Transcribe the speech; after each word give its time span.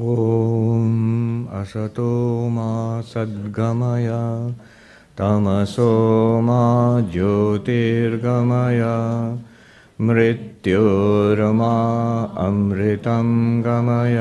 ॐ 0.00 1.46
असतो 1.60 2.08
मा 2.56 2.70
सद्गमय 3.12 4.08
तमसो 5.18 5.90
मा 6.48 6.60
ज्योतिर्गमय 7.12 8.82
मृत्योर्मा 10.08 11.74
अमृतं 12.46 13.30
गमय 13.66 14.18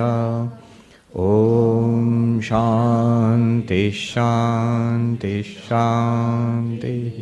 ॐ 1.25 2.39
शान्ति 2.49 3.91
शान्ति 4.05 5.41
शान्तिः 5.43 7.19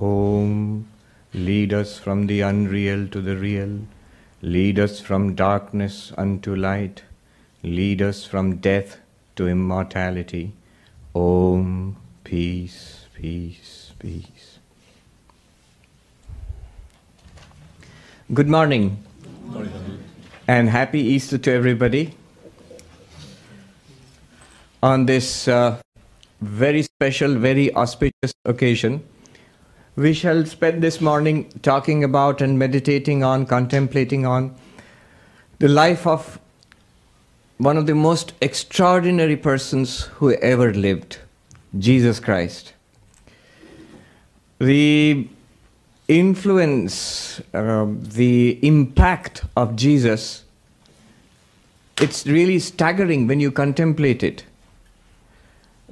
Om, 0.00 0.86
lead 1.34 1.74
us 1.74 1.98
from 1.98 2.26
the 2.26 2.40
unreal 2.40 3.06
to 3.08 3.20
the 3.20 3.36
real, 3.36 3.80
lead 4.45 4.77
us 4.77 4.99
from 4.99 5.33
darkness 5.33 6.13
unto 6.19 6.55
light, 6.55 7.01
lead 7.63 7.99
us 7.99 8.25
from 8.25 8.57
death 8.57 8.97
to 9.35 9.47
immortality. 9.47 10.53
Om, 11.15 11.95
peace, 12.23 13.05
peace, 13.15 13.91
peace. 13.97 14.59
Good 18.31 18.47
morning, 18.47 19.03
and 20.47 20.69
happy 20.69 20.99
Easter 20.99 21.39
to 21.39 21.51
everybody. 21.51 22.13
On 24.83 25.07
this 25.07 25.47
uh, 25.47 25.81
very 26.41 26.83
special, 26.83 27.33
very 27.33 27.73
auspicious 27.73 28.33
occasion, 28.45 29.03
we 29.95 30.13
shall 30.13 30.45
spend 30.45 30.83
this 30.83 30.99
morning 30.99 31.49
talking 31.61 32.03
about 32.03 32.41
and 32.41 32.59
meditating 32.59 33.23
on, 33.23 33.45
contemplating 33.45 34.25
on 34.25 34.53
the 35.59 35.69
life 35.69 36.05
of 36.05 36.37
one 37.57 37.77
of 37.77 37.85
the 37.85 37.95
most 37.95 38.33
extraordinary 38.41 39.37
persons 39.37 40.01
who 40.17 40.33
ever 40.33 40.73
lived, 40.73 41.19
Jesus 41.79 42.19
Christ. 42.19 42.73
The 44.59 45.29
influence, 46.09 47.41
uh, 47.53 47.85
the 47.87 48.59
impact 48.67 49.45
of 49.55 49.77
Jesus, 49.77 50.43
it's 52.01 52.27
really 52.27 52.59
staggering 52.59 53.27
when 53.27 53.39
you 53.39 53.49
contemplate 53.49 54.23
it. 54.23 54.43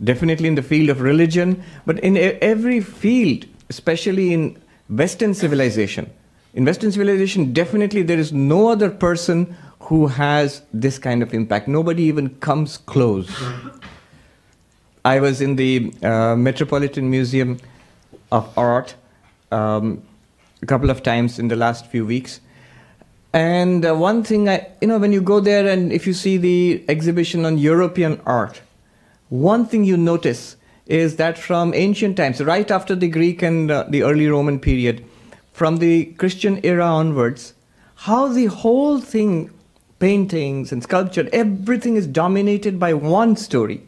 Definitely 0.04 0.50
in 0.50 0.56
the 0.56 0.62
field 0.62 0.90
of 0.90 1.00
religion, 1.00 1.64
but 1.86 2.00
in 2.00 2.18
every 2.18 2.82
field, 2.82 3.46
especially 3.74 4.34
in 4.34 4.62
Western 4.90 5.34
civilization. 5.34 6.10
In 6.54 6.66
Western 6.66 6.92
civilization, 6.92 7.54
definitely 7.54 8.04
there 8.04 8.20
is 8.20 8.32
no 8.32 8.68
other 8.68 8.90
person 8.90 9.56
who 9.88 10.08
has 10.08 10.62
this 10.72 11.00
kind 11.00 11.24
of 11.24 11.34
impact. 11.34 11.68
Nobody 11.68 12.04
even 12.04 12.30
comes 12.48 12.78
close. 12.78 13.30
I 15.04 15.20
was 15.20 15.42
in 15.42 15.56
the 15.56 15.94
uh, 16.04 16.36
Metropolitan 16.36 17.10
Museum 17.10 17.58
of 18.32 18.58
Art 18.58 18.96
um, 19.52 20.02
a 20.62 20.66
couple 20.66 20.90
of 20.90 21.04
times 21.04 21.40
in 21.40 21.48
the 21.48 21.56
last 21.56 21.88
few 21.88 22.06
weeks. 22.06 22.40
And 23.34 23.84
uh, 23.86 23.96
one 23.96 24.24
thing, 24.24 24.48
I, 24.48 24.68
you 24.82 24.88
know, 24.88 25.00
when 25.00 25.12
you 25.12 25.22
go 25.22 25.40
there 25.40 25.68
and 25.68 25.92
if 25.92 26.06
you 26.06 26.14
see 26.14 26.38
the 26.38 26.86
exhibition 26.88 27.46
on 27.46 27.58
European 27.58 28.22
art, 28.26 28.62
one 29.30 29.66
thing 29.66 29.84
you 29.84 29.98
notice 29.98 30.56
is 30.86 31.16
that 31.16 31.38
from 31.38 31.74
ancient 31.74 32.18
times, 32.18 32.42
right 32.42 32.70
after 32.70 32.96
the 32.96 33.08
Greek 33.08 33.42
and 33.42 33.72
uh, 33.72 33.86
the 33.90 34.04
early 34.04 34.28
Roman 34.28 34.60
period, 34.60 35.04
from 35.52 35.78
the 35.78 36.06
Christian 36.06 36.60
era 36.64 36.86
onwards, 36.86 37.54
how 37.96 38.28
the 38.28 38.48
whole 38.48 39.00
thing, 39.00 39.52
paintings 40.00 40.72
and 40.72 40.84
sculpture, 40.84 41.30
everything 41.32 41.96
is 41.96 42.08
dominated 42.08 42.80
by 42.80 42.94
one 42.94 43.36
story 43.36 43.82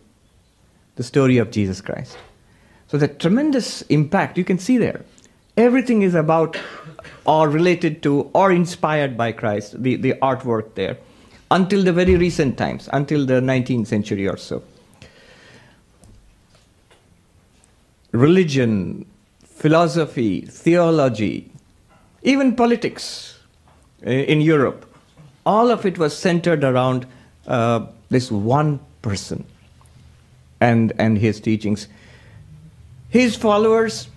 the 0.96 1.04
story 1.04 1.38
of 1.38 1.52
Jesus 1.52 1.82
Christ. 1.82 2.18
So, 2.88 2.98
the 2.98 3.08
tremendous 3.08 3.82
impact 3.84 4.38
you 4.38 4.44
can 4.44 4.60
see 4.60 4.78
there. 4.78 5.02
Everything 5.58 6.02
is 6.02 6.16
about 6.16 6.58
or 7.26 7.50
related 7.50 8.04
to 8.04 8.30
or 8.34 8.52
inspired 8.52 9.18
by 9.18 9.32
Christ, 9.32 9.82
the, 9.82 9.96
the 9.96 10.14
artwork 10.22 10.76
there, 10.76 10.98
until 11.52 11.84
the 11.84 11.94
very 11.94 12.16
recent 12.16 12.58
times, 12.58 12.90
until 12.94 13.26
the 13.26 13.42
19th 13.42 13.88
century 13.88 14.28
or 14.28 14.38
so. 14.38 14.64
Religion, 18.16 19.06
philosophy, 19.44 20.42
theology, 20.42 21.52
even 22.24 22.56
politics 22.56 23.40
in 24.02 24.42
Europe, 24.42 24.86
all 25.46 25.70
of 25.70 25.86
it 25.86 25.98
was 25.98 26.18
centered 26.18 26.64
around 26.64 27.06
uh, 27.48 27.86
this 28.10 28.32
one 28.32 28.80
person 29.02 29.46
and, 30.60 30.94
and 30.98 31.18
his 31.18 31.40
teachings. 31.40 31.88
His 33.10 33.36
followers, 33.36 34.08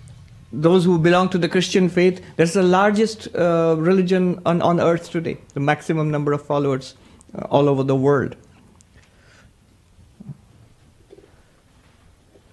those 0.52 0.84
who 0.84 0.98
belong 0.98 1.28
to 1.30 1.38
the 1.38 1.48
Christian 1.48 1.88
faith, 1.88 2.24
that's 2.36 2.54
the 2.54 2.62
largest 2.62 3.34
uh, 3.34 3.76
religion 3.78 4.40
on, 4.46 4.62
on 4.62 4.80
earth 4.80 5.10
today, 5.10 5.38
the 5.54 5.60
maximum 5.60 6.10
number 6.10 6.32
of 6.32 6.42
followers 6.42 6.94
uh, 7.34 7.42
all 7.50 7.68
over 7.68 7.82
the 7.82 7.96
world. 7.96 8.36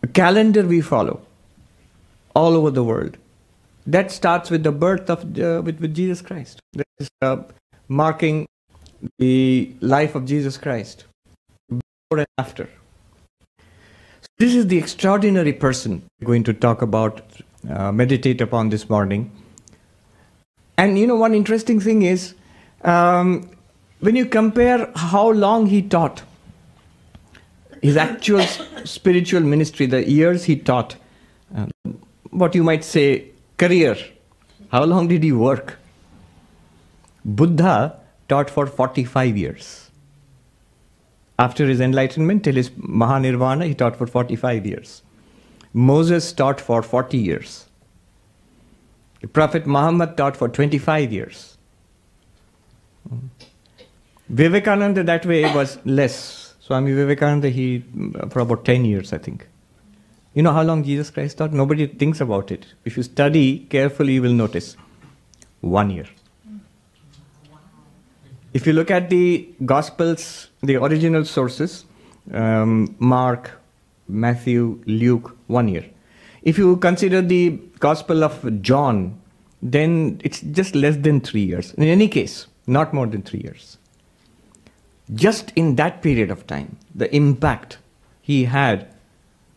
A 0.04 0.08
calendar 0.08 0.64
we 0.64 0.82
follow 0.82 1.22
all 2.36 2.56
over 2.56 2.72
the 2.72 2.84
world. 2.84 3.18
That 3.88 4.12
starts 4.12 4.50
with 4.50 4.64
the 4.64 4.72
birth 4.72 5.10
of 5.10 5.24
uh, 5.40 5.62
with, 5.64 5.80
with 5.80 5.94
Jesus 5.94 6.22
Christ. 6.22 6.60
That 6.74 6.88
is 7.00 7.10
uh, 7.22 7.38
marking 7.88 8.48
the 9.20 9.76
life 9.82 10.16
of 10.16 10.26
Jesus 10.26 10.58
Christ 10.58 11.06
before 11.70 12.20
and 12.20 12.28
after. 12.38 12.70
This 14.38 14.54
is 14.54 14.68
the 14.68 14.78
extraordinary 14.78 15.54
person 15.54 16.04
we're 16.20 16.28
going 16.28 16.44
to 16.44 16.54
talk 16.54 16.82
about, 16.82 17.22
uh, 17.70 17.92
meditate 17.92 18.42
upon 18.42 18.70
this 18.70 18.90
morning. 18.90 19.32
And 20.78 21.00
you 21.00 21.08
know, 21.08 21.16
one 21.16 21.34
interesting 21.34 21.80
thing 21.80 22.02
is 22.02 22.34
um, 22.82 23.50
when 24.00 24.16
you 24.16 24.26
compare 24.26 24.92
how 24.96 25.30
long 25.32 25.68
he 25.68 25.82
taught, 25.82 26.24
his 27.82 27.96
actual 27.98 28.42
spiritual 28.84 29.42
ministry, 29.42 29.86
the 29.86 30.10
years 30.10 30.44
he 30.44 30.58
taught, 30.58 30.96
uh, 31.56 31.68
what 32.40 32.56
you 32.56 32.64
might 32.64 32.84
say 32.84 33.30
career. 33.58 33.96
How 34.72 34.84
long 34.84 35.08
did 35.08 35.24
he 35.24 35.32
work? 35.32 35.78
Buddha 37.24 38.00
taught 38.28 38.50
for 38.50 38.68
45 38.68 39.38
years. 39.38 39.90
After 41.38 41.66
his 41.66 41.82
enlightenment, 41.82 42.44
till 42.44 42.56
his 42.56 42.70
Mahanirvana, 42.72 43.66
he 43.66 43.74
taught 43.74 43.96
for 43.96 44.08
45 44.08 44.66
years. 44.66 45.02
Moses 45.74 46.32
taught 46.32 46.62
for 46.62 46.82
40 46.82 47.18
years. 47.18 47.66
The 49.22 49.28
Prophet 49.28 49.66
Muhammad 49.66 50.16
taught 50.18 50.38
for 50.38 50.48
25 50.48 51.12
years. 51.12 51.58
Vivekananda, 54.30 55.04
that 55.04 55.26
way, 55.26 55.44
was 55.54 55.78
less. 55.86 56.56
Swami 56.60 56.94
Vivekananda, 56.94 57.50
he, 57.50 57.84
for 58.30 58.40
about 58.40 58.66
10 58.66 58.86
years, 58.86 59.12
I 59.14 59.18
think. 59.18 59.48
You 60.36 60.44
know 60.44 60.52
how 60.52 60.64
long 60.64 60.84
Jesus 60.84 61.10
Christ 61.10 61.38
taught? 61.38 61.54
Nobody 61.54 61.88
thinks 61.88 62.20
about 62.20 62.52
it. 62.52 62.66
If 62.84 62.98
you 62.98 63.04
study 63.04 63.60
carefully, 63.70 64.16
you 64.16 64.22
will 64.22 64.34
notice 64.34 64.76
one 65.62 65.90
year. 65.90 66.06
If 68.54 68.68
you 68.68 68.74
look 68.74 68.92
at 68.92 69.10
the 69.10 69.48
Gospels, 69.64 70.50
the 70.62 70.76
original 70.76 71.24
sources, 71.24 71.86
um, 72.34 72.96
Mark, 73.00 73.50
Matthew, 74.10 74.82
Luke, 74.86 75.38
one 75.48 75.70
year. 75.70 75.86
If 76.42 76.58
you 76.58 76.76
consider 76.78 77.22
the 77.22 77.52
Gospel 77.80 78.22
of 78.22 78.62
John, 78.62 79.22
then 79.62 80.20
it's 80.22 80.42
just 80.42 80.76
less 80.76 80.98
than 80.98 81.22
three 81.22 81.44
years. 81.44 81.74
In 81.76 81.86
any 81.86 82.10
case, 82.10 82.48
not 82.68 82.94
more 82.94 83.08
than 83.08 83.22
three 83.22 83.40
years. 83.40 83.78
Just 85.14 85.54
in 85.56 85.78
that 85.78 86.02
period 86.02 86.30
of 86.30 86.46
time, 86.46 86.78
the 86.94 87.14
impact 87.16 87.78
he 88.22 88.44
had 88.46 88.90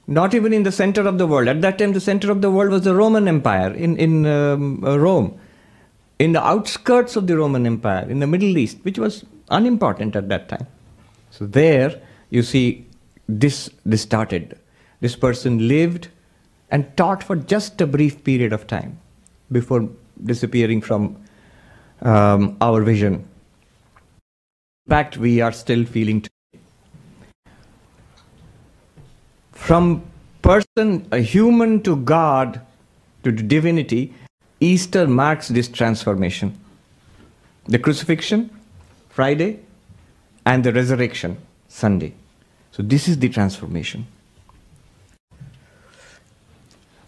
not 0.08 0.34
even 0.34 0.54
in 0.54 0.62
the 0.62 0.72
center 0.72 1.02
of 1.06 1.18
the 1.18 1.26
world. 1.26 1.48
At 1.48 1.60
that 1.60 1.78
time, 1.78 1.92
the 1.92 2.00
center 2.00 2.30
of 2.30 2.40
the 2.40 2.50
world 2.50 2.70
was 2.70 2.82
the 2.82 2.94
Roman 2.94 3.28
Empire 3.28 3.72
in, 3.74 3.96
in 3.98 4.26
um, 4.26 4.82
uh, 4.82 4.98
Rome. 4.98 5.38
In 6.18 6.32
the 6.32 6.42
outskirts 6.44 7.14
of 7.14 7.26
the 7.26 7.36
Roman 7.36 7.66
Empire, 7.66 8.06
in 8.08 8.18
the 8.18 8.26
Middle 8.26 8.56
East, 8.56 8.78
which 8.82 8.98
was 8.98 9.26
unimportant 9.50 10.16
at 10.16 10.30
that 10.30 10.48
time. 10.48 10.66
So 11.30 11.46
there, 11.46 12.00
you 12.30 12.42
see, 12.42 12.86
this, 13.28 13.70
this 13.84 14.00
started. 14.00 14.58
This 15.00 15.14
person 15.14 15.68
lived 15.68 16.08
and 16.70 16.96
taught 16.96 17.22
for 17.22 17.36
just 17.36 17.78
a 17.82 17.86
brief 17.86 18.24
period 18.24 18.54
of 18.54 18.66
time 18.66 18.98
before 19.52 19.88
disappearing 20.24 20.80
from 20.80 21.22
um, 22.00 22.56
our 22.62 22.82
vision. 22.82 23.14
In 24.86 24.90
fact, 24.90 25.18
we 25.18 25.42
are 25.42 25.52
still 25.52 25.84
feeling 25.84 26.24
from 29.58 30.02
person, 30.40 31.06
a 31.10 31.18
human 31.18 31.82
to 31.82 31.96
God 31.96 32.60
to 33.22 33.32
divinity, 33.32 34.14
Easter 34.60 35.06
marks 35.06 35.48
this 35.48 35.68
transformation. 35.68 36.58
The 37.66 37.78
crucifixion, 37.78 38.50
Friday, 39.10 39.60
and 40.46 40.64
the 40.64 40.72
resurrection 40.72 41.36
Sunday. 41.68 42.14
So, 42.70 42.82
this 42.82 43.08
is 43.08 43.18
the 43.18 43.28
transformation. 43.28 44.06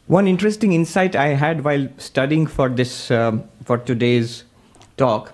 One 0.07 0.27
interesting 0.27 0.73
insight 0.73 1.15
I 1.17 1.29
had 1.29 1.65
while 1.65 1.89
studying 1.97 2.47
for 2.47 2.69
this 2.69 3.11
um, 3.11 3.45
for 3.65 3.79
today's 3.79 4.45
talk. 4.97 5.33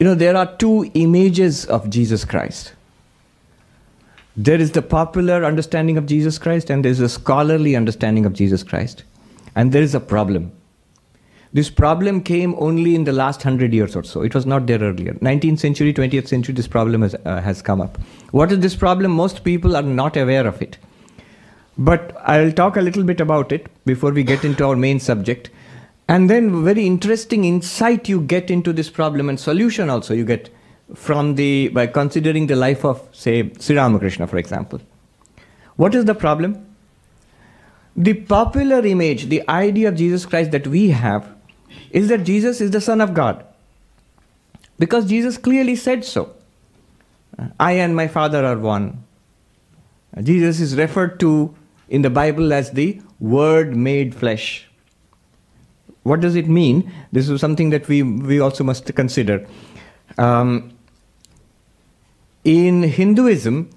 You 0.00 0.04
know, 0.04 0.14
there 0.14 0.36
are 0.36 0.56
two 0.56 0.90
images 0.94 1.64
of 1.64 1.88
Jesus 1.88 2.24
Christ. 2.24 2.72
There 4.40 4.60
is 4.60 4.70
the 4.70 4.82
popular 4.82 5.44
understanding 5.44 5.98
of 5.98 6.06
Jesus 6.06 6.38
Christ, 6.38 6.70
and 6.70 6.84
there 6.84 6.92
is 6.92 7.00
a 7.00 7.08
scholarly 7.08 7.74
understanding 7.74 8.24
of 8.24 8.34
Jesus 8.34 8.62
Christ. 8.62 9.02
And 9.56 9.72
there 9.72 9.82
is 9.82 9.96
a 9.96 10.00
problem. 10.00 10.52
This 11.52 11.70
problem 11.70 12.22
came 12.22 12.54
only 12.56 12.94
in 12.94 13.02
the 13.02 13.12
last 13.12 13.42
hundred 13.42 13.74
years 13.74 13.96
or 13.96 14.04
so. 14.04 14.22
It 14.22 14.36
was 14.36 14.46
not 14.46 14.68
there 14.68 14.78
earlier. 14.78 15.14
19th 15.14 15.58
century, 15.58 15.92
20th 15.92 16.28
century, 16.28 16.54
this 16.54 16.68
problem 16.68 17.02
has, 17.02 17.16
uh, 17.24 17.40
has 17.40 17.62
come 17.62 17.80
up. 17.80 17.98
What 18.30 18.52
is 18.52 18.60
this 18.60 18.76
problem? 18.76 19.10
Most 19.10 19.42
people 19.42 19.74
are 19.74 19.82
not 19.82 20.16
aware 20.16 20.46
of 20.46 20.62
it. 20.62 20.78
But 21.76 22.16
I'll 22.22 22.52
talk 22.52 22.76
a 22.76 22.80
little 22.80 23.02
bit 23.02 23.20
about 23.20 23.50
it 23.50 23.66
before 23.86 24.12
we 24.12 24.22
get 24.22 24.44
into 24.44 24.64
our 24.64 24.76
main 24.76 25.00
subject. 25.00 25.50
And 26.06 26.30
then, 26.30 26.64
very 26.64 26.86
interesting 26.86 27.44
insight 27.44 28.08
you 28.08 28.20
get 28.20 28.52
into 28.52 28.72
this 28.72 28.88
problem 28.88 29.28
and 29.28 29.40
solution 29.40 29.90
also 29.90 30.14
you 30.14 30.24
get 30.24 30.48
from 30.94 31.34
the 31.34 31.68
by 31.68 31.86
considering 31.86 32.46
the 32.46 32.56
life 32.56 32.84
of, 32.84 33.06
say, 33.12 33.52
Sri 33.58 33.76
Ramakrishna, 33.76 34.26
for 34.26 34.38
example. 34.38 34.80
What 35.76 35.94
is 35.94 36.04
the 36.06 36.14
problem? 36.14 36.66
The 37.96 38.14
popular 38.14 38.84
image, 38.86 39.28
the 39.28 39.48
idea 39.48 39.88
of 39.88 39.96
Jesus 39.96 40.24
Christ 40.24 40.50
that 40.52 40.66
we 40.66 40.90
have, 40.90 41.28
is 41.90 42.08
that 42.08 42.24
Jesus 42.24 42.60
is 42.60 42.70
the 42.70 42.80
Son 42.80 43.00
of 43.00 43.12
God. 43.12 43.44
Because 44.78 45.06
Jesus 45.06 45.36
clearly 45.36 45.76
said 45.76 46.04
so. 46.04 46.34
I 47.58 47.72
and 47.72 47.94
my 47.94 48.08
Father 48.08 48.44
are 48.44 48.58
one. 48.58 49.04
Jesus 50.22 50.60
is 50.60 50.76
referred 50.76 51.20
to 51.20 51.54
in 51.88 52.02
the 52.02 52.10
Bible 52.10 52.52
as 52.52 52.72
the 52.72 53.00
Word 53.20 53.76
made 53.76 54.14
flesh. 54.14 54.68
What 56.02 56.20
does 56.20 56.36
it 56.36 56.48
mean? 56.48 56.90
This 57.12 57.28
is 57.28 57.40
something 57.40 57.70
that 57.70 57.88
we, 57.88 58.02
we 58.02 58.40
also 58.40 58.64
must 58.64 58.94
consider. 58.94 59.46
Um, 60.16 60.72
in 62.48 62.82
Hinduism, 62.82 63.68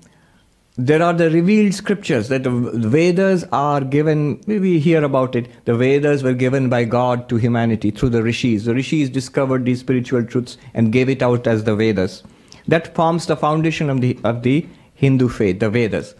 there 0.78 1.04
are 1.04 1.12
the 1.12 1.30
revealed 1.30 1.74
scriptures 1.74 2.30
that 2.30 2.44
the 2.44 2.50
Vedas 2.50 3.44
are 3.52 3.82
given, 3.82 4.42
we 4.48 4.80
hear 4.80 5.04
about 5.04 5.36
it. 5.36 5.50
The 5.66 5.76
Vedas 5.76 6.24
were 6.24 6.34
given 6.34 6.70
by 6.70 6.86
God 6.86 7.28
to 7.28 7.36
humanity 7.36 7.92
through 7.92 8.12
the 8.12 8.24
rishis. 8.24 8.64
The 8.64 8.74
rishis 8.74 9.10
discovered 9.10 9.66
these 9.66 9.82
spiritual 9.82 10.24
truths 10.24 10.58
and 10.74 10.94
gave 10.94 11.10
it 11.10 11.22
out 11.22 11.48
as 11.48 11.66
the 11.66 11.76
Vedas. 11.76 12.24
That 12.66 12.96
forms 12.96 13.26
the 13.26 13.36
foundation 13.36 13.90
of 13.90 14.00
the, 14.00 14.18
of 14.24 14.42
the 14.44 14.66
Hindu 14.94 15.28
faith, 15.28 15.60
the 15.60 15.70
Vedas. 15.70 16.16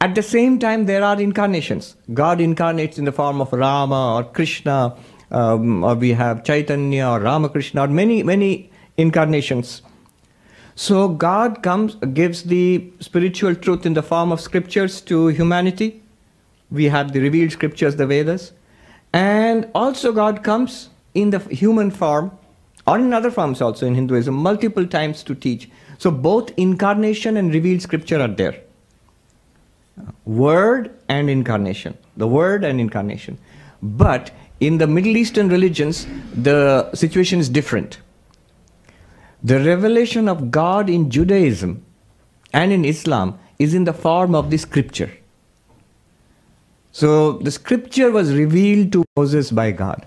At 0.00 0.16
the 0.16 0.24
same 0.24 0.58
time, 0.58 0.86
there 0.86 1.04
are 1.04 1.20
incarnations. 1.20 1.94
God 2.12 2.40
incarnates 2.40 2.98
in 2.98 3.04
the 3.04 3.12
form 3.12 3.40
of 3.40 3.52
Rama 3.52 4.16
or 4.16 4.24
Krishna, 4.24 4.96
um, 5.30 5.84
or 5.84 5.94
we 5.94 6.10
have 6.14 6.42
Chaitanya 6.42 7.06
or 7.06 7.20
Ramakrishna, 7.20 7.84
or 7.84 7.86
many, 7.86 8.24
many 8.24 8.72
incarnations. 8.96 9.82
So 10.82 11.06
God 11.06 11.62
comes, 11.62 11.94
gives 12.12 12.42
the 12.42 12.92
spiritual 12.98 13.54
truth 13.54 13.86
in 13.86 13.94
the 13.94 14.02
form 14.02 14.32
of 14.32 14.40
scriptures 14.40 15.00
to 15.02 15.28
humanity. 15.28 16.02
We 16.72 16.86
have 16.86 17.12
the 17.12 17.20
revealed 17.20 17.52
scriptures, 17.52 17.94
the 17.94 18.04
Vedas. 18.04 18.50
And 19.12 19.68
also 19.76 20.12
God 20.12 20.42
comes 20.42 20.88
in 21.14 21.30
the 21.30 21.38
human 21.38 21.92
form, 21.92 22.36
or 22.84 22.98
in 22.98 23.12
other 23.12 23.30
forms 23.30 23.62
also 23.62 23.86
in 23.86 23.94
Hinduism, 23.94 24.34
multiple 24.34 24.84
times 24.84 25.22
to 25.22 25.36
teach. 25.36 25.70
So 25.98 26.10
both 26.10 26.50
incarnation 26.56 27.36
and 27.36 27.54
revealed 27.54 27.80
scripture 27.80 28.20
are 28.20 28.26
there. 28.26 28.60
Word 30.24 30.90
and 31.08 31.30
incarnation. 31.30 31.96
The 32.16 32.26
word 32.26 32.64
and 32.64 32.80
incarnation. 32.80 33.38
But 33.82 34.32
in 34.58 34.78
the 34.78 34.88
Middle 34.88 35.16
Eastern 35.16 35.48
religions, 35.48 36.08
the 36.34 36.92
situation 36.92 37.38
is 37.38 37.48
different. 37.48 37.98
The 39.42 39.58
revelation 39.60 40.28
of 40.28 40.50
God 40.50 40.88
in 40.88 41.10
Judaism 41.10 41.84
and 42.52 42.72
in 42.72 42.84
Islam 42.84 43.38
is 43.58 43.74
in 43.74 43.84
the 43.84 43.92
form 43.92 44.34
of 44.34 44.50
the 44.50 44.56
scripture. 44.56 45.10
So 46.92 47.38
the 47.38 47.50
scripture 47.50 48.10
was 48.10 48.34
revealed 48.34 48.92
to 48.92 49.04
Moses 49.16 49.50
by 49.50 49.72
God. 49.72 50.06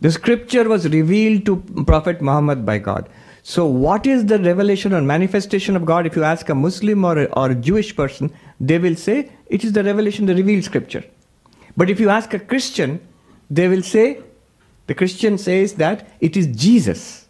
The 0.00 0.10
scripture 0.10 0.68
was 0.68 0.88
revealed 0.88 1.46
to 1.46 1.56
Prophet 1.86 2.20
Muhammad 2.20 2.66
by 2.66 2.78
God. 2.78 3.08
So, 3.44 3.66
what 3.66 4.06
is 4.06 4.26
the 4.26 4.38
revelation 4.38 4.92
or 4.92 5.00
manifestation 5.00 5.76
of 5.76 5.84
God? 5.84 6.06
If 6.06 6.16
you 6.16 6.24
ask 6.24 6.48
a 6.48 6.54
Muslim 6.54 7.04
or 7.04 7.18
a, 7.18 7.24
or 7.26 7.50
a 7.50 7.54
Jewish 7.54 7.94
person, 7.94 8.32
they 8.60 8.78
will 8.78 8.94
say 8.94 9.30
it 9.46 9.64
is 9.64 9.72
the 9.72 9.82
revelation, 9.82 10.26
the 10.26 10.34
revealed 10.34 10.64
scripture. 10.64 11.04
But 11.76 11.90
if 11.90 11.98
you 12.00 12.08
ask 12.08 12.34
a 12.34 12.38
Christian, 12.38 13.00
they 13.50 13.68
will 13.68 13.82
say, 13.82 14.20
the 14.86 14.94
Christian 14.94 15.38
says 15.38 15.74
that 15.74 16.08
it 16.20 16.36
is 16.36 16.46
Jesus. 16.48 17.21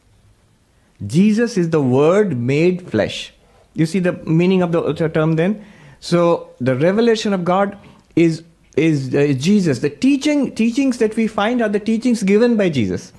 Jesus 1.06 1.56
is 1.56 1.70
the 1.70 1.82
Word 1.82 2.36
made 2.36 2.88
flesh. 2.90 3.32
You 3.74 3.86
see 3.86 3.98
the 3.98 4.12
meaning 4.24 4.62
of 4.62 4.72
the 4.72 5.08
term 5.08 5.36
then? 5.36 5.64
So, 6.00 6.50
the 6.60 6.74
revelation 6.76 7.32
of 7.32 7.44
God 7.44 7.78
is, 8.16 8.42
is 8.76 9.14
uh, 9.14 9.34
Jesus. 9.38 9.78
The 9.78 9.90
teaching, 9.90 10.54
teachings 10.54 10.98
that 10.98 11.16
we 11.16 11.26
find 11.26 11.62
are 11.62 11.68
the 11.68 11.80
teachings 11.80 12.22
given 12.22 12.56
by 12.56 12.68
Jesus. 12.68 13.12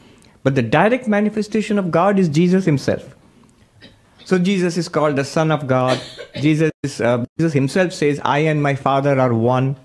But 0.44 0.56
the 0.56 0.62
direct 0.62 1.08
manifestation 1.08 1.80
of 1.80 1.90
God 1.90 2.20
is 2.20 2.28
Jesus 2.28 2.66
himself. 2.66 3.16
So 4.26 4.40
Jesus 4.40 4.78
is 4.78 4.88
called 4.88 5.16
the 5.16 5.26
Son 5.26 5.52
of 5.52 5.68
God. 5.68 6.02
Jesus, 6.36 6.72
uh, 7.00 7.26
Jesus 7.38 7.54
himself 7.54 7.94
says, 7.94 8.20
I 8.24 8.40
and 8.40 8.62
my 8.62 8.76
Father 8.76 9.20
are 9.20 9.34
one. 9.34 9.76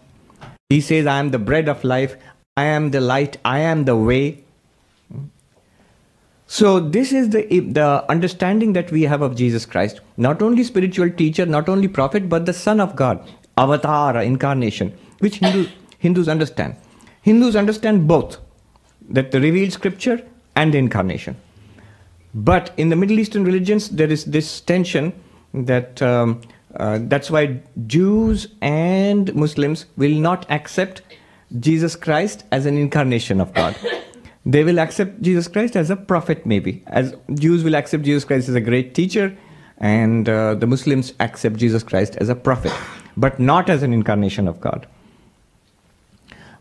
He 0.68 0.80
says, 0.80 1.06
I 1.06 1.18
am 1.18 1.30
the 1.30 1.38
bread 1.38 1.68
of 1.68 1.82
life. 1.82 2.16
I 2.56 2.64
am 2.64 2.90
the 2.90 3.00
light. 3.00 3.36
I 3.44 3.60
am 3.60 3.84
the 3.84 3.96
way. 3.96 4.44
So 6.50 6.80
this 6.80 7.12
is 7.12 7.28
the, 7.28 7.42
the 7.60 8.10
understanding 8.10 8.72
that 8.72 8.90
we 8.90 9.02
have 9.02 9.20
of 9.20 9.36
Jesus 9.36 9.66
Christ. 9.66 10.00
Not 10.16 10.40
only 10.40 10.64
spiritual 10.64 11.10
teacher, 11.10 11.44
not 11.44 11.68
only 11.68 11.88
prophet, 11.88 12.26
but 12.30 12.46
the 12.46 12.54
Son 12.54 12.80
of 12.80 12.96
God. 12.96 13.30
Avatar, 13.58 14.16
incarnation, 14.22 14.96
which 15.18 15.36
Hindu, 15.36 15.68
Hindus 15.98 16.26
understand. 16.26 16.74
Hindus 17.20 17.54
understand 17.54 18.08
both. 18.08 18.38
That 19.10 19.30
the 19.30 19.40
revealed 19.40 19.72
scripture 19.72 20.26
and 20.56 20.74
incarnation. 20.74 21.36
But 22.34 22.72
in 22.78 22.88
the 22.88 22.96
Middle 22.96 23.18
Eastern 23.18 23.44
religions, 23.44 23.90
there 23.90 24.10
is 24.10 24.24
this 24.24 24.62
tension 24.62 25.12
that 25.52 26.00
um, 26.00 26.40
uh, 26.76 26.98
that's 27.02 27.30
why 27.30 27.60
Jews 27.86 28.48
and 28.62 29.34
Muslims 29.34 29.84
will 29.98 30.18
not 30.18 30.50
accept 30.50 31.02
Jesus 31.60 31.94
Christ 31.94 32.44
as 32.52 32.64
an 32.64 32.78
incarnation 32.78 33.38
of 33.38 33.52
God. 33.52 33.76
They 34.48 34.64
will 34.64 34.78
accept 34.80 35.20
Jesus 35.20 35.46
Christ 35.46 35.76
as 35.76 35.90
a 35.90 35.96
prophet, 35.96 36.46
maybe. 36.46 36.82
As 36.86 37.14
Jews 37.34 37.62
will 37.62 37.76
accept 37.76 38.04
Jesus 38.04 38.24
Christ 38.24 38.48
as 38.48 38.54
a 38.54 38.62
great 38.62 38.94
teacher, 38.94 39.36
and 39.76 40.28
uh, 40.28 40.54
the 40.54 40.66
Muslims 40.66 41.12
accept 41.20 41.56
Jesus 41.56 41.82
Christ 41.82 42.16
as 42.16 42.30
a 42.30 42.34
prophet, 42.34 42.72
but 43.14 43.38
not 43.38 43.68
as 43.68 43.82
an 43.82 43.92
incarnation 43.92 44.48
of 44.48 44.58
God. 44.58 44.86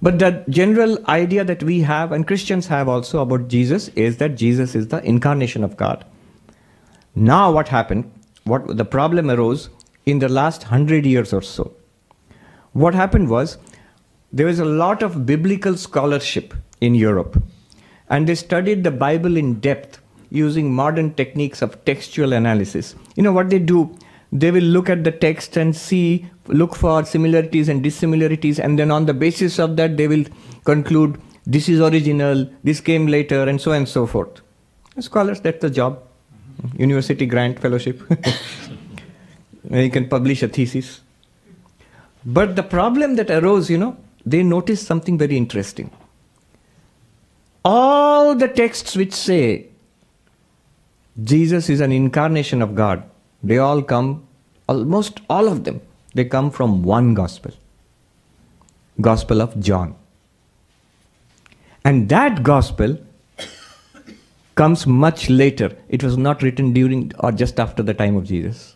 But 0.02 0.20
the 0.20 0.44
general 0.50 1.00
idea 1.08 1.46
that 1.46 1.64
we 1.64 1.80
have, 1.82 2.12
and 2.12 2.28
Christians 2.28 2.68
have 2.68 2.90
also 2.90 3.22
about 3.22 3.48
Jesus, 3.48 3.88
is 3.90 4.18
that 4.18 4.36
Jesus 4.36 4.76
is 4.76 4.90
the 4.90 5.02
incarnation 5.04 5.64
of 5.64 5.78
God. 5.78 6.06
Now, 7.16 7.52
what 7.52 7.70
happened? 7.70 8.12
What 8.44 8.78
the 8.78 8.86
problem 8.86 9.32
arose 9.32 9.70
in 10.06 10.20
the 10.20 10.30
last 10.30 10.64
hundred 10.64 11.06
years 11.06 11.34
or 11.34 11.42
so. 11.42 11.72
What 12.74 12.94
happened 12.94 13.30
was 13.30 13.58
there 14.32 14.46
was 14.46 14.60
a 14.60 14.66
lot 14.66 15.02
of 15.02 15.26
biblical 15.26 15.78
scholarship 15.78 16.54
in 16.80 16.96
Europe, 16.96 17.42
and 18.10 18.28
they 18.28 18.36
studied 18.36 18.84
the 18.84 18.92
Bible 18.92 19.38
in 19.38 19.60
depth 19.60 20.00
using 20.30 20.74
modern 20.74 21.14
techniques 21.14 21.62
of 21.62 21.84
textual 21.86 22.34
analysis. 22.34 22.96
You 23.16 23.24
know 23.24 23.32
what 23.32 23.50
they 23.50 23.60
do? 23.60 23.96
They 24.32 24.52
will 24.52 24.64
look 24.64 24.90
at 24.90 25.04
the 25.04 25.12
text 25.12 25.56
and 25.58 25.76
see 25.76 26.30
look 26.48 26.76
for 26.76 27.04
similarities 27.06 27.70
and 27.70 27.84
dissimilarities, 27.84 28.60
and 28.60 28.78
then 28.80 28.92
on 28.92 29.06
the 29.06 29.14
basis 29.14 29.60
of 29.60 29.76
that, 29.78 29.98
they 29.98 30.08
will 30.08 30.26
conclude 30.64 31.20
this 31.46 31.70
is 31.70 31.80
original, 31.80 32.50
this 32.64 32.82
came 32.82 33.08
later, 33.08 33.44
and 33.44 33.60
so 33.60 33.72
on 33.72 33.78
and 33.78 33.90
so 33.90 34.06
forth. 34.06 34.42
Scholars, 35.00 35.40
that's 35.40 35.62
the 35.62 35.70
job. 35.70 36.02
Mm-hmm. 36.62 36.82
University 36.82 37.26
grant 37.26 37.60
fellowship. 37.60 38.02
you 39.70 39.90
can 39.90 40.10
publish 40.10 40.44
a 40.44 40.48
thesis. 40.48 41.02
But 42.26 42.56
the 42.56 42.64
problem 42.64 43.16
that 43.16 43.30
arose, 43.30 43.70
you 43.70 43.78
know, 43.78 43.96
they 44.26 44.44
noticed 44.44 44.86
something 44.86 45.18
very 45.18 45.38
interesting. 45.38 45.92
All 47.70 48.34
the 48.36 48.48
texts 48.48 48.96
which 48.96 49.14
say 49.14 49.68
Jesus 51.32 51.70
is 51.70 51.82
an 51.82 51.92
incarnation 51.92 52.62
of 52.62 52.76
God, 52.76 53.04
they 53.44 53.58
all 53.58 53.82
come, 53.82 54.26
almost 54.70 55.20
all 55.30 55.48
of 55.48 55.64
them, 55.64 55.82
they 56.14 56.26
come 56.26 56.52
from 56.52 56.84
one 56.84 57.14
gospel 57.14 57.52
Gospel 59.02 59.42
of 59.42 59.60
John. 59.60 59.96
And 61.84 62.10
that 62.10 62.42
gospel 62.44 62.98
comes 64.56 64.88
much 64.88 65.30
later. 65.30 65.76
It 65.88 66.04
was 66.04 66.18
not 66.18 66.42
written 66.42 66.74
during 66.74 67.12
or 67.20 67.32
just 67.32 67.60
after 67.60 67.84
the 67.84 67.94
time 67.94 68.16
of 68.16 68.26
Jesus. 68.26 68.76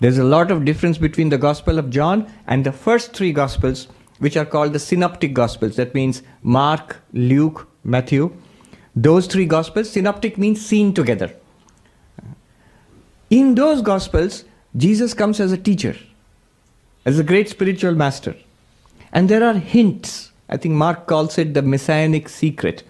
There's 0.00 0.18
a 0.18 0.24
lot 0.24 0.50
of 0.50 0.64
difference 0.64 0.98
between 0.98 1.28
the 1.28 1.38
Gospel 1.38 1.78
of 1.78 1.90
John 1.90 2.32
and 2.46 2.66
the 2.66 2.72
first 2.72 3.12
three 3.12 3.32
Gospels, 3.32 3.86
which 4.18 4.36
are 4.36 4.44
called 4.44 4.72
the 4.72 4.78
Synoptic 4.78 5.34
Gospels. 5.34 5.76
That 5.76 5.94
means 5.94 6.22
Mark, 6.42 7.02
Luke, 7.12 7.68
Matthew. 7.82 8.34
Those 8.94 9.26
three 9.26 9.46
Gospels, 9.46 9.90
synoptic 9.90 10.38
means 10.38 10.64
seen 10.64 10.94
together. 10.94 11.34
In 13.30 13.54
those 13.54 13.82
Gospels, 13.82 14.44
Jesus 14.76 15.14
comes 15.14 15.40
as 15.40 15.52
a 15.52 15.58
teacher, 15.58 15.96
as 17.04 17.18
a 17.18 17.24
great 17.24 17.48
spiritual 17.48 17.94
master. 17.94 18.36
And 19.12 19.28
there 19.28 19.42
are 19.42 19.54
hints. 19.54 20.32
I 20.48 20.56
think 20.56 20.74
Mark 20.74 21.06
calls 21.06 21.38
it 21.38 21.54
the 21.54 21.62
messianic 21.62 22.28
secret. 22.28 22.82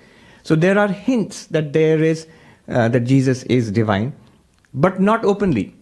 So 0.43 0.55
there 0.55 0.79
are 0.79 0.89
hints 0.89 1.47
that 1.47 1.73
there 1.73 2.03
is 2.03 2.27
uh, 2.69 2.89
that 2.89 3.01
Jesus 3.01 3.43
is 3.45 3.71
divine, 3.71 4.15
but 4.73 5.01
not 5.01 5.25
openly. 5.25 5.75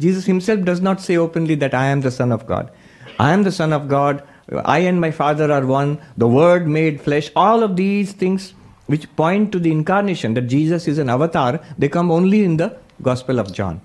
Jesus 0.00 0.26
himself 0.26 0.64
does 0.64 0.80
not 0.80 1.00
say 1.00 1.16
openly 1.16 1.54
that 1.56 1.74
I 1.74 1.86
am 1.86 2.00
the 2.00 2.10
Son 2.10 2.32
of 2.32 2.46
God. 2.46 2.70
I 3.18 3.32
am 3.32 3.44
the 3.44 3.52
Son 3.52 3.72
of 3.72 3.88
God. 3.88 4.22
I 4.64 4.78
and 4.78 5.00
my 5.00 5.10
Father 5.10 5.50
are 5.50 5.66
one. 5.66 5.98
The 6.16 6.28
Word 6.28 6.66
made 6.66 7.00
flesh. 7.00 7.30
All 7.34 7.62
of 7.62 7.76
these 7.76 8.12
things 8.12 8.54
which 8.86 9.14
point 9.16 9.50
to 9.52 9.58
the 9.58 9.70
incarnation, 9.70 10.34
that 10.34 10.42
Jesus 10.42 10.86
is 10.86 10.98
an 10.98 11.08
avatar, 11.08 11.60
they 11.78 11.88
come 11.88 12.10
only 12.10 12.44
in 12.44 12.56
the 12.58 12.76
Gospel 13.02 13.38
of 13.38 13.52
John. 13.52 13.80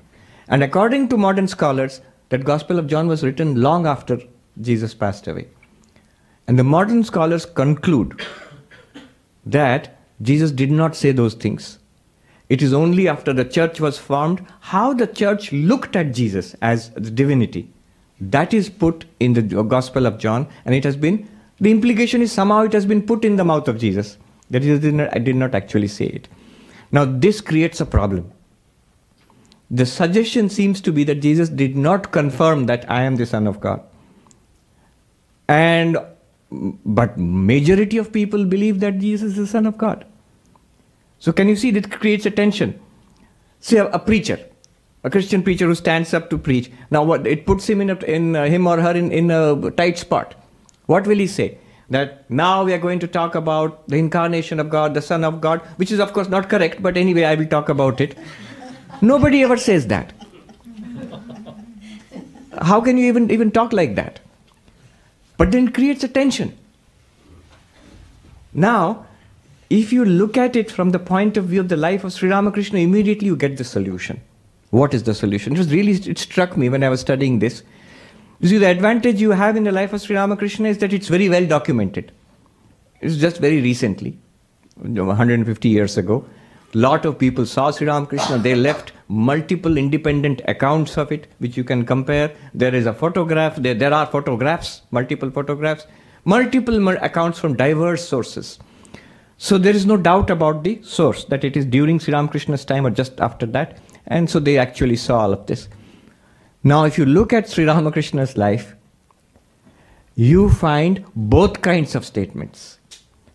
And 0.47 0.63
according 0.63 1.09
to 1.09 1.17
modern 1.17 1.47
scholars, 1.47 2.01
that 2.29 2.43
Gospel 2.43 2.79
of 2.79 2.87
John 2.87 3.07
was 3.07 3.23
written 3.23 3.61
long 3.61 3.87
after 3.87 4.19
Jesus 4.59 4.93
passed 4.93 5.27
away. 5.27 5.47
And 6.47 6.59
the 6.59 6.63
modern 6.63 7.03
scholars 7.03 7.45
conclude 7.45 8.21
that 9.45 9.97
Jesus 10.21 10.51
did 10.51 10.71
not 10.71 10.95
say 10.95 11.11
those 11.11 11.33
things. 11.33 11.79
It 12.49 12.61
is 12.61 12.73
only 12.73 13.07
after 13.07 13.31
the 13.31 13.45
church 13.45 13.79
was 13.79 13.97
formed 13.97 14.45
how 14.59 14.93
the 14.93 15.07
church 15.07 15.51
looked 15.51 15.95
at 15.95 16.13
Jesus 16.13 16.55
as 16.61 16.89
the 16.91 17.11
divinity. 17.11 17.71
That 18.19 18.53
is 18.53 18.69
put 18.69 19.05
in 19.19 19.33
the 19.33 19.41
Gospel 19.41 20.05
of 20.05 20.17
John, 20.17 20.47
and 20.65 20.75
it 20.75 20.83
has 20.83 20.95
been, 20.95 21.27
the 21.59 21.71
implication 21.71 22.21
is 22.21 22.31
somehow 22.31 22.61
it 22.61 22.73
has 22.73 22.85
been 22.85 23.01
put 23.01 23.23
in 23.23 23.35
the 23.35 23.45
mouth 23.45 23.67
of 23.67 23.77
Jesus. 23.77 24.17
That 24.49 24.63
is, 24.63 24.83
I 24.83 25.19
did 25.19 25.35
not 25.35 25.55
actually 25.55 25.87
say 25.87 26.05
it. 26.07 26.27
Now, 26.91 27.05
this 27.05 27.39
creates 27.39 27.79
a 27.79 27.85
problem. 27.85 28.31
The 29.71 29.85
suggestion 29.85 30.49
seems 30.49 30.81
to 30.81 30.91
be 30.91 31.03
that 31.03 31.21
Jesus 31.21 31.49
did 31.49 31.77
not 31.77 32.11
confirm 32.11 32.65
that 32.65 32.89
I 32.89 33.03
am 33.03 33.17
the 33.17 33.25
Son 33.25 33.45
of 33.45 33.59
God. 33.59 33.83
And 35.47 35.97
but 36.51 37.17
majority 37.17 37.97
of 37.97 38.11
people 38.11 38.45
believe 38.45 38.79
that 38.79 38.97
Jesus 38.97 39.31
is 39.31 39.37
the 39.37 39.47
Son 39.47 39.65
of 39.65 39.77
God. 39.77 40.05
So 41.19 41.31
can 41.31 41.47
you 41.47 41.55
see 41.55 41.71
that 41.71 41.91
creates 41.91 42.25
a 42.25 42.31
tension? 42.31 42.79
A, 43.71 43.85
a, 43.87 43.99
preacher, 43.99 44.39
a 45.03 45.09
Christian 45.09 45.43
preacher 45.43 45.65
who 45.65 45.75
stands 45.75 46.13
up 46.13 46.29
to 46.29 46.37
preach. 46.37 46.71
Now 46.91 47.03
what 47.03 47.25
it 47.25 47.45
puts 47.45 47.69
him 47.69 47.81
in, 47.81 47.89
a, 47.89 47.95
in 48.05 48.35
uh, 48.35 48.45
him 48.45 48.67
or 48.67 48.79
her 48.81 48.91
in, 48.91 49.11
in 49.11 49.31
a 49.31 49.71
tight 49.71 49.97
spot. 49.97 50.35
What 50.87 51.07
will 51.07 51.17
he 51.17 51.27
say? 51.27 51.57
That 51.89 52.29
now 52.29 52.63
we 52.63 52.73
are 52.73 52.77
going 52.77 52.99
to 52.99 53.07
talk 53.07 53.35
about 53.35 53.87
the 53.87 53.97
incarnation 53.97 54.59
of 54.59 54.69
God, 54.69 54.93
the 54.93 55.01
Son 55.01 55.23
of 55.23 55.41
God, 55.41 55.61
which 55.77 55.91
is 55.91 55.99
of 55.99 56.13
course 56.13 56.27
not 56.27 56.49
correct, 56.49 56.81
but 56.83 56.97
anyway 56.97 57.23
I 57.23 57.35
will 57.35 57.47
talk 57.47 57.69
about 57.69 58.01
it. 58.01 58.17
Nobody 59.01 59.43
ever 59.43 59.57
says 59.57 59.87
that. 59.87 60.13
How 62.61 62.81
can 62.81 62.97
you 62.97 63.07
even 63.07 63.31
even 63.31 63.51
talk 63.51 63.73
like 63.73 63.95
that? 63.95 64.19
But 65.37 65.51
then 65.51 65.71
creates 65.71 66.03
a 66.03 66.09
tension. 66.09 66.57
Now, 68.53 69.05
if 69.69 69.93
you 69.93 70.03
look 70.03 70.35
at 70.37 70.55
it 70.55 70.69
from 70.69 70.89
the 70.89 70.99
point 70.99 71.37
of 71.37 71.45
view 71.45 71.61
of 71.61 71.69
the 71.69 71.77
life 71.77 72.03
of 72.03 72.11
Sri 72.11 72.29
Ramakrishna, 72.29 72.79
immediately 72.79 73.27
you 73.27 73.35
get 73.35 73.55
the 73.57 73.63
solution. 73.63 74.21
What 74.71 74.93
is 74.93 75.03
the 75.03 75.15
solution? 75.15 75.53
It 75.53 75.57
was 75.57 75.71
really, 75.71 75.93
it 75.93 76.17
struck 76.17 76.55
me 76.55 76.69
when 76.69 76.83
I 76.83 76.89
was 76.89 77.01
studying 77.01 77.39
this. 77.39 77.63
You 78.39 78.49
see, 78.49 78.57
the 78.57 78.67
advantage 78.67 79.19
you 79.19 79.31
have 79.31 79.55
in 79.57 79.63
the 79.63 79.71
life 79.71 79.93
of 79.93 80.01
Sri 80.01 80.15
Ramakrishna 80.15 80.69
is 80.69 80.77
that 80.77 80.93
it's 80.93 81.07
very 81.07 81.27
well 81.27 81.45
documented. 81.45 82.11
It's 83.01 83.17
just 83.17 83.39
very 83.39 83.61
recently, 83.61 84.17
150 84.75 85.69
years 85.69 85.97
ago. 85.97 86.25
A 86.73 86.77
lot 86.77 87.03
of 87.03 87.17
people 87.17 87.45
saw 87.47 87.71
Sri 87.71 87.87
Ramakrishna. 87.87 88.37
They 88.37 88.53
left 88.53 88.93
multiple 89.07 89.77
independent 89.77 90.41
accounts 90.47 90.97
of 90.97 91.11
it, 91.11 91.27
which 91.39 91.57
you 91.57 91.63
can 91.63 91.83
compare. 91.83 92.31
There 92.53 92.75
is 92.75 92.85
a 92.85 92.93
photograph. 92.93 93.55
There, 93.55 93.73
there 93.73 93.93
are 93.93 94.05
photographs, 94.05 94.83
multiple 94.91 95.31
photographs, 95.31 95.87
multiple 96.25 96.87
accounts 96.89 97.39
from 97.39 97.55
diverse 97.55 98.07
sources. 98.07 98.59
So 99.37 99.57
there 99.57 99.73
is 99.73 99.85
no 99.85 99.97
doubt 99.97 100.29
about 100.29 100.63
the 100.63 100.79
source, 100.83 101.25
that 101.25 101.43
it 101.43 101.57
is 101.57 101.65
during 101.65 101.99
Sri 101.99 102.13
Ramakrishna's 102.13 102.65
time 102.65 102.85
or 102.85 102.91
just 102.91 103.19
after 103.19 103.47
that. 103.47 103.79
And 104.09 104.29
so 104.29 104.39
they 104.39 104.57
actually 104.57 104.95
saw 104.95 105.19
all 105.19 105.33
of 105.33 105.45
this. 105.45 105.69
Now, 106.63 106.83
if 106.83 106.97
you 106.97 107.05
look 107.05 107.31
at 107.31 107.49
Sri 107.49 107.65
Ramakrishna's 107.65 108.35
life, 108.35 108.75
you 110.15 110.49
find 110.49 111.05
both 111.15 111.61
kinds 111.61 111.95
of 111.95 112.05
statements. 112.05 112.79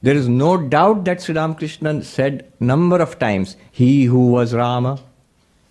There 0.02 0.14
is 0.14 0.28
no 0.28 0.59
doubt 0.59 1.04
that 1.07 1.23
Sri 1.23 1.35
Ramakrishna 1.35 2.04
said 2.04 2.52
number 2.61 2.99
of 2.99 3.19
times, 3.19 3.57
he 3.73 4.04
who 4.04 4.26
was 4.26 4.52
Rama, 4.52 5.00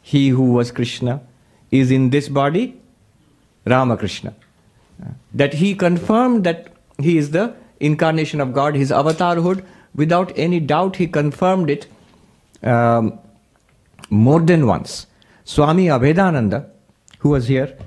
he 0.02 0.30
who 0.30 0.54
was 0.54 0.72
Krishna, 0.72 1.22
is 1.70 1.92
in 1.92 2.10
this 2.10 2.30
body, 2.30 2.82
Ramakrishna. 3.66 4.34
That 5.34 5.54
he 5.56 5.76
confirmed 5.76 6.44
that 6.46 6.70
he 6.98 7.18
is 7.18 7.32
the 7.32 7.56
incarnation 7.80 8.42
of 8.42 8.54
God, 8.54 8.76
his 8.76 8.90
avatarhood, 8.90 9.64
without 9.94 10.32
any 10.36 10.60
doubt, 10.60 10.96
he 10.96 11.08
confirmed 11.08 11.70
it 11.70 11.88
um, 12.64 13.20
more 14.10 14.40
than 14.40 14.68
once. 14.68 15.08
Swami 15.46 15.86
Abhedananda, 15.86 16.70
who 17.20 17.30
was 17.30 17.48
here 17.48 17.78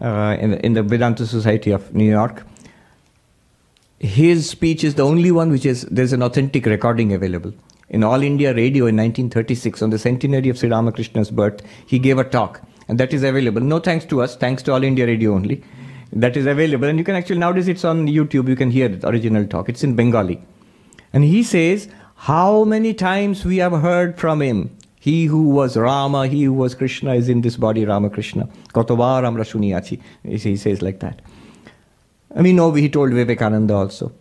uh, 0.00 0.36
in, 0.38 0.50
the, 0.52 0.66
in 0.66 0.72
the 0.74 0.82
Vedanta 0.82 1.26
Society 1.26 1.70
of 1.70 1.94
New 1.94 2.08
York, 2.10 2.44
his 3.98 4.50
speech 4.50 4.84
is 4.84 4.96
the 4.96 5.04
only 5.04 5.30
one 5.30 5.50
which 5.50 5.64
is, 5.64 5.82
there's 5.82 6.12
an 6.12 6.22
authentic 6.22 6.66
recording 6.66 7.12
available. 7.12 7.52
In 7.88 8.04
All 8.04 8.22
India 8.22 8.52
Radio 8.54 8.86
in 8.86 8.96
1936, 8.96 9.82
on 9.82 9.90
the 9.90 9.98
centenary 9.98 10.48
of 10.48 10.58
Sri 10.58 10.68
Ramakrishna's 10.68 11.30
birth, 11.30 11.62
he 11.86 11.98
gave 11.98 12.18
a 12.18 12.24
talk, 12.24 12.60
and 12.88 12.98
that 12.98 13.12
is 13.14 13.22
available. 13.22 13.60
No 13.60 13.78
thanks 13.78 14.04
to 14.06 14.20
us, 14.20 14.36
thanks 14.36 14.62
to 14.64 14.72
All 14.72 14.82
India 14.82 15.06
Radio 15.06 15.34
only. 15.34 15.62
That 16.12 16.36
is 16.36 16.46
available, 16.46 16.86
and 16.86 16.98
you 16.98 17.04
can 17.04 17.14
actually, 17.14 17.38
nowadays 17.38 17.66
it's 17.66 17.84
on 17.84 18.06
YouTube, 18.06 18.48
you 18.48 18.56
can 18.56 18.70
hear 18.70 18.88
the 18.88 19.08
original 19.08 19.46
talk. 19.46 19.68
It's 19.68 19.82
in 19.82 19.96
Bengali. 19.96 20.42
And 21.12 21.24
he 21.24 21.42
says, 21.42 21.88
How 22.14 22.64
many 22.64 22.94
times 22.94 23.44
we 23.44 23.56
have 23.58 23.72
heard 23.72 24.18
from 24.18 24.42
him, 24.42 24.76
he 25.04 25.26
who 25.26 25.50
was 25.50 25.76
Rama, 25.76 26.26
he 26.26 26.44
who 26.44 26.54
was 26.54 26.74
Krishna 26.74 27.14
is 27.14 27.28
in 27.28 27.42
this 27.42 27.58
body, 27.58 27.84
Ramakrishna. 27.84 28.48
Kotobar 28.72 29.26
amra 29.26 29.44
shuniyachi. 29.44 30.00
He 30.22 30.56
says 30.56 30.80
like 30.80 31.00
that. 31.00 31.20
And 32.30 32.44
we 32.44 32.54
know 32.54 32.72
he 32.72 32.88
told 32.88 33.12
Vivekananda 33.12 33.74
also. 33.74 34.12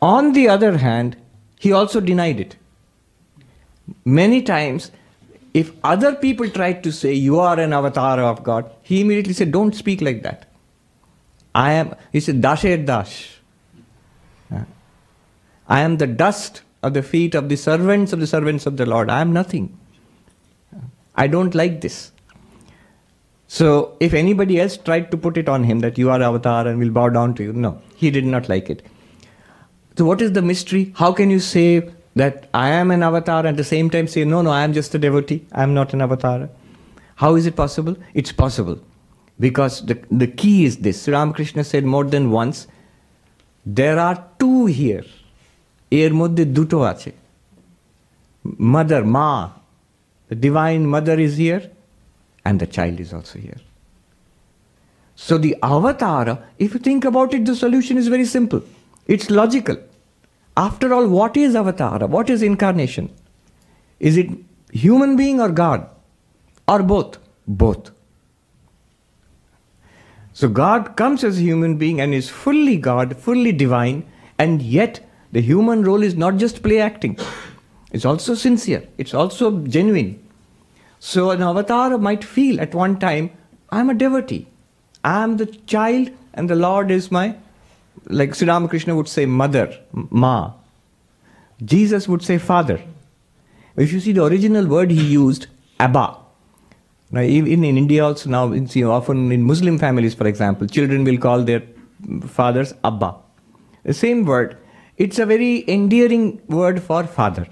On 0.00 0.32
the 0.32 0.48
other 0.48 0.78
hand, 0.78 1.18
he 1.60 1.72
also 1.72 2.00
denied 2.00 2.40
it. 2.40 2.56
Many 4.06 4.40
times, 4.40 4.92
if 5.52 5.72
other 5.84 6.14
people 6.14 6.48
tried 6.48 6.82
to 6.84 6.90
say, 6.90 7.12
You 7.12 7.38
are 7.40 7.60
an 7.60 7.74
avatar 7.74 8.20
of 8.20 8.42
God, 8.42 8.70
he 8.80 9.02
immediately 9.02 9.34
said, 9.34 9.52
Don't 9.52 9.74
speak 9.74 10.00
like 10.00 10.22
that. 10.22 10.46
I 11.54 11.72
am, 11.72 11.94
he 12.12 12.20
said, 12.20 12.40
Dasher 12.40 12.78
Dash. 12.78 13.40
I 15.68 15.80
am 15.80 15.98
the 15.98 16.06
dust 16.06 16.62
of 16.86 16.94
the 16.94 17.02
feet 17.02 17.34
of 17.34 17.48
the 17.48 17.56
servants 17.56 18.12
of 18.12 18.20
the 18.20 18.26
servants 18.26 18.66
of 18.66 18.76
the 18.76 18.86
Lord. 18.86 19.10
I 19.10 19.20
am 19.20 19.32
nothing. 19.32 19.78
I 21.14 21.26
don't 21.26 21.54
like 21.54 21.80
this. 21.80 22.12
So, 23.48 23.96
if 24.00 24.12
anybody 24.12 24.60
else 24.60 24.76
tried 24.76 25.10
to 25.12 25.16
put 25.16 25.36
it 25.36 25.48
on 25.48 25.64
him 25.64 25.80
that 25.80 25.98
you 25.98 26.10
are 26.10 26.20
avatar 26.20 26.66
and 26.66 26.78
will 26.80 26.90
bow 26.90 27.08
down 27.08 27.34
to 27.36 27.44
you, 27.44 27.52
no, 27.52 27.80
he 27.94 28.10
did 28.10 28.24
not 28.24 28.48
like 28.48 28.68
it. 28.68 28.84
So, 29.96 30.04
what 30.04 30.20
is 30.20 30.32
the 30.32 30.42
mystery? 30.42 30.92
How 30.96 31.12
can 31.12 31.30
you 31.30 31.38
say 31.38 31.88
that 32.16 32.48
I 32.52 32.70
am 32.70 32.90
an 32.90 33.02
avatar 33.02 33.38
and 33.40 33.48
at 33.48 33.56
the 33.56 33.64
same 33.64 33.88
time 33.88 34.08
say, 34.08 34.24
no, 34.24 34.42
no, 34.42 34.50
I 34.50 34.62
am 34.62 34.72
just 34.72 34.94
a 34.94 34.98
devotee, 34.98 35.46
I 35.52 35.62
am 35.62 35.74
not 35.74 35.94
an 35.94 36.02
avatar? 36.02 36.48
How 37.14 37.34
is 37.36 37.46
it 37.46 37.56
possible? 37.56 37.96
It's 38.14 38.32
possible. 38.32 38.80
Because 39.38 39.86
the, 39.86 39.98
the 40.10 40.26
key 40.26 40.64
is 40.64 40.78
this 40.78 41.04
Sri 41.04 41.14
Ramakrishna 41.14 41.64
said 41.64 41.84
more 41.84 42.04
than 42.04 42.30
once, 42.30 42.66
there 43.64 43.98
are 43.98 44.24
two 44.38 44.66
here 44.66 45.04
এর 46.01 46.11
মধ্যে 46.21 46.43
দুটো 46.57 46.77
আছে 46.91 47.11
mother 48.75 49.01
ma 49.15 49.31
the 50.29 50.37
divine 50.45 50.83
mother 50.93 51.17
is 51.27 51.33
here 51.43 51.63
and 52.45 52.59
the 52.59 52.69
child 52.75 52.99
is 53.05 53.11
also 53.17 53.39
here 53.45 53.61
so 55.25 55.37
the 55.45 55.53
avatar 55.61 56.25
if 56.57 56.73
you 56.73 56.79
think 56.79 57.05
about 57.05 57.33
it 57.37 57.45
the 57.45 57.55
solution 57.55 57.97
is 57.97 58.07
very 58.15 58.25
simple 58.25 58.61
it's 59.07 59.29
logical 59.41 59.77
after 60.57 60.93
all 60.93 61.07
what 61.17 61.37
is 61.37 61.55
avatar 61.55 61.97
what 62.15 62.29
is 62.29 62.41
incarnation 62.51 63.09
is 63.99 64.17
it 64.17 64.29
human 64.85 65.15
being 65.21 65.39
or 65.45 65.49
god 65.49 65.87
or 66.67 66.79
both 66.93 67.17
both 67.63 67.91
so 70.33 70.49
god 70.63 70.95
comes 70.95 71.23
as 71.23 71.37
a 71.37 71.41
human 71.41 71.77
being 71.77 72.01
and 72.01 72.13
is 72.13 72.29
fully 72.29 72.77
god 72.77 73.15
fully 73.27 73.51
divine 73.63 74.03
and 74.37 74.61
yet 74.61 74.99
the 75.36 75.42
human 75.42 75.82
role 75.84 76.02
is 76.02 76.14
not 76.16 76.38
just 76.38 76.62
play 76.62 76.80
acting. 76.80 77.18
It's 77.92 78.06
also 78.06 78.34
sincere, 78.34 78.84
it's 78.96 79.12
also 79.12 79.50
genuine. 79.74 80.12
So 80.98 81.30
an 81.30 81.42
avatar 81.42 81.98
might 81.98 82.24
feel 82.24 82.58
at 82.58 82.74
one 82.74 82.98
time, 82.98 83.30
I'm 83.68 83.90
a 83.90 83.94
devotee. 83.94 84.46
I'm 85.04 85.36
the 85.36 85.44
child 85.74 86.10
and 86.32 86.48
the 86.48 86.56
Lord 86.56 86.90
is 86.90 87.10
my, 87.10 87.36
like 88.06 88.34
Sri 88.34 88.48
Ramakrishna 88.48 88.96
would 88.96 89.08
say, 89.08 89.26
mother, 89.26 89.78
ma. 89.92 90.54
Jesus 91.62 92.08
would 92.08 92.22
say 92.22 92.38
father. 92.38 92.80
If 93.76 93.92
you 93.92 94.00
see 94.00 94.12
the 94.12 94.24
original 94.24 94.66
word 94.66 94.90
he 94.90 95.04
used, 95.04 95.48
Abba. 95.78 96.16
Now, 97.10 97.20
even 97.20 97.62
in 97.62 97.76
India 97.76 98.02
also 98.02 98.30
now, 98.30 98.46
know, 98.48 98.90
often 98.90 99.30
in 99.30 99.42
Muslim 99.42 99.78
families, 99.78 100.14
for 100.14 100.26
example, 100.26 100.66
children 100.66 101.04
will 101.04 101.18
call 101.18 101.42
their 101.42 101.62
fathers 102.26 102.72
Abba. 102.82 103.16
The 103.84 103.92
same 103.92 104.24
word. 104.24 104.56
It's 104.96 105.18
a 105.18 105.26
very 105.26 105.68
endearing 105.68 106.40
word 106.48 106.82
for 106.82 107.04
father, 107.04 107.46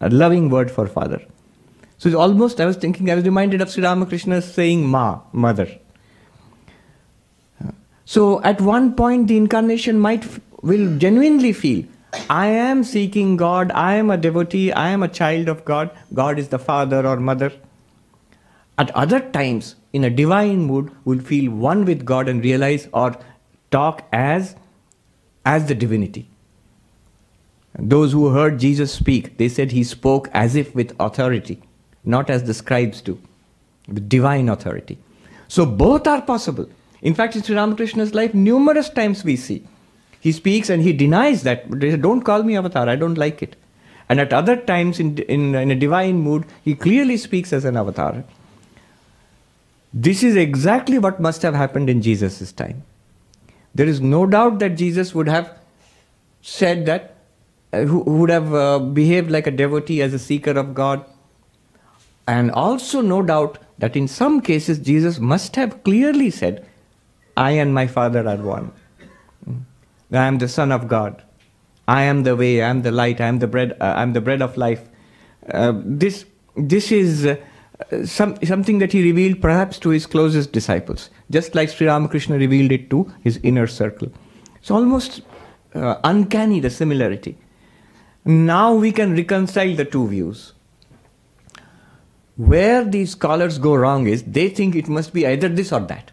a 0.00 0.08
loving 0.08 0.48
word 0.48 0.70
for 0.70 0.86
father. 0.86 1.20
So 1.98 2.08
it's 2.08 2.16
almost, 2.16 2.60
I 2.60 2.66
was 2.66 2.76
thinking, 2.76 3.10
I 3.10 3.14
was 3.14 3.24
reminded 3.24 3.60
of 3.60 3.70
Sri 3.70 3.84
Ramakrishna 3.84 4.42
saying 4.42 4.86
Ma, 4.86 5.20
mother. 5.32 5.68
So 8.04 8.42
at 8.42 8.60
one 8.60 8.94
point, 8.94 9.28
the 9.28 9.36
incarnation 9.36 10.00
might, 10.00 10.26
will 10.62 10.98
genuinely 10.98 11.52
feel, 11.52 11.84
I 12.28 12.46
am 12.46 12.84
seeking 12.84 13.36
God, 13.36 13.70
I 13.72 13.94
am 13.94 14.10
a 14.10 14.16
devotee, 14.16 14.72
I 14.72 14.88
am 14.88 15.02
a 15.02 15.08
child 15.08 15.48
of 15.48 15.64
God, 15.64 15.90
God 16.12 16.38
is 16.38 16.48
the 16.48 16.58
father 16.58 17.06
or 17.06 17.18
mother. 17.18 17.52
At 18.78 18.90
other 18.92 19.20
times, 19.20 19.76
in 19.92 20.04
a 20.04 20.10
divine 20.10 20.62
mood, 20.62 20.90
will 21.04 21.20
feel 21.20 21.52
one 21.52 21.84
with 21.84 22.04
God 22.04 22.28
and 22.28 22.42
realize 22.42 22.88
or 22.92 23.16
talk 23.70 24.08
as, 24.12 24.56
as 25.44 25.66
the 25.66 25.74
divinity. 25.74 26.28
Those 27.78 28.12
who 28.12 28.28
heard 28.28 28.58
Jesus 28.58 28.92
speak, 28.92 29.38
they 29.38 29.48
said 29.48 29.72
he 29.72 29.84
spoke 29.84 30.28
as 30.32 30.56
if 30.56 30.74
with 30.74 30.94
authority, 31.00 31.62
not 32.04 32.28
as 32.30 32.44
the 32.44 32.54
scribes 32.54 33.00
do, 33.00 33.18
with 33.88 34.08
divine 34.08 34.48
authority. 34.48 34.98
So 35.48 35.64
both 35.64 36.06
are 36.06 36.22
possible. 36.22 36.68
In 37.00 37.14
fact, 37.14 37.34
in 37.34 37.42
Sri 37.42 37.56
Ramakrishna's 37.56 38.14
life, 38.14 38.34
numerous 38.34 38.88
times 38.88 39.24
we 39.24 39.36
see 39.36 39.66
he 40.22 40.30
speaks 40.30 40.70
and 40.70 40.80
he 40.80 40.92
denies 40.92 41.42
that. 41.42 41.68
Don't 42.00 42.22
call 42.22 42.44
me 42.44 42.56
avatar, 42.56 42.88
I 42.88 42.94
don't 42.94 43.18
like 43.18 43.42
it. 43.42 43.56
And 44.08 44.20
at 44.20 44.32
other 44.32 44.56
times, 44.56 45.00
in, 45.00 45.18
in, 45.18 45.56
in 45.56 45.72
a 45.72 45.74
divine 45.74 46.20
mood, 46.20 46.44
he 46.62 46.76
clearly 46.76 47.16
speaks 47.16 47.52
as 47.52 47.64
an 47.64 47.76
avatar. 47.76 48.22
This 49.92 50.22
is 50.22 50.36
exactly 50.36 50.98
what 50.98 51.18
must 51.18 51.42
have 51.42 51.54
happened 51.54 51.90
in 51.90 52.02
Jesus' 52.02 52.52
time. 52.52 52.84
There 53.74 53.88
is 53.88 54.00
no 54.00 54.26
doubt 54.26 54.60
that 54.60 54.76
Jesus 54.76 55.12
would 55.12 55.26
have 55.26 55.58
said 56.40 56.86
that, 56.86 57.16
who 57.72 58.00
would 58.00 58.30
have 58.30 58.54
uh, 58.54 58.78
behaved 58.78 59.30
like 59.30 59.46
a 59.46 59.50
devotee 59.50 60.02
as 60.02 60.12
a 60.12 60.18
seeker 60.18 60.52
of 60.52 60.74
God. 60.74 61.04
And 62.26 62.50
also, 62.50 63.00
no 63.00 63.22
doubt 63.22 63.58
that 63.78 63.96
in 63.96 64.06
some 64.06 64.40
cases, 64.40 64.78
Jesus 64.78 65.18
must 65.18 65.56
have 65.56 65.82
clearly 65.82 66.30
said, 66.30 66.66
I 67.36 67.52
and 67.52 67.74
my 67.74 67.86
Father 67.86 68.28
are 68.28 68.36
one. 68.36 68.72
I 70.12 70.26
am 70.26 70.38
the 70.38 70.48
Son 70.48 70.70
of 70.70 70.86
God. 70.86 71.22
I 71.88 72.02
am 72.02 72.22
the 72.22 72.36
way, 72.36 72.62
I 72.62 72.68
am 72.68 72.82
the 72.82 72.92
light, 72.92 73.20
I 73.20 73.26
am 73.26 73.38
the 73.40 73.48
bread, 73.48 73.76
uh, 73.80 73.94
I 73.96 74.02
am 74.02 74.12
the 74.12 74.20
bread 74.20 74.40
of 74.40 74.56
life. 74.56 74.88
Uh, 75.50 75.72
this, 75.84 76.24
this 76.56 76.92
is 76.92 77.26
uh, 77.26 77.36
some, 78.04 78.36
something 78.44 78.78
that 78.78 78.92
he 78.92 79.02
revealed 79.02 79.40
perhaps 79.40 79.78
to 79.80 79.88
his 79.88 80.06
closest 80.06 80.52
disciples, 80.52 81.10
just 81.30 81.54
like 81.54 81.70
Sri 81.70 81.88
Ramakrishna 81.88 82.38
revealed 82.38 82.70
it 82.70 82.88
to 82.90 83.12
his 83.22 83.40
inner 83.42 83.66
circle. 83.66 84.12
It's 84.56 84.70
almost 84.70 85.22
uh, 85.74 85.96
uncanny, 86.04 86.60
the 86.60 86.70
similarity. 86.70 87.36
Now 88.24 88.74
we 88.74 88.92
can 88.92 89.14
reconcile 89.16 89.74
the 89.74 89.84
two 89.84 90.06
views. 90.08 90.52
Where 92.36 92.84
these 92.84 93.10
scholars 93.12 93.58
go 93.58 93.74
wrong 93.74 94.06
is 94.06 94.22
they 94.22 94.48
think 94.48 94.74
it 94.74 94.88
must 94.88 95.12
be 95.12 95.26
either 95.26 95.48
this 95.48 95.72
or 95.72 95.80
that. 95.80 96.12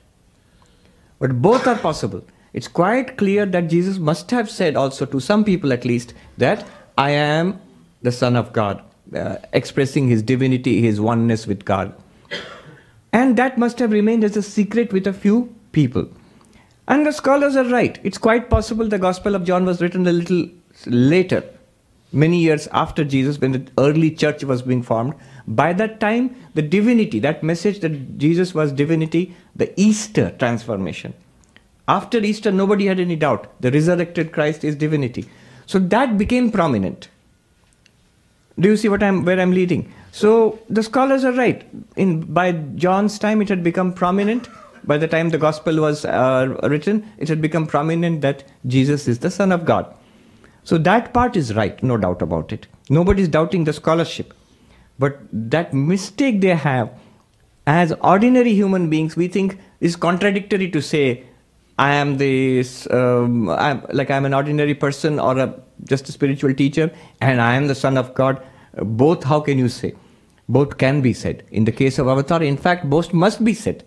But 1.19 1.41
both 1.41 1.67
are 1.67 1.78
possible. 1.78 2.24
It's 2.54 2.67
quite 2.67 3.17
clear 3.17 3.45
that 3.45 3.69
Jesus 3.69 4.00
must 4.00 4.32
have 4.32 4.50
said 4.50 4.76
also 4.76 5.06
to 5.06 5.19
some 5.19 5.43
people 5.43 5.72
at 5.72 5.86
least 5.86 6.13
that 6.38 6.65
I 6.98 7.12
am 7.12 7.62
the 8.02 8.12
Son 8.12 8.36
of 8.36 8.54
God, 8.54 8.82
uh, 9.15 9.38
expressing 9.54 10.08
his 10.08 10.24
divinity, 10.24 10.82
his 10.82 11.00
oneness 11.00 11.45
with 11.45 11.63
God. 11.63 11.93
And 13.13 13.38
that 13.38 13.58
must 13.58 13.80
have 13.80 13.91
remained 13.91 14.24
as 14.24 14.36
a 14.36 14.41
secret 14.41 14.93
with 14.93 15.08
a 15.08 15.13
few 15.13 15.54
people. 15.72 16.10
And 16.88 17.06
the 17.06 17.12
scholars 17.12 17.56
are 17.56 17.65
right. 17.65 18.00
It's 18.04 18.17
quite 18.17 18.50
possible 18.50 18.88
the 18.88 18.98
Gospel 18.98 19.36
of 19.36 19.43
John 19.43 19.65
was 19.65 19.82
written 19.82 20.08
a 20.08 20.12
little 20.12 20.48
later, 20.88 21.43
many 22.12 22.39
years 22.39 22.67
after 22.72 23.04
Jesus, 23.04 23.39
when 23.39 23.52
the 23.52 23.67
early 23.78 24.12
church 24.12 24.43
was 24.43 24.62
being 24.62 24.82
formed. 24.82 25.13
By 25.48 25.74
that 25.74 26.00
time, 26.00 26.36
the 26.54 26.62
divinity, 26.62 27.19
that 27.19 27.43
message 27.43 27.80
that 27.82 28.17
Jesus 28.17 28.54
was 28.54 28.72
divinity, 28.72 29.36
the 29.56 29.72
Easter 29.80 30.32
transformation, 30.39 31.13
after 31.88 32.19
Easter, 32.19 32.52
nobody 32.52 32.86
had 32.86 33.00
any 33.00 33.15
doubt. 33.15 33.48
The 33.62 33.72
resurrected 33.72 34.32
Christ 34.32 34.63
is 34.63 34.76
divinity. 34.76 35.28
So 35.65 35.80
that 35.80 36.17
became 36.17 36.52
prominent. 36.52 37.10
Do 38.60 38.69
you 38.69 38.78
see 38.78 38.89
what 38.89 39.02
I'm, 39.02 39.26
where 39.26 39.39
I'm 39.39 39.52
leading? 39.52 39.91
So 40.12 40.60
the 40.69 40.84
scholars 40.84 41.24
are 41.24 41.32
right. 41.32 41.67
In, 41.95 42.22
by 42.22 42.52
John's 42.52 43.17
time, 43.17 43.41
it 43.41 43.50
had 43.50 43.63
become 43.63 43.93
prominent. 43.93 44.50
By 44.84 44.98
the 44.98 45.08
time 45.08 45.30
the 45.30 45.38
gospel 45.38 45.82
was 45.82 46.06
uh, 46.06 46.58
written, 46.63 47.12
it 47.17 47.28
had 47.28 47.41
become 47.41 47.65
prominent 47.65 48.22
that 48.22 48.43
Jesus 48.67 49.08
is 49.08 49.19
the 49.19 49.32
Son 49.32 49.52
of 49.52 49.65
God. 49.65 49.91
So 50.69 50.77
that 50.77 51.13
part 51.13 51.36
is 51.36 51.55
right, 51.55 51.82
no 51.82 51.97
doubt 51.97 52.21
about 52.21 52.53
it. 52.53 52.67
Nobody 52.91 53.23
is 53.23 53.27
doubting 53.27 53.63
the 53.63 53.73
scholarship. 53.73 54.36
But 54.99 55.17
that 55.32 55.73
mistake 55.73 56.41
they 56.41 56.53
have, 56.63 56.91
as 57.65 57.91
ordinary 58.01 58.53
human 58.53 58.88
beings, 58.88 59.15
we 59.15 59.27
think 59.27 59.58
is 59.79 59.95
contradictory 59.95 60.69
to 60.69 60.79
say 60.79 61.23
I 61.79 61.95
am 61.95 62.17
this, 62.17 62.88
um, 62.91 63.49
I'm, 63.49 63.84
like 63.93 64.12
I'm 64.12 64.25
an 64.25 64.36
ordinary 64.36 64.75
person 64.75 65.19
or 65.19 65.39
a, 65.39 65.55
just 65.86 66.08
a 66.08 66.12
spiritual 66.12 66.53
teacher, 66.53 66.91
and 67.19 67.41
I 67.41 67.55
am 67.55 67.65
the 67.65 67.73
Son 67.73 67.97
of 67.97 68.13
God. 68.13 68.39
Both, 68.75 69.23
how 69.23 69.39
can 69.39 69.58
you 69.58 69.69
say? 69.69 69.95
Both 70.47 70.77
can 70.77 71.01
be 71.01 71.13
said. 71.13 71.45
In 71.49 71.65
the 71.65 71.71
case 71.71 71.97
of 71.97 72.08
Avatar, 72.08 72.43
in 72.43 72.58
fact, 72.58 72.88
both 72.88 73.12
must 73.12 73.43
be 73.43 73.55
said. 73.55 73.84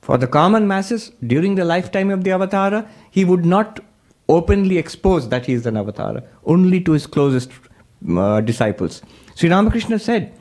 For 0.00 0.16
the 0.16 0.26
common 0.26 0.66
masses, 0.66 1.12
during 1.26 1.56
the 1.56 1.66
lifetime 1.66 2.10
of 2.10 2.24
the 2.24 2.30
Avatar, 2.30 2.88
he 3.10 3.26
would 3.26 3.44
not 3.44 3.80
openly 4.36 4.78
expose 4.78 5.28
that 5.28 5.46
he 5.46 5.52
is 5.52 5.66
an 5.66 5.76
Avatar, 5.76 6.22
only 6.44 6.80
to 6.88 6.92
his 6.92 7.06
closest 7.06 7.50
uh, 8.16 8.40
disciples. 8.40 9.02
Sri 9.34 9.48
Ramakrishna 9.50 9.98
said 9.98 10.32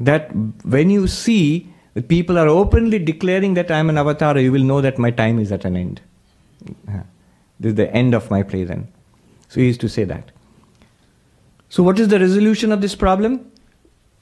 that 0.00 0.30
when 0.64 0.90
you 0.90 1.06
see 1.06 1.68
that 1.94 2.08
people 2.08 2.38
are 2.38 2.48
openly 2.48 2.98
declaring 2.98 3.54
that 3.54 3.70
I 3.70 3.78
am 3.78 3.90
an 3.90 3.98
avatar, 3.98 4.38
you 4.38 4.52
will 4.52 4.64
know 4.64 4.80
that 4.80 4.98
my 4.98 5.10
time 5.10 5.38
is 5.38 5.52
at 5.52 5.64
an 5.64 5.76
end. 5.76 6.00
This 7.60 7.70
is 7.70 7.74
the 7.76 7.92
end 7.94 8.14
of 8.14 8.30
my 8.30 8.42
play 8.42 8.64
then. 8.64 8.88
So 9.48 9.60
he 9.60 9.66
used 9.66 9.80
to 9.82 9.88
say 9.88 10.04
that. 10.04 10.30
So 11.68 11.82
what 11.82 11.98
is 11.98 12.08
the 12.08 12.18
resolution 12.18 12.72
of 12.72 12.80
this 12.80 12.94
problem? 12.94 13.50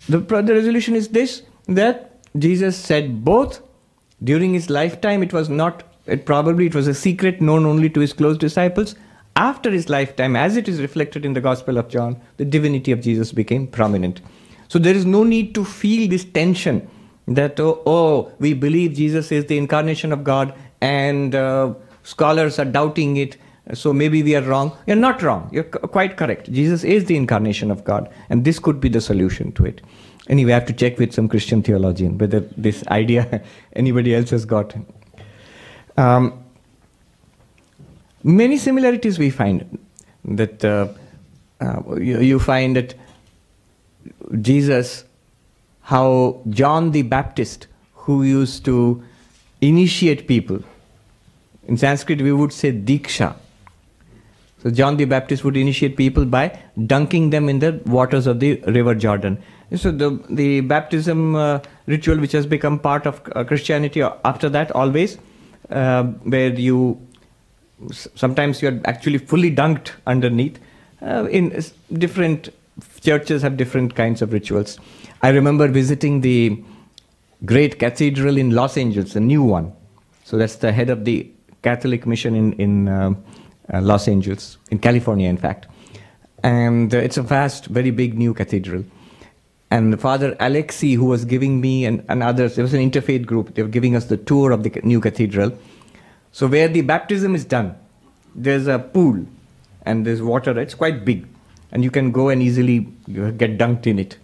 The, 0.08 0.18
the 0.18 0.54
resolution 0.54 0.94
is 0.94 1.08
this, 1.08 1.42
that 1.66 2.18
Jesus 2.36 2.76
said 2.76 3.24
both 3.24 3.62
during 4.22 4.52
his 4.54 4.68
lifetime 4.68 5.22
it 5.22 5.32
was 5.32 5.48
not, 5.48 5.82
it 6.10 6.26
probably 6.26 6.66
it 6.66 6.74
was 6.74 6.88
a 6.88 6.94
secret 6.94 7.40
known 7.40 7.64
only 7.64 7.88
to 7.90 8.00
his 8.00 8.12
close 8.12 8.36
disciples. 8.36 8.94
After 9.36 9.70
his 9.70 9.88
lifetime, 9.88 10.36
as 10.36 10.56
it 10.56 10.68
is 10.68 10.80
reflected 10.80 11.24
in 11.24 11.34
the 11.34 11.40
Gospel 11.40 11.78
of 11.78 11.88
John, 11.88 12.20
the 12.36 12.44
divinity 12.44 12.92
of 12.92 13.00
Jesus 13.00 13.32
became 13.32 13.66
prominent. 13.66 14.20
So 14.68 14.78
there 14.78 14.94
is 14.94 15.06
no 15.06 15.24
need 15.24 15.54
to 15.54 15.64
feel 15.64 16.08
this 16.08 16.24
tension 16.24 16.88
that, 17.28 17.58
oh, 17.60 17.80
oh, 17.86 18.32
we 18.38 18.54
believe 18.54 18.94
Jesus 18.94 19.30
is 19.30 19.46
the 19.46 19.56
incarnation 19.56 20.12
of 20.12 20.24
God 20.24 20.52
and 20.80 21.34
uh, 21.34 21.74
scholars 22.02 22.58
are 22.58 22.64
doubting 22.64 23.16
it, 23.16 23.36
so 23.72 23.92
maybe 23.92 24.22
we 24.22 24.34
are 24.34 24.42
wrong. 24.42 24.76
You're 24.86 24.96
not 24.96 25.22
wrong. 25.22 25.48
You're 25.52 25.64
quite 25.64 26.16
correct. 26.16 26.50
Jesus 26.50 26.82
is 26.82 27.04
the 27.04 27.16
incarnation 27.16 27.70
of 27.70 27.84
God, 27.84 28.12
and 28.30 28.44
this 28.44 28.58
could 28.58 28.80
be 28.80 28.88
the 28.88 29.00
solution 29.00 29.52
to 29.52 29.66
it. 29.66 29.80
Anyway, 30.28 30.52
I 30.52 30.54
have 30.54 30.66
to 30.66 30.72
check 30.72 30.98
with 30.98 31.12
some 31.12 31.28
Christian 31.28 31.62
theologian 31.62 32.18
whether 32.18 32.40
this 32.56 32.86
idea 32.88 33.42
anybody 33.74 34.14
else 34.14 34.30
has 34.30 34.44
got. 34.44 34.74
Um, 36.00 36.44
many 38.22 38.56
similarities 38.56 39.18
we 39.18 39.28
find 39.28 39.78
that 40.24 40.64
uh, 40.64 40.88
uh, 41.60 41.96
you, 41.96 42.20
you 42.20 42.38
find 42.38 42.76
that 42.76 42.94
Jesus 44.40 45.04
how 45.82 46.40
John 46.48 46.92
the 46.92 47.02
Baptist, 47.02 47.66
who 47.94 48.22
used 48.22 48.64
to 48.64 49.02
initiate 49.60 50.26
people, 50.26 50.62
in 51.66 51.76
Sanskrit 51.76 52.22
we 52.22 52.32
would 52.32 52.52
say 52.52 52.72
Diksha. 52.72 53.34
So 54.62 54.70
John 54.70 54.96
the 54.96 55.06
Baptist 55.06 55.44
would 55.44 55.56
initiate 55.56 55.96
people 55.96 56.24
by 56.24 56.58
dunking 56.86 57.30
them 57.30 57.48
in 57.48 57.58
the 57.58 57.80
waters 57.86 58.26
of 58.26 58.40
the 58.40 58.56
river 58.66 58.94
Jordan. 58.94 59.42
So 59.76 59.90
the, 59.90 60.22
the 60.30 60.60
baptism 60.60 61.34
uh, 61.34 61.60
ritual 61.86 62.18
which 62.18 62.32
has 62.32 62.46
become 62.46 62.78
part 62.78 63.06
of 63.06 63.20
uh, 63.34 63.44
Christianity 63.44 64.02
after 64.02 64.48
that 64.48 64.70
always, 64.72 65.18
uh, 65.70 66.04
where 66.04 66.52
you 66.52 67.00
sometimes 67.90 68.60
you're 68.60 68.78
actually 68.84 69.18
fully 69.18 69.54
dunked 69.54 69.92
underneath 70.06 70.58
uh, 71.02 71.26
in 71.30 71.62
different 71.94 72.50
churches 73.00 73.42
have 73.42 73.56
different 73.56 73.94
kinds 73.94 74.22
of 74.22 74.32
rituals. 74.32 74.78
I 75.22 75.30
remember 75.30 75.68
visiting 75.68 76.20
the 76.20 76.62
great 77.44 77.78
cathedral 77.78 78.36
in 78.36 78.50
Los 78.50 78.76
Angeles, 78.76 79.16
a 79.16 79.20
new 79.20 79.42
one. 79.42 79.72
So 80.24 80.36
that's 80.36 80.56
the 80.56 80.72
head 80.72 80.90
of 80.90 81.04
the 81.04 81.30
Catholic 81.62 82.06
mission 82.06 82.34
in, 82.34 82.52
in 82.54 82.88
uh, 82.88 83.14
uh, 83.72 83.80
Los 83.80 84.08
Angeles, 84.08 84.58
in 84.70 84.78
California, 84.78 85.28
in 85.28 85.36
fact. 85.36 85.66
And 86.42 86.94
uh, 86.94 86.98
it's 86.98 87.16
a 87.16 87.22
vast, 87.22 87.66
very 87.66 87.90
big 87.90 88.16
new 88.16 88.32
cathedral. 88.32 88.84
And 89.70 90.00
Father 90.00 90.36
Alexei, 90.40 90.94
who 90.94 91.04
was 91.04 91.24
giving 91.24 91.60
me 91.60 91.84
and, 91.84 92.04
and 92.08 92.22
others, 92.22 92.56
there 92.56 92.64
was 92.64 92.74
an 92.74 92.90
interfaith 92.90 93.24
group, 93.24 93.54
they 93.54 93.62
were 93.62 93.68
giving 93.68 93.94
us 93.94 94.06
the 94.06 94.16
tour 94.16 94.50
of 94.50 94.64
the 94.64 94.80
new 94.82 95.00
cathedral. 95.00 95.56
So, 96.32 96.48
where 96.48 96.68
the 96.68 96.80
baptism 96.80 97.34
is 97.34 97.44
done, 97.44 97.76
there's 98.34 98.66
a 98.66 98.78
pool 98.78 99.24
and 99.82 100.06
there's 100.06 100.22
water, 100.22 100.58
it's 100.58 100.74
quite 100.74 101.04
big, 101.04 101.26
and 101.70 101.84
you 101.84 101.90
can 101.90 102.10
go 102.10 102.28
and 102.28 102.42
easily 102.42 102.80
get 103.08 103.58
dunked 103.58 103.86
in 103.86 103.98
it. 103.98 104.18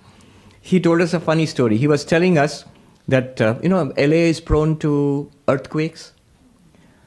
He 0.61 0.80
told 0.80 1.00
us 1.00 1.14
a 1.14 1.20
funny 1.20 1.46
story. 1.46 1.76
He 1.76 1.87
was 1.87 2.04
telling 2.04 2.38
us 2.38 2.64
that, 3.06 3.40
uh, 3.40 3.56
you 3.62 3.68
know, 3.68 3.92
LA 3.96 4.26
is 4.30 4.40
prone 4.40 4.78
to 4.78 5.30
earthquakes. 5.46 6.12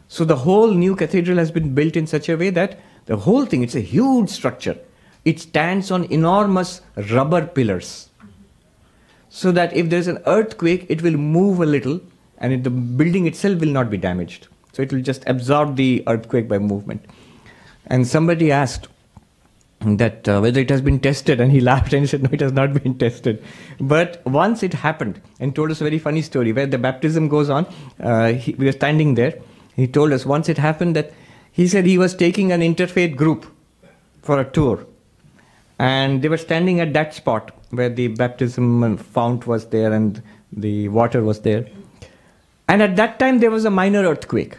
So, 0.07 0.23
the 0.23 0.37
whole 0.37 0.71
new 0.71 0.95
cathedral 0.95 1.37
has 1.37 1.51
been 1.51 1.75
built 1.75 1.97
in 1.97 2.07
such 2.07 2.29
a 2.29 2.37
way 2.37 2.49
that 2.51 2.79
the 3.05 3.17
whole 3.17 3.45
thing, 3.45 3.63
it's 3.63 3.75
a 3.75 3.81
huge 3.81 4.29
structure. 4.29 4.77
It 5.25 5.39
stands 5.41 5.91
on 5.91 6.05
enormous 6.05 6.81
rubber 7.11 7.45
pillars. 7.45 8.08
So 9.29 9.51
that 9.51 9.75
if 9.75 9.89
there's 9.89 10.07
an 10.07 10.19
earthquake, 10.25 10.85
it 10.89 11.01
will 11.01 11.17
move 11.17 11.59
a 11.59 11.65
little 11.65 12.01
and 12.39 12.53
it, 12.53 12.63
the 12.63 12.69
building 12.69 13.27
itself 13.27 13.59
will 13.59 13.69
not 13.69 13.89
be 13.89 13.97
damaged. 13.97 14.47
So 14.73 14.81
it 14.81 14.91
will 14.93 15.01
just 15.01 15.23
absorb 15.27 15.75
the 15.75 16.03
earthquake 16.07 16.47
by 16.47 16.57
movement. 16.57 17.05
And 17.87 18.07
somebody 18.07 18.51
asked 18.51 18.87
that 19.81 20.27
uh, 20.27 20.39
whether 20.39 20.59
it 20.59 20.69
has 20.69 20.81
been 20.81 20.99
tested, 20.99 21.39
and 21.39 21.51
he 21.51 21.59
laughed 21.71 21.93
and 21.93 22.03
he 22.03 22.07
said, 22.07 22.23
No, 22.23 22.29
it 22.31 22.41
has 22.41 22.51
not 22.51 22.73
been 22.83 22.97
tested. 22.97 23.43
But 23.79 24.25
once 24.25 24.63
it 24.63 24.73
happened, 24.73 25.21
and 25.39 25.55
told 25.55 25.71
us 25.71 25.81
a 25.81 25.83
very 25.83 25.99
funny 25.99 26.21
story 26.21 26.51
where 26.53 26.67
the 26.67 26.77
baptism 26.77 27.27
goes 27.27 27.49
on. 27.49 27.65
Uh, 27.99 28.33
he, 28.33 28.53
we 28.53 28.65
were 28.65 28.71
standing 28.71 29.15
there. 29.15 29.39
He 29.75 29.87
told 29.87 30.11
us 30.11 30.25
once 30.25 30.49
it 30.49 30.57
happened 30.57 30.95
that 30.95 31.13
he 31.51 31.67
said 31.67 31.85
he 31.85 31.97
was 31.97 32.13
taking 32.13 32.51
an 32.51 32.61
interfaith 32.61 33.15
group 33.15 33.45
for 34.21 34.39
a 34.39 34.45
tour. 34.45 34.85
And 35.79 36.21
they 36.21 36.27
were 36.27 36.37
standing 36.37 36.81
at 36.81 36.93
that 36.93 37.13
spot 37.13 37.51
where 37.71 37.89
the 37.89 38.09
baptism 38.09 38.97
fount 38.97 39.47
was 39.47 39.67
there 39.67 39.93
and 39.93 40.21
the 40.51 40.89
water 40.89 41.23
was 41.23 41.41
there. 41.41 41.65
And 42.67 42.81
at 42.81 42.97
that 42.97 43.17
time, 43.17 43.39
there 43.39 43.49
was 43.49 43.65
a 43.65 43.69
minor 43.69 44.03
earthquake. 44.03 44.57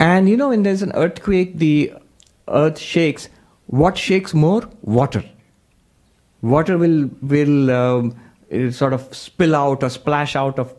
And 0.00 0.28
you 0.28 0.36
know, 0.36 0.48
when 0.48 0.62
there's 0.62 0.82
an 0.82 0.92
earthquake, 0.94 1.58
the 1.58 1.92
earth 2.48 2.78
shakes. 2.78 3.28
What 3.66 3.96
shakes 3.96 4.34
more? 4.34 4.68
Water. 4.82 5.24
Water 6.42 6.76
will 6.76 7.10
will 7.22 7.70
um, 7.70 8.16
sort 8.70 8.92
of 8.92 9.14
spill 9.14 9.54
out 9.54 9.82
or 9.82 9.90
splash 9.90 10.36
out 10.36 10.58
of. 10.58 10.74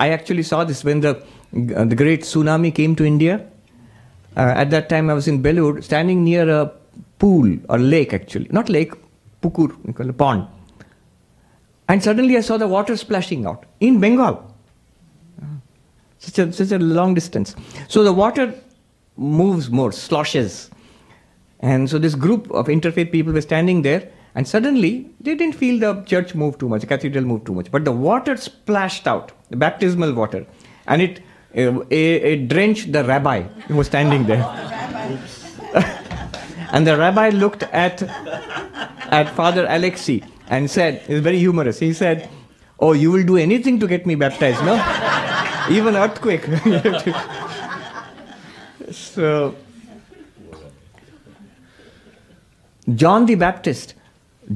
I 0.00 0.10
actually 0.10 0.42
saw 0.42 0.64
this 0.64 0.82
when 0.82 1.00
the 1.00 1.16
uh, 1.16 1.84
the 1.84 1.94
great 1.94 2.22
tsunami 2.22 2.74
came 2.74 2.96
to 2.96 3.04
India. 3.04 3.46
Uh, 4.36 4.52
at 4.56 4.70
that 4.70 4.88
time, 4.88 5.10
I 5.10 5.14
was 5.14 5.28
in 5.28 5.42
Belur, 5.42 5.82
standing 5.82 6.24
near 6.24 6.48
a 6.48 6.72
pool 7.24 7.58
or 7.68 7.78
lake, 7.78 8.12
actually, 8.12 8.48
not 8.50 8.68
lake, 8.68 8.92
pukur, 9.42 9.68
we 9.84 9.92
call 9.92 10.08
it 10.08 10.18
pond. 10.18 10.46
And 11.88 12.02
suddenly 12.02 12.36
I 12.36 12.40
saw 12.40 12.56
the 12.56 12.68
water 12.68 12.96
splashing 12.96 13.46
out 13.46 13.64
in 13.80 14.00
Bengal 14.00 14.34
such 16.24 16.38
a, 16.38 16.52
such 16.52 16.72
a 16.72 16.78
long 16.78 17.14
distance. 17.14 17.54
So 17.88 18.02
the 18.02 18.12
water 18.12 18.54
moves 19.16 19.70
more, 19.70 19.92
sloshes. 19.92 20.70
And 21.60 21.88
so 21.88 21.98
this 21.98 22.14
group 22.14 22.50
of 22.50 22.66
interfaith 22.66 23.10
people 23.12 23.32
were 23.32 23.40
standing 23.40 23.82
there, 23.82 24.10
and 24.34 24.46
suddenly 24.46 25.10
they 25.20 25.34
didn't 25.34 25.54
feel 25.54 25.78
the 25.78 26.02
church 26.02 26.34
move 26.34 26.58
too 26.58 26.68
much, 26.68 26.80
the 26.80 26.86
cathedral 26.86 27.24
move 27.24 27.44
too 27.44 27.54
much, 27.54 27.70
but 27.70 27.84
the 27.84 27.92
water 27.92 28.36
splashed 28.36 29.06
out, 29.06 29.32
the 29.50 29.56
baptismal 29.56 30.12
water, 30.12 30.46
and 30.86 31.00
it, 31.02 31.20
it, 31.52 31.70
it 31.90 32.48
drenched 32.48 32.92
the 32.92 33.04
rabbi 33.04 33.42
who 33.68 33.76
was 33.76 33.86
standing 33.86 34.26
there. 34.26 34.42
and 36.74 36.84
the 36.84 36.96
rabbi 36.96 37.28
looked 37.28 37.62
at, 37.62 38.02
at 38.02 39.28
Father 39.36 39.64
Alexei 39.68 40.24
and 40.48 40.68
said, 40.68 41.04
it's 41.06 41.20
very 41.20 41.38
humorous, 41.38 41.78
he 41.78 41.92
said, 41.92 42.28
Oh, 42.80 42.92
you 42.92 43.12
will 43.12 43.24
do 43.24 43.36
anything 43.36 43.78
to 43.78 43.86
get 43.86 44.04
me 44.04 44.16
baptized, 44.16 44.60
no? 44.64 44.74
Even 45.70 45.94
earthquake. 45.94 46.42
so, 48.90 49.54
John 52.92 53.26
the 53.26 53.36
Baptist, 53.36 53.94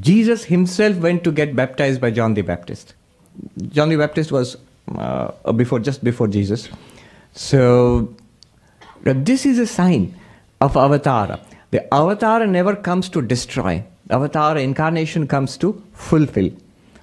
Jesus 0.01 0.45
himself 0.45 0.97
went 0.97 1.23
to 1.23 1.31
get 1.31 1.55
baptized 1.55 2.01
by 2.01 2.11
John 2.11 2.35
the 2.35 2.43
Baptist. 2.43 2.95
John 3.69 3.91
the 3.91 3.97
Baptist 3.97 4.33
was 4.33 4.57
uh, 4.97 5.53
before, 5.53 5.79
just 5.79 6.03
before 6.03 6.27
Jesus. 6.27 6.69
So, 7.33 8.13
this 9.05 9.47
is 9.47 9.61
a 9.61 9.69
sign 9.69 10.17
of 10.61 10.75
Avatara. 10.75 11.41
The 11.71 11.93
avatar 11.93 12.47
never 12.47 12.75
comes 12.75 13.09
to 13.11 13.23
destroy. 13.23 13.85
Avatar 14.11 14.57
incarnation 14.57 15.27
comes 15.27 15.57
to 15.59 15.83
fulfill 15.93 16.51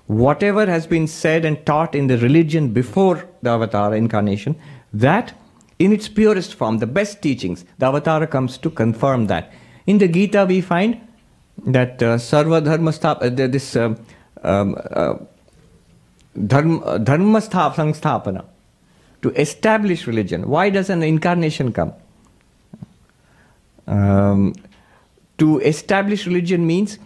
whatever 0.07 0.65
has 0.65 0.85
been 0.85 1.07
said 1.07 1.45
and 1.45 1.65
taught 1.65 1.95
in 1.95 2.07
the 2.07 2.17
religion 2.19 2.69
before 2.69 3.27
the 3.41 3.49
avatar 3.49 3.95
incarnation, 3.95 4.55
that 4.93 5.33
in 5.79 5.91
its 5.91 6.07
purest 6.07 6.53
form, 6.53 6.77
the 6.77 6.87
best 6.87 7.21
teachings, 7.21 7.65
the 7.79 7.85
avatar 7.85 8.25
comes 8.27 8.57
to 8.57 8.69
confirm 8.69 9.27
that. 9.27 9.51
In 9.87 9.97
the 9.97 10.07
Gita, 10.07 10.45
we 10.45 10.61
find 10.61 11.01
that 11.65 12.01
uh, 12.01 12.17
Sarva 12.17 12.63
Dharma 12.63 12.91
Sthap, 12.91 13.21
uh, 13.21 13.47
this 13.47 13.75
uh, 13.75 13.95
um, 14.43 14.75
uh, 14.91 15.15
Dharma, 16.47 16.99
dharma 16.99 17.39
Sangstapana, 17.39 18.45
to 19.21 19.31
establish 19.39 20.05
religion. 20.05 20.47
Why 20.49 20.69
does 20.69 20.89
an 20.89 21.01
incarnation 21.01 21.71
come? 21.71 21.93
Um, 23.87 24.53
to 25.37 25.59
establish 25.59 26.25
religion 26.25 26.65
means 26.65 26.97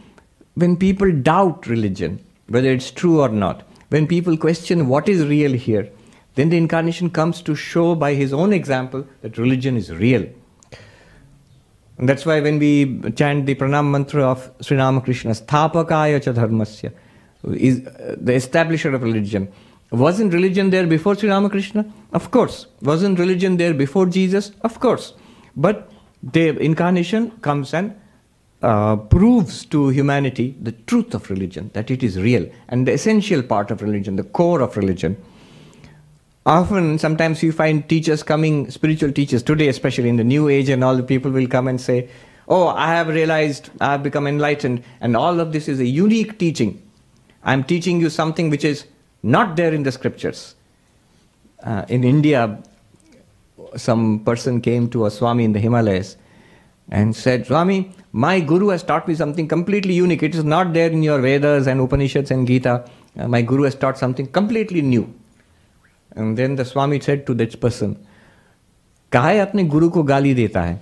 when 0.55 0.77
people 0.77 1.11
doubt 1.11 1.67
religion, 1.67 2.23
whether 2.47 2.69
it's 2.69 2.91
true 2.91 3.21
or 3.21 3.29
not. 3.29 3.63
When 3.89 4.05
people 4.05 4.37
question 4.37 4.87
what 4.87 5.09
is 5.09 5.25
real 5.25 5.53
here, 5.53 5.89
then 6.35 6.49
the 6.49 6.57
incarnation 6.57 7.09
comes 7.09 7.41
to 7.41 7.55
show 7.55 7.95
by 7.95 8.13
his 8.13 8.33
own 8.33 8.53
example 8.53 9.05
that 9.21 9.37
religion 9.37 9.75
is 9.75 9.91
real. 9.91 10.27
And 11.97 12.07
that's 12.07 12.25
why 12.25 12.39
when 12.39 12.59
we 12.59 13.01
chant 13.11 13.45
the 13.45 13.55
pranam 13.55 13.91
mantra 13.91 14.23
of 14.23 14.49
Sri 14.61 14.77
Ramakrishna, 14.77 15.31
Sthapakaya 15.31 16.23
cha 16.23 16.31
dharmasya, 16.31 16.93
is 17.55 17.85
uh, 17.85 18.15
the 18.17 18.33
establisher 18.33 18.93
of 18.93 19.03
religion. 19.03 19.51
Wasn't 19.91 20.33
religion 20.33 20.69
there 20.69 20.85
before 20.87 21.15
Sri 21.15 21.29
Ramakrishna? 21.29 21.85
Of 22.13 22.31
course. 22.31 22.67
Wasn't 22.81 23.17
religion 23.19 23.57
there 23.57 23.73
before 23.73 24.05
Jesus? 24.05 24.51
Of 24.61 24.79
course. 24.79 25.13
But 25.55 25.88
the 26.21 26.57
incarnation 26.59 27.31
comes 27.41 27.73
and 27.73 27.99
uh, 28.61 28.97
proves 28.97 29.65
to 29.65 29.89
humanity 29.89 30.55
the 30.61 30.73
truth 30.73 31.13
of 31.13 31.29
religion, 31.29 31.71
that 31.73 31.89
it 31.89 32.03
is 32.03 32.17
real, 32.17 32.49
and 32.67 32.87
the 32.87 32.93
essential 32.93 33.41
part 33.41 33.71
of 33.71 33.81
religion, 33.81 34.15
the 34.15 34.23
core 34.23 34.61
of 34.61 34.75
religion. 34.75 35.15
Often, 36.45 36.99
sometimes 36.99 37.43
you 37.43 37.51
find 37.51 37.87
teachers 37.87 38.23
coming, 38.23 38.69
spiritual 38.71 39.11
teachers, 39.11 39.43
today 39.43 39.67
especially 39.67 40.09
in 40.09 40.17
the 40.17 40.23
new 40.23 40.49
age, 40.49 40.69
and 40.69 40.83
all 40.83 40.95
the 40.95 41.03
people 41.03 41.31
will 41.31 41.47
come 41.47 41.67
and 41.67 41.79
say, 41.79 42.09
Oh, 42.47 42.67
I 42.67 42.87
have 42.87 43.07
realized, 43.07 43.69
I 43.79 43.91
have 43.91 44.03
become 44.03 44.25
enlightened, 44.25 44.83
and 44.99 45.15
all 45.15 45.39
of 45.39 45.53
this 45.53 45.67
is 45.67 45.79
a 45.79 45.85
unique 45.85 46.39
teaching. 46.39 46.81
I'm 47.43 47.63
teaching 47.63 48.01
you 48.01 48.09
something 48.09 48.49
which 48.49 48.65
is 48.65 48.85
not 49.21 49.55
there 49.55 49.73
in 49.73 49.83
the 49.83 49.91
scriptures. 49.91 50.55
Uh, 51.63 51.85
in 51.87 52.03
India, 52.03 52.61
some 53.76 54.20
person 54.20 54.60
came 54.60 54.88
to 54.90 55.06
a 55.06 55.10
Swami 55.10 55.44
in 55.44 55.52
the 55.52 55.60
Himalayas 55.60 56.16
and 56.90 57.14
said, 57.14 57.46
Swami, 57.46 57.92
my 58.12 58.40
guru 58.40 58.68
has 58.68 58.82
taught 58.82 59.08
me 59.08 59.14
something 59.14 59.48
completely 59.48 59.94
unique. 59.94 60.22
It 60.22 60.34
is 60.34 60.44
not 60.44 60.72
there 60.72 60.90
in 60.90 61.02
your 61.02 61.20
Vedas 61.20 61.66
and 61.66 61.80
Upanishads 61.80 62.30
and 62.30 62.46
Gita. 62.46 62.88
Uh, 63.18 63.28
my 63.28 63.42
guru 63.42 63.62
has 63.62 63.74
taught 63.74 63.96
something 63.98 64.26
completely 64.26 64.82
new. 64.82 65.12
And 66.16 66.36
then 66.36 66.56
the 66.56 66.64
Swami 66.64 67.00
said 67.00 67.26
to 67.26 67.34
that 67.34 67.60
person, 67.60 67.96
काहे 69.12 69.38
अपने 69.38 69.64
गुरु 69.70 69.88
को 69.90 70.02
गाली 70.02 70.34
देता 70.34 70.62
है 70.62 70.78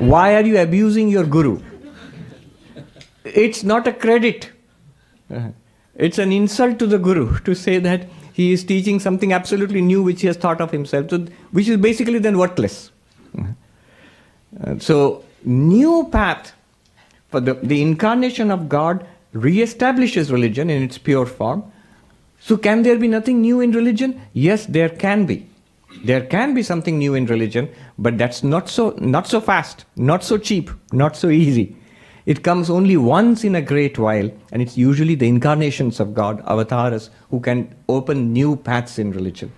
Why 0.00 0.34
are 0.34 0.46
you 0.46 0.58
abusing 0.58 1.08
your 1.08 1.24
guru? 1.24 1.60
It's 3.24 3.62
not 3.64 3.86
a 3.86 3.92
credit. 3.92 4.50
It's 5.96 6.18
an 6.18 6.32
insult 6.32 6.78
to 6.78 6.86
the 6.86 6.98
guru 6.98 7.38
to 7.40 7.54
say 7.54 7.78
that 7.78 8.08
He 8.37 8.51
is 8.53 8.63
teaching 8.63 8.99
something 8.99 9.33
absolutely 9.33 9.81
new 9.81 10.03
which 10.03 10.21
he 10.21 10.27
has 10.27 10.37
thought 10.37 10.61
of 10.61 10.69
himself, 10.69 11.09
so, 11.09 11.25
which 11.51 11.67
is 11.67 11.77
basically 11.77 12.19
then 12.19 12.37
worthless. 12.37 12.91
Uh, 13.37 14.77
so, 14.77 15.23
new 15.43 16.07
path 16.11 16.53
for 17.29 17.39
the, 17.39 17.55
the 17.55 17.81
incarnation 17.81 18.51
of 18.51 18.69
God 18.69 19.07
re-establishes 19.33 20.31
religion 20.31 20.69
in 20.69 20.83
its 20.83 20.99
pure 20.99 21.25
form. 21.25 21.63
So 22.39 22.57
can 22.57 22.83
there 22.83 22.97
be 22.97 23.07
nothing 23.07 23.41
new 23.41 23.59
in 23.59 23.71
religion? 23.71 24.21
Yes, 24.33 24.67
there 24.67 24.89
can 24.89 25.25
be. 25.25 25.47
There 26.03 26.21
can 26.21 26.53
be 26.53 26.61
something 26.61 26.97
new 26.99 27.15
in 27.15 27.25
religion, 27.25 27.69
but 27.97 28.17
that's 28.17 28.43
not 28.43 28.69
so 28.69 28.95
not 28.99 29.27
so 29.27 29.41
fast, 29.41 29.85
not 29.95 30.23
so 30.23 30.37
cheap, 30.37 30.69
not 30.91 31.17
so 31.17 31.29
easy. 31.29 31.75
It 32.27 32.43
comes 32.43 32.69
only 32.69 32.97
once 32.97 33.45
in 33.45 33.55
a 33.55 33.61
great 33.61 33.97
while, 33.97 34.29
and 34.51 34.61
it's 34.61 34.77
usually 34.77 35.15
the 35.15 35.29
incarnations 35.29 36.01
of 36.01 36.13
God, 36.13 36.43
avatars, 36.45 37.09
who 37.31 37.39
can 37.39 37.73
open 37.87 38.33
new 38.33 38.57
paths 38.57 38.99
in 38.99 39.11
religion. 39.11 39.51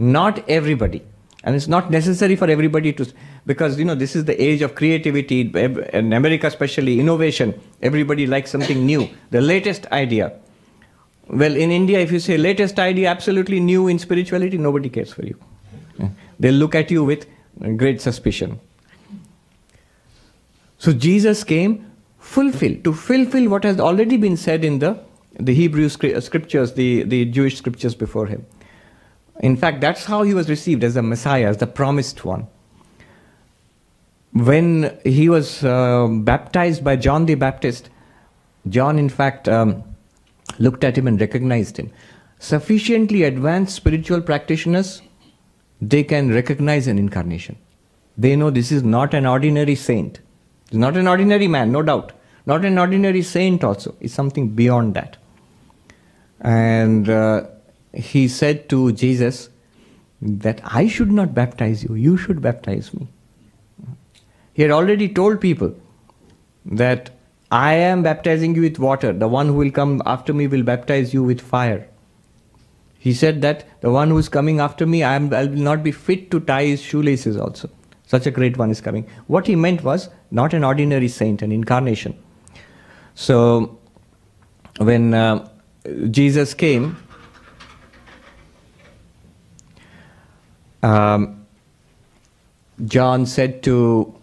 Not 0.00 0.42
everybody. 0.48 1.04
And 1.44 1.54
it's 1.54 1.68
not 1.68 1.92
necessary 1.92 2.34
for 2.34 2.50
everybody 2.50 2.92
to, 2.94 3.06
because 3.46 3.78
you 3.78 3.84
know 3.84 3.94
this 3.94 4.16
is 4.16 4.24
the 4.24 4.42
age 4.42 4.62
of 4.62 4.74
creativity, 4.74 5.42
in 5.42 6.12
America 6.12 6.48
especially, 6.48 6.98
innovation. 6.98 7.54
Everybody 7.82 8.26
likes 8.26 8.50
something 8.50 8.84
new, 8.84 9.08
the 9.30 9.40
latest 9.40 9.86
idea. 9.92 10.32
Well, 11.28 11.54
in 11.54 11.70
India, 11.70 12.00
if 12.00 12.10
you 12.10 12.18
say 12.18 12.36
latest 12.36 12.80
idea, 12.80 13.08
absolutely 13.10 13.60
new 13.60 13.86
in 13.86 14.00
spirituality, 14.00 14.58
nobody 14.58 14.88
cares 14.88 15.12
for 15.12 15.24
you. 15.24 15.38
They'll 16.40 16.54
look 16.54 16.74
at 16.74 16.90
you 16.90 17.04
with 17.04 17.26
great 17.76 18.00
suspicion. 18.00 18.58
So 20.78 20.92
Jesus 20.92 21.44
came 21.44 21.84
fulfill, 22.28 22.76
to 22.84 22.92
fulfill 22.92 23.48
what 23.48 23.64
has 23.64 23.80
already 23.80 24.18
been 24.18 24.36
said 24.36 24.64
in 24.64 24.78
the, 24.80 25.00
the 25.40 25.54
Hebrew 25.54 25.86
uh, 25.86 26.20
scriptures, 26.20 26.74
the, 26.74 27.02
the 27.04 27.24
Jewish 27.24 27.56
scriptures 27.56 27.94
before 27.94 28.26
him. 28.26 28.44
In 29.40 29.56
fact, 29.56 29.80
that's 29.80 30.04
how 30.04 30.22
he 30.22 30.34
was 30.34 30.50
received 30.50 30.84
as 30.84 30.94
the 30.94 31.02
Messiah, 31.02 31.48
as 31.48 31.56
the 31.56 31.66
promised 31.66 32.24
one. 32.24 32.46
When 34.32 34.98
he 35.04 35.28
was 35.30 35.64
uh, 35.64 36.06
baptized 36.08 36.84
by 36.84 36.96
John 36.96 37.24
the 37.24 37.34
Baptist, 37.34 37.88
John, 38.68 38.98
in 38.98 39.08
fact, 39.08 39.48
um, 39.48 39.82
looked 40.58 40.84
at 40.84 40.98
him 40.98 41.06
and 41.06 41.18
recognized 41.18 41.78
him. 41.78 41.90
Sufficiently 42.38 43.22
advanced 43.22 43.74
spiritual 43.74 44.20
practitioners, 44.20 45.00
they 45.80 46.04
can 46.04 46.34
recognize 46.34 46.86
an 46.88 46.98
incarnation. 46.98 47.56
They 48.18 48.36
know 48.36 48.50
this 48.50 48.70
is 48.70 48.82
not 48.82 49.14
an 49.14 49.24
ordinary 49.24 49.76
saint. 49.76 50.20
Not 50.72 50.96
an 50.96 51.08
ordinary 51.08 51.48
man, 51.48 51.72
no 51.72 51.82
doubt. 51.82 52.12
Not 52.48 52.64
an 52.64 52.78
ordinary 52.78 53.20
saint, 53.20 53.62
also. 53.62 53.94
It's 54.00 54.14
something 54.14 54.48
beyond 54.48 54.94
that. 54.94 55.18
And 56.40 57.08
uh, 57.08 57.44
he 57.92 58.26
said 58.26 58.68
to 58.70 58.92
Jesus 58.92 59.50
that 60.22 60.62
I 60.64 60.88
should 60.88 61.12
not 61.12 61.34
baptize 61.34 61.84
you, 61.84 61.94
you 61.94 62.16
should 62.16 62.40
baptize 62.40 62.92
me. 62.94 63.06
He 64.54 64.62
had 64.62 64.70
already 64.70 65.08
told 65.08 65.42
people 65.42 65.74
that 66.64 67.10
I 67.50 67.74
am 67.74 68.02
baptizing 68.02 68.54
you 68.54 68.62
with 68.62 68.78
water, 68.78 69.12
the 69.12 69.28
one 69.28 69.48
who 69.48 69.54
will 69.54 69.70
come 69.70 70.00
after 70.06 70.32
me 70.32 70.46
will 70.46 70.62
baptize 70.62 71.12
you 71.12 71.22
with 71.22 71.40
fire. 71.40 71.86
He 72.98 73.12
said 73.12 73.42
that 73.42 73.66
the 73.82 73.90
one 73.90 74.08
who 74.08 74.18
is 74.18 74.28
coming 74.28 74.58
after 74.58 74.86
me, 74.86 75.02
I, 75.02 75.14
am, 75.16 75.32
I 75.34 75.44
will 75.44 75.64
not 75.68 75.82
be 75.82 75.92
fit 75.92 76.30
to 76.30 76.40
tie 76.40 76.64
his 76.64 76.80
shoelaces 76.80 77.36
also. 77.36 77.68
Such 78.06 78.26
a 78.26 78.30
great 78.30 78.56
one 78.56 78.70
is 78.70 78.80
coming. 78.80 79.06
What 79.26 79.46
he 79.46 79.54
meant 79.54 79.84
was 79.84 80.08
not 80.30 80.54
an 80.54 80.64
ordinary 80.64 81.08
saint, 81.08 81.42
an 81.42 81.52
incarnation. 81.52 82.18
So, 83.18 83.78
when 84.78 85.12
uh, 85.12 85.48
Jesus 86.08 86.54
came, 86.54 86.96
um, 90.84 91.44
John 92.84 93.26
said 93.26 93.64
to, 93.64 94.14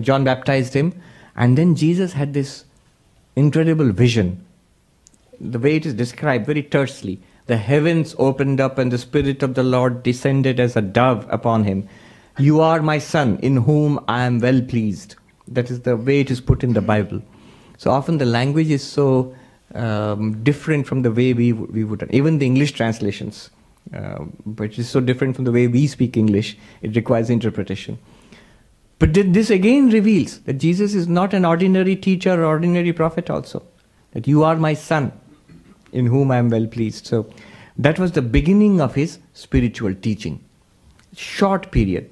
John 0.00 0.22
baptized 0.22 0.74
him, 0.74 0.94
and 1.34 1.58
then 1.58 1.74
Jesus 1.74 2.12
had 2.12 2.34
this 2.34 2.64
incredible 3.34 3.90
vision. 3.90 4.46
The 5.40 5.58
way 5.58 5.74
it 5.74 5.84
is 5.84 5.94
described 5.94 6.46
very 6.46 6.62
tersely. 6.62 7.20
The 7.46 7.56
heavens 7.56 8.14
opened 8.16 8.60
up, 8.60 8.78
and 8.78 8.92
the 8.92 8.98
Spirit 8.98 9.42
of 9.42 9.54
the 9.54 9.64
Lord 9.64 10.04
descended 10.04 10.60
as 10.60 10.76
a 10.76 10.82
dove 10.82 11.26
upon 11.30 11.64
him 11.64 11.88
you 12.38 12.60
are 12.60 12.82
my 12.82 12.98
son, 12.98 13.38
in 13.38 13.56
whom 13.56 13.98
I 14.06 14.24
am 14.24 14.40
well 14.40 14.60
pleased. 14.60 15.14
That 15.48 15.70
is 15.70 15.80
the 15.80 15.96
way 15.96 16.20
it 16.20 16.30
is 16.30 16.40
put 16.40 16.62
in 16.62 16.74
the 16.74 16.82
Bible. 16.82 17.22
So 17.78 17.90
often 17.90 18.18
the 18.18 18.26
language 18.26 18.70
is 18.70 18.82
so 18.82 19.34
um, 19.74 20.42
different 20.42 20.86
from 20.86 21.02
the 21.02 21.10
way 21.10 21.32
we, 21.32 21.52
we 21.52 21.84
would, 21.84 22.08
even 22.12 22.38
the 22.38 22.46
English 22.46 22.72
translations, 22.72 23.50
uh, 23.94 24.24
which 24.56 24.78
is 24.78 24.88
so 24.88 25.00
different 25.00 25.36
from 25.36 25.44
the 25.44 25.52
way 25.52 25.66
we 25.66 25.86
speak 25.86 26.16
English, 26.16 26.56
it 26.82 26.96
requires 26.96 27.30
interpretation. 27.30 27.98
But 28.98 29.12
this 29.12 29.50
again 29.50 29.90
reveals 29.90 30.40
that 30.40 30.54
Jesus 30.54 30.94
is 30.94 31.06
not 31.06 31.34
an 31.34 31.44
ordinary 31.44 31.96
teacher 31.96 32.42
or 32.42 32.46
ordinary 32.46 32.92
prophet, 32.94 33.28
also. 33.28 33.62
That 34.12 34.26
you 34.26 34.42
are 34.42 34.56
my 34.56 34.72
son, 34.72 35.12
in 35.92 36.06
whom 36.06 36.30
I 36.30 36.38
am 36.38 36.48
well 36.48 36.66
pleased. 36.66 37.06
So 37.06 37.30
that 37.76 37.98
was 37.98 38.12
the 38.12 38.22
beginning 38.22 38.80
of 38.80 38.94
his 38.94 39.18
spiritual 39.34 39.94
teaching. 39.94 40.42
Short 41.14 41.70
period. 41.70 42.10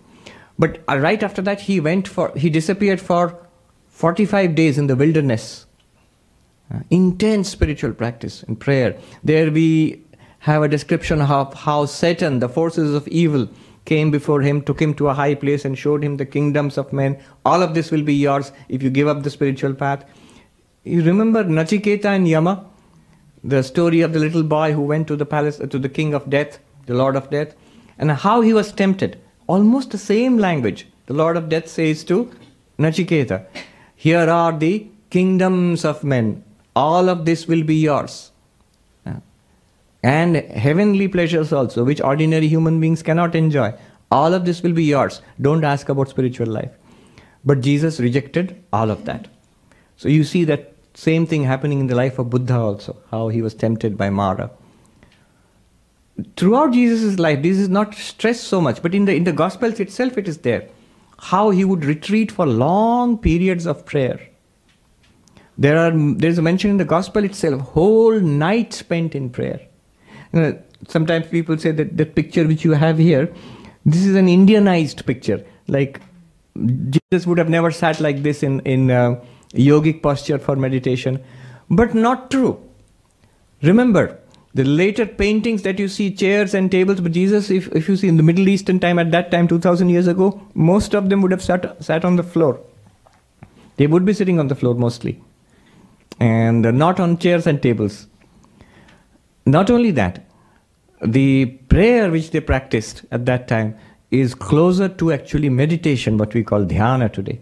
But 0.58 0.82
uh, 0.86 0.98
right 0.98 1.22
after 1.22 1.40
that, 1.42 1.62
he 1.62 1.80
went 1.80 2.06
for, 2.06 2.32
he 2.36 2.50
disappeared 2.50 3.00
for 3.00 3.43
45 3.94 4.56
days 4.56 4.76
in 4.76 4.88
the 4.88 4.96
wilderness. 4.96 5.66
Uh, 6.72 6.80
intense 6.90 7.48
spiritual 7.48 7.92
practice 7.92 8.42
and 8.42 8.58
prayer. 8.58 8.96
There 9.22 9.52
we 9.52 10.02
have 10.40 10.64
a 10.64 10.68
description 10.68 11.20
of 11.20 11.54
how 11.54 11.86
Satan, 11.86 12.40
the 12.40 12.48
forces 12.48 12.92
of 12.92 13.06
evil, 13.08 13.48
came 13.84 14.10
before 14.10 14.40
him, 14.42 14.62
took 14.62 14.82
him 14.82 14.94
to 14.94 15.08
a 15.08 15.14
high 15.14 15.34
place, 15.34 15.64
and 15.64 15.78
showed 15.78 16.02
him 16.02 16.16
the 16.16 16.26
kingdoms 16.26 16.76
of 16.76 16.92
men. 16.92 17.18
All 17.44 17.62
of 17.62 17.74
this 17.74 17.92
will 17.92 18.02
be 18.02 18.14
yours 18.14 18.50
if 18.68 18.82
you 18.82 18.90
give 18.90 19.06
up 19.06 19.22
the 19.22 19.30
spiritual 19.30 19.74
path. 19.74 20.04
You 20.82 21.02
remember 21.02 21.44
Nachiketa 21.44 22.06
and 22.06 22.26
Yama, 22.26 22.66
the 23.44 23.62
story 23.62 24.00
of 24.00 24.12
the 24.12 24.18
little 24.18 24.42
boy 24.42 24.72
who 24.72 24.82
went 24.82 25.06
to 25.08 25.16
the 25.16 25.26
palace, 25.26 25.58
to 25.58 25.78
the 25.78 25.88
king 25.88 26.14
of 26.14 26.28
death, 26.28 26.58
the 26.86 26.94
lord 26.94 27.14
of 27.14 27.30
death, 27.30 27.54
and 27.96 28.10
how 28.10 28.40
he 28.40 28.52
was 28.52 28.72
tempted 28.72 29.20
almost 29.46 29.92
the 29.92 29.98
same 29.98 30.38
language. 30.38 30.88
The 31.06 31.14
Lord 31.14 31.36
of 31.36 31.48
Death 31.48 31.68
says 31.68 32.02
to 32.04 32.32
Nachiketa, 32.78 33.46
Here 34.04 34.28
are 34.36 34.52
the 34.64 34.86
kingdoms 35.10 35.84
of 35.84 36.04
men. 36.04 36.44
All 36.76 37.08
of 37.08 37.24
this 37.24 37.46
will 37.46 37.62
be 37.62 37.76
yours. 37.76 38.30
And 40.02 40.36
heavenly 40.36 41.08
pleasures 41.08 41.50
also, 41.50 41.82
which 41.84 42.02
ordinary 42.02 42.46
human 42.46 42.78
beings 42.80 43.02
cannot 43.02 43.34
enjoy. 43.34 43.72
All 44.10 44.34
of 44.34 44.44
this 44.44 44.62
will 44.62 44.74
be 44.74 44.84
yours. 44.84 45.22
Don't 45.40 45.64
ask 45.64 45.88
about 45.88 46.10
spiritual 46.10 46.48
life. 46.48 46.72
But 47.44 47.62
Jesus 47.62 48.00
rejected 48.00 48.62
all 48.70 48.90
of 48.90 49.06
that. 49.06 49.28
So 49.96 50.10
you 50.10 50.24
see 50.24 50.44
that 50.44 50.74
same 50.92 51.26
thing 51.26 51.44
happening 51.44 51.80
in 51.80 51.86
the 51.86 51.94
life 51.94 52.18
of 52.18 52.28
Buddha 52.28 52.58
also, 52.58 52.96
how 53.10 53.28
he 53.28 53.40
was 53.40 53.54
tempted 53.54 53.96
by 53.96 54.10
Mara 54.10 54.50
throughout 56.36 56.72
Jesus' 56.72 57.18
life, 57.18 57.42
this 57.42 57.58
is 57.58 57.68
not 57.68 57.94
stressed 57.94 58.44
so 58.44 58.60
much, 58.60 58.82
but 58.82 58.94
in 58.94 59.04
the 59.04 59.14
in 59.14 59.24
the 59.24 59.32
Gospels 59.32 59.80
itself, 59.80 60.18
it 60.18 60.28
is 60.28 60.38
there. 60.38 60.68
How 61.30 61.50
he 61.50 61.64
would 61.64 61.84
retreat 61.84 62.30
for 62.30 62.46
long 62.46 63.18
periods 63.18 63.66
of 63.66 63.84
prayer. 63.86 64.20
There 65.56 65.78
are 65.78 65.92
there 66.22 66.30
is 66.30 66.38
a 66.38 66.42
mention 66.42 66.70
in 66.70 66.76
the 66.78 66.84
Gospel 66.84 67.24
itself, 67.24 67.60
whole 67.60 68.18
night 68.20 68.72
spent 68.72 69.14
in 69.14 69.30
prayer. 69.30 69.60
You 70.32 70.40
know, 70.40 70.62
sometimes 70.88 71.28
people 71.28 71.56
say 71.58 71.70
that 71.70 71.96
the 71.96 72.06
picture 72.06 72.46
which 72.46 72.64
you 72.64 72.72
have 72.72 72.98
here, 72.98 73.32
this 73.86 74.04
is 74.04 74.16
an 74.16 74.26
Indianized 74.26 75.06
picture. 75.06 75.44
Like 75.68 76.00
Jesus 76.90 77.26
would 77.26 77.38
have 77.38 77.48
never 77.48 77.70
sat 77.70 78.00
like 78.00 78.22
this 78.22 78.42
in 78.42 78.60
in 78.60 78.90
uh, 78.90 79.20
yogic 79.54 80.02
posture 80.02 80.38
for 80.38 80.56
meditation, 80.56 81.22
but 81.70 81.94
not 81.94 82.30
true. 82.30 82.60
Remember, 83.62 84.18
the 84.54 84.64
later 84.64 85.04
paintings 85.04 85.62
that 85.62 85.80
you 85.80 85.88
see, 85.88 86.12
chairs 86.12 86.54
and 86.54 86.70
tables, 86.70 87.00
but 87.00 87.10
Jesus, 87.10 87.50
if, 87.50 87.66
if 87.74 87.88
you 87.88 87.96
see 87.96 88.06
in 88.06 88.16
the 88.16 88.22
Middle 88.22 88.48
Eastern 88.48 88.78
time 88.78 89.00
at 89.00 89.10
that 89.10 89.32
time, 89.32 89.48
2000 89.48 89.88
years 89.88 90.06
ago, 90.06 90.40
most 90.54 90.94
of 90.94 91.08
them 91.08 91.22
would 91.22 91.32
have 91.32 91.42
sat, 91.42 91.82
sat 91.82 92.04
on 92.04 92.14
the 92.14 92.22
floor. 92.22 92.60
They 93.76 93.88
would 93.88 94.04
be 94.04 94.12
sitting 94.12 94.38
on 94.38 94.46
the 94.46 94.54
floor 94.54 94.74
mostly, 94.74 95.20
and 96.20 96.62
not 96.62 97.00
on 97.00 97.18
chairs 97.18 97.48
and 97.48 97.60
tables. 97.60 98.06
Not 99.44 99.70
only 99.70 99.90
that, 99.90 100.24
the 101.04 101.46
prayer 101.68 102.10
which 102.10 102.30
they 102.30 102.40
practiced 102.40 103.04
at 103.10 103.26
that 103.26 103.48
time 103.48 103.76
is 104.12 104.34
closer 104.34 104.88
to 104.88 105.12
actually 105.12 105.48
meditation, 105.48 106.16
what 106.16 106.32
we 106.32 106.44
call 106.44 106.64
dhyana 106.64 107.12
today. 107.12 107.40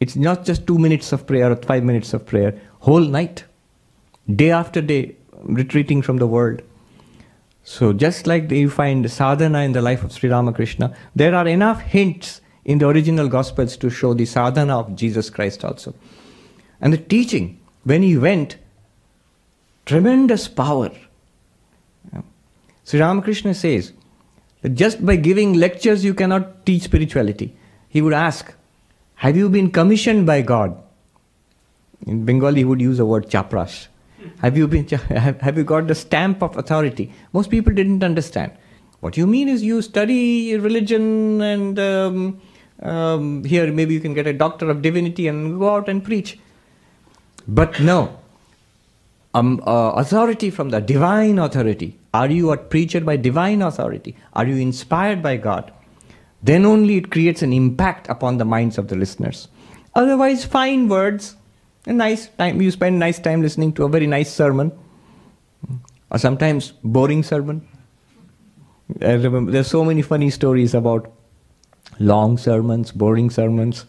It's 0.00 0.14
not 0.14 0.44
just 0.44 0.66
two 0.66 0.78
minutes 0.78 1.12
of 1.12 1.26
prayer 1.26 1.50
or 1.50 1.56
five 1.56 1.82
minutes 1.82 2.12
of 2.12 2.26
prayer, 2.26 2.60
whole 2.80 3.00
night, 3.00 3.44
day 4.34 4.50
after 4.50 4.82
day, 4.82 5.15
retreating 5.46 6.02
from 6.02 6.18
the 6.18 6.26
world. 6.26 6.62
So, 7.64 7.92
just 7.92 8.26
like 8.26 8.50
you 8.50 8.70
find 8.70 9.10
sadhana 9.10 9.60
in 9.60 9.72
the 9.72 9.82
life 9.82 10.04
of 10.04 10.12
Sri 10.12 10.30
Ramakrishna, 10.30 10.94
there 11.14 11.34
are 11.34 11.48
enough 11.48 11.80
hints 11.80 12.40
in 12.64 12.78
the 12.78 12.88
original 12.88 13.28
Gospels 13.28 13.76
to 13.78 13.90
show 13.90 14.14
the 14.14 14.24
sadhana 14.24 14.78
of 14.78 14.94
Jesus 14.94 15.30
Christ 15.30 15.64
also. 15.64 15.94
And 16.80 16.92
the 16.92 16.98
teaching, 16.98 17.60
when 17.84 18.02
he 18.02 18.16
went, 18.16 18.56
tremendous 19.84 20.48
power. 20.48 20.90
Sri 22.84 23.00
Ramakrishna 23.00 23.54
says 23.54 23.92
that 24.62 24.74
just 24.74 25.04
by 25.04 25.16
giving 25.16 25.54
lectures 25.54 26.04
you 26.04 26.14
cannot 26.14 26.64
teach 26.64 26.82
spirituality. 26.82 27.56
He 27.88 28.00
would 28.00 28.12
ask, 28.12 28.54
Have 29.16 29.36
you 29.36 29.48
been 29.48 29.70
commissioned 29.70 30.26
by 30.26 30.42
God? 30.42 30.80
In 32.06 32.24
Bengali, 32.24 32.58
he 32.58 32.64
would 32.64 32.80
use 32.80 32.98
the 32.98 33.06
word 33.06 33.28
chapras. 33.28 33.88
Have 34.40 34.56
you 34.56 34.66
been? 34.68 34.86
Have, 34.88 35.40
have 35.40 35.56
you 35.56 35.64
got 35.64 35.86
the 35.86 35.94
stamp 35.94 36.42
of 36.42 36.56
authority? 36.56 37.12
Most 37.32 37.50
people 37.50 37.72
didn't 37.72 38.02
understand. 38.02 38.52
What 39.00 39.16
you 39.16 39.26
mean 39.26 39.48
is 39.48 39.62
you 39.62 39.82
study 39.82 40.56
religion 40.56 41.40
and 41.40 41.78
um, 41.78 42.40
um, 42.82 43.44
here 43.44 43.72
maybe 43.72 43.94
you 43.94 44.00
can 44.00 44.14
get 44.14 44.26
a 44.26 44.32
doctor 44.32 44.70
of 44.70 44.82
divinity 44.82 45.28
and 45.28 45.58
go 45.58 45.74
out 45.74 45.88
and 45.88 46.02
preach. 46.02 46.38
But 47.46 47.78
no, 47.80 48.18
um, 49.34 49.62
uh, 49.66 49.92
authority 49.96 50.50
from 50.50 50.70
the 50.70 50.80
divine 50.80 51.38
authority. 51.38 51.98
Are 52.14 52.28
you 52.28 52.52
a 52.52 52.56
preacher 52.56 53.00
by 53.00 53.16
divine 53.16 53.62
authority? 53.62 54.16
Are 54.32 54.46
you 54.46 54.56
inspired 54.56 55.22
by 55.22 55.36
God? 55.36 55.72
Then 56.42 56.64
only 56.64 56.96
it 56.96 57.10
creates 57.10 57.42
an 57.42 57.52
impact 57.52 58.08
upon 58.08 58.38
the 58.38 58.44
minds 58.44 58.78
of 58.78 58.88
the 58.88 58.96
listeners. 58.96 59.48
Otherwise, 59.94 60.44
fine 60.44 60.88
words, 60.88 61.36
a 61.86 61.92
nice 61.92 62.28
time. 62.28 62.60
You 62.60 62.70
spend 62.70 62.98
nice 62.98 63.18
time 63.18 63.42
listening 63.42 63.72
to 63.74 63.84
a 63.84 63.88
very 63.88 64.06
nice 64.06 64.32
sermon, 64.32 64.72
or 66.10 66.18
sometimes 66.18 66.72
boring 66.82 67.22
sermon. 67.22 67.66
I 69.00 69.12
remember 69.12 69.50
there's 69.50 69.66
so 69.68 69.84
many 69.84 70.02
funny 70.02 70.30
stories 70.30 70.74
about 70.74 71.12
long 71.98 72.38
sermons, 72.38 72.92
boring 72.92 73.30
sermons. 73.30 73.86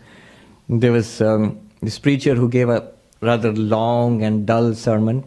There 0.69 0.91
was 0.91 1.21
um, 1.21 1.59
this 1.81 1.99
preacher 1.99 2.35
who 2.35 2.49
gave 2.49 2.69
a 2.69 2.91
rather 3.21 3.51
long 3.51 4.23
and 4.23 4.45
dull 4.45 4.73
sermon. 4.73 5.23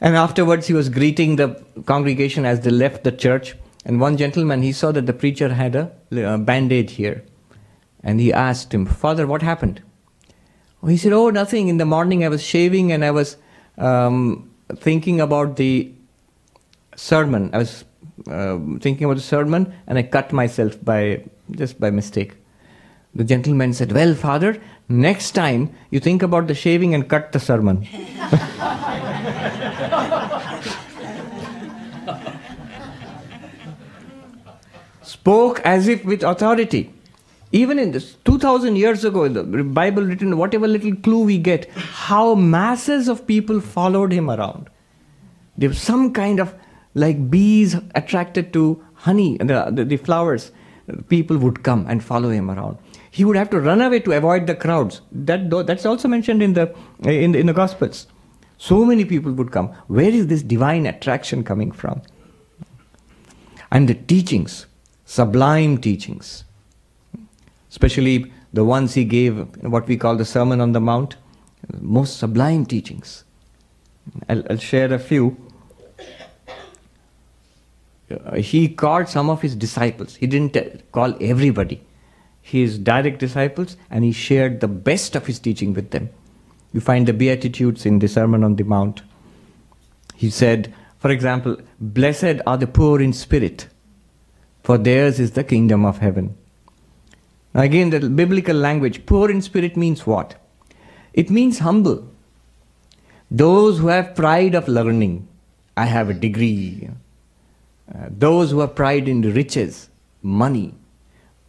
And 0.00 0.16
afterwards, 0.16 0.68
he 0.68 0.74
was 0.74 0.88
greeting 0.88 1.36
the 1.36 1.62
congregation 1.86 2.44
as 2.44 2.60
they 2.60 2.70
left 2.70 3.04
the 3.04 3.12
church. 3.12 3.56
And 3.84 4.00
one 4.00 4.16
gentleman, 4.16 4.62
he 4.62 4.72
saw 4.72 4.92
that 4.92 5.06
the 5.06 5.12
preacher 5.12 5.54
had 5.54 5.74
a, 5.74 5.92
a 6.12 6.38
bandage 6.38 6.92
here. 6.92 7.24
And 8.02 8.20
he 8.20 8.32
asked 8.32 8.72
him, 8.72 8.86
Father, 8.86 9.26
what 9.26 9.42
happened? 9.42 9.82
He 10.86 10.96
said, 10.96 11.12
Oh, 11.12 11.30
nothing. 11.30 11.68
In 11.68 11.76
the 11.78 11.84
morning, 11.84 12.24
I 12.24 12.28
was 12.28 12.42
shaving 12.42 12.92
and 12.92 13.04
I 13.04 13.10
was 13.10 13.36
um, 13.76 14.50
thinking 14.76 15.20
about 15.20 15.56
the 15.56 15.92
sermon. 16.94 17.50
I 17.52 17.58
was 17.58 17.84
uh, 18.28 18.58
thinking 18.80 19.04
about 19.04 19.16
the 19.16 19.22
sermon 19.22 19.72
and 19.86 19.98
I 19.98 20.02
cut 20.02 20.32
myself 20.32 20.82
by 20.84 21.24
just 21.50 21.80
by 21.80 21.90
mistake. 21.90 22.34
The 23.14 23.24
gentleman 23.24 23.72
said, 23.72 23.92
Well, 23.92 24.14
Father, 24.14 24.60
next 24.88 25.32
time 25.32 25.74
you 25.90 25.98
think 26.00 26.22
about 26.22 26.46
the 26.46 26.54
shaving 26.54 26.94
and 26.94 27.08
cut 27.08 27.32
the 27.32 27.40
sermon. 27.40 27.86
Spoke 35.02 35.60
as 35.64 35.88
if 35.88 36.04
with 36.04 36.22
authority. 36.22 36.92
Even 37.50 37.78
in 37.78 37.92
this 37.92 38.16
2000 38.24 38.76
years 38.76 39.04
ago, 39.04 39.24
in 39.24 39.32
the 39.32 39.42
Bible 39.42 40.02
written, 40.02 40.36
whatever 40.36 40.68
little 40.68 40.94
clue 40.96 41.24
we 41.24 41.38
get, 41.38 41.70
how 41.70 42.34
masses 42.34 43.08
of 43.08 43.26
people 43.26 43.60
followed 43.60 44.12
him 44.12 44.30
around. 44.30 44.68
There 45.56 45.70
was 45.70 45.80
some 45.80 46.12
kind 46.12 46.40
of 46.40 46.54
like 46.94 47.30
bees 47.30 47.74
attracted 47.94 48.52
to 48.52 48.84
honey, 48.94 49.38
the, 49.38 49.70
the, 49.70 49.84
the 49.84 49.96
flowers. 49.96 50.52
People 51.08 51.38
would 51.38 51.62
come 51.62 51.86
and 51.88 52.02
follow 52.02 52.30
him 52.30 52.50
around 52.50 52.78
he 53.10 53.24
would 53.24 53.36
have 53.36 53.50
to 53.50 53.60
run 53.60 53.80
away 53.80 54.00
to 54.00 54.12
avoid 54.12 54.46
the 54.46 54.54
crowds. 54.54 55.00
That, 55.10 55.50
that's 55.66 55.86
also 55.86 56.08
mentioned 56.08 56.42
in 56.42 56.54
the, 56.54 56.74
in, 57.02 57.32
the, 57.32 57.40
in 57.40 57.46
the 57.46 57.52
Gospels. 57.52 58.06
So 58.58 58.84
many 58.84 59.04
people 59.04 59.32
would 59.32 59.52
come. 59.52 59.68
Where 59.86 60.10
is 60.10 60.26
this 60.26 60.42
divine 60.42 60.86
attraction 60.86 61.44
coming 61.44 61.72
from? 61.72 62.02
And 63.70 63.88
the 63.88 63.94
teachings, 63.94 64.66
sublime 65.04 65.78
teachings, 65.78 66.44
especially 67.70 68.32
the 68.52 68.64
ones 68.64 68.94
he 68.94 69.04
gave, 69.04 69.38
what 69.62 69.86
we 69.86 69.96
call 69.96 70.16
the 70.16 70.24
Sermon 70.24 70.60
on 70.60 70.72
the 70.72 70.80
Mount, 70.80 71.16
most 71.80 72.18
sublime 72.18 72.64
teachings. 72.64 73.24
I'll, 74.28 74.42
I'll 74.50 74.56
share 74.58 74.92
a 74.92 74.98
few. 74.98 75.36
Uh, 78.10 78.36
he 78.36 78.68
called 78.68 79.08
some 79.08 79.28
of 79.28 79.42
his 79.42 79.54
disciples. 79.54 80.16
He 80.16 80.26
didn't 80.26 80.90
call 80.92 81.14
everybody 81.20 81.82
his 82.40 82.78
direct 82.78 83.18
disciples 83.18 83.76
and 83.90 84.04
he 84.04 84.12
shared 84.12 84.60
the 84.60 84.68
best 84.68 85.14
of 85.14 85.26
his 85.26 85.38
teaching 85.38 85.74
with 85.74 85.90
them. 85.90 86.08
You 86.72 86.80
find 86.80 87.06
the 87.06 87.12
Beatitudes 87.12 87.84
in 87.84 87.98
the 87.98 88.08
Sermon 88.08 88.42
on 88.42 88.56
the 88.56 88.64
Mount. 88.64 89.02
He 90.14 90.30
said, 90.30 90.74
for 90.98 91.10
example, 91.10 91.58
Blessed 91.78 92.40
are 92.46 92.56
the 92.56 92.66
poor 92.66 93.00
in 93.00 93.12
spirit, 93.12 93.68
for 94.62 94.78
theirs 94.78 95.20
is 95.20 95.32
the 95.32 95.44
kingdom 95.44 95.84
of 95.84 95.98
heaven. 95.98 96.36
Again, 97.54 97.90
the 97.90 98.08
biblical 98.08 98.56
language, 98.56 99.06
poor 99.06 99.30
in 99.30 99.40
spirit 99.42 99.76
means 99.76 100.06
what? 100.06 100.34
It 101.12 101.30
means 101.30 101.60
humble. 101.60 102.08
Those 103.30 103.78
who 103.78 103.88
have 103.88 104.14
pride 104.14 104.54
of 104.54 104.68
learning, 104.68 105.28
I 105.76 105.86
have 105.86 106.10
a 106.10 106.14
degree. 106.14 106.88
Uh, 107.92 108.06
those 108.10 108.50
who 108.50 108.60
have 108.60 108.74
pride 108.74 109.08
in 109.08 109.22
riches, 109.34 109.88
money, 110.22 110.74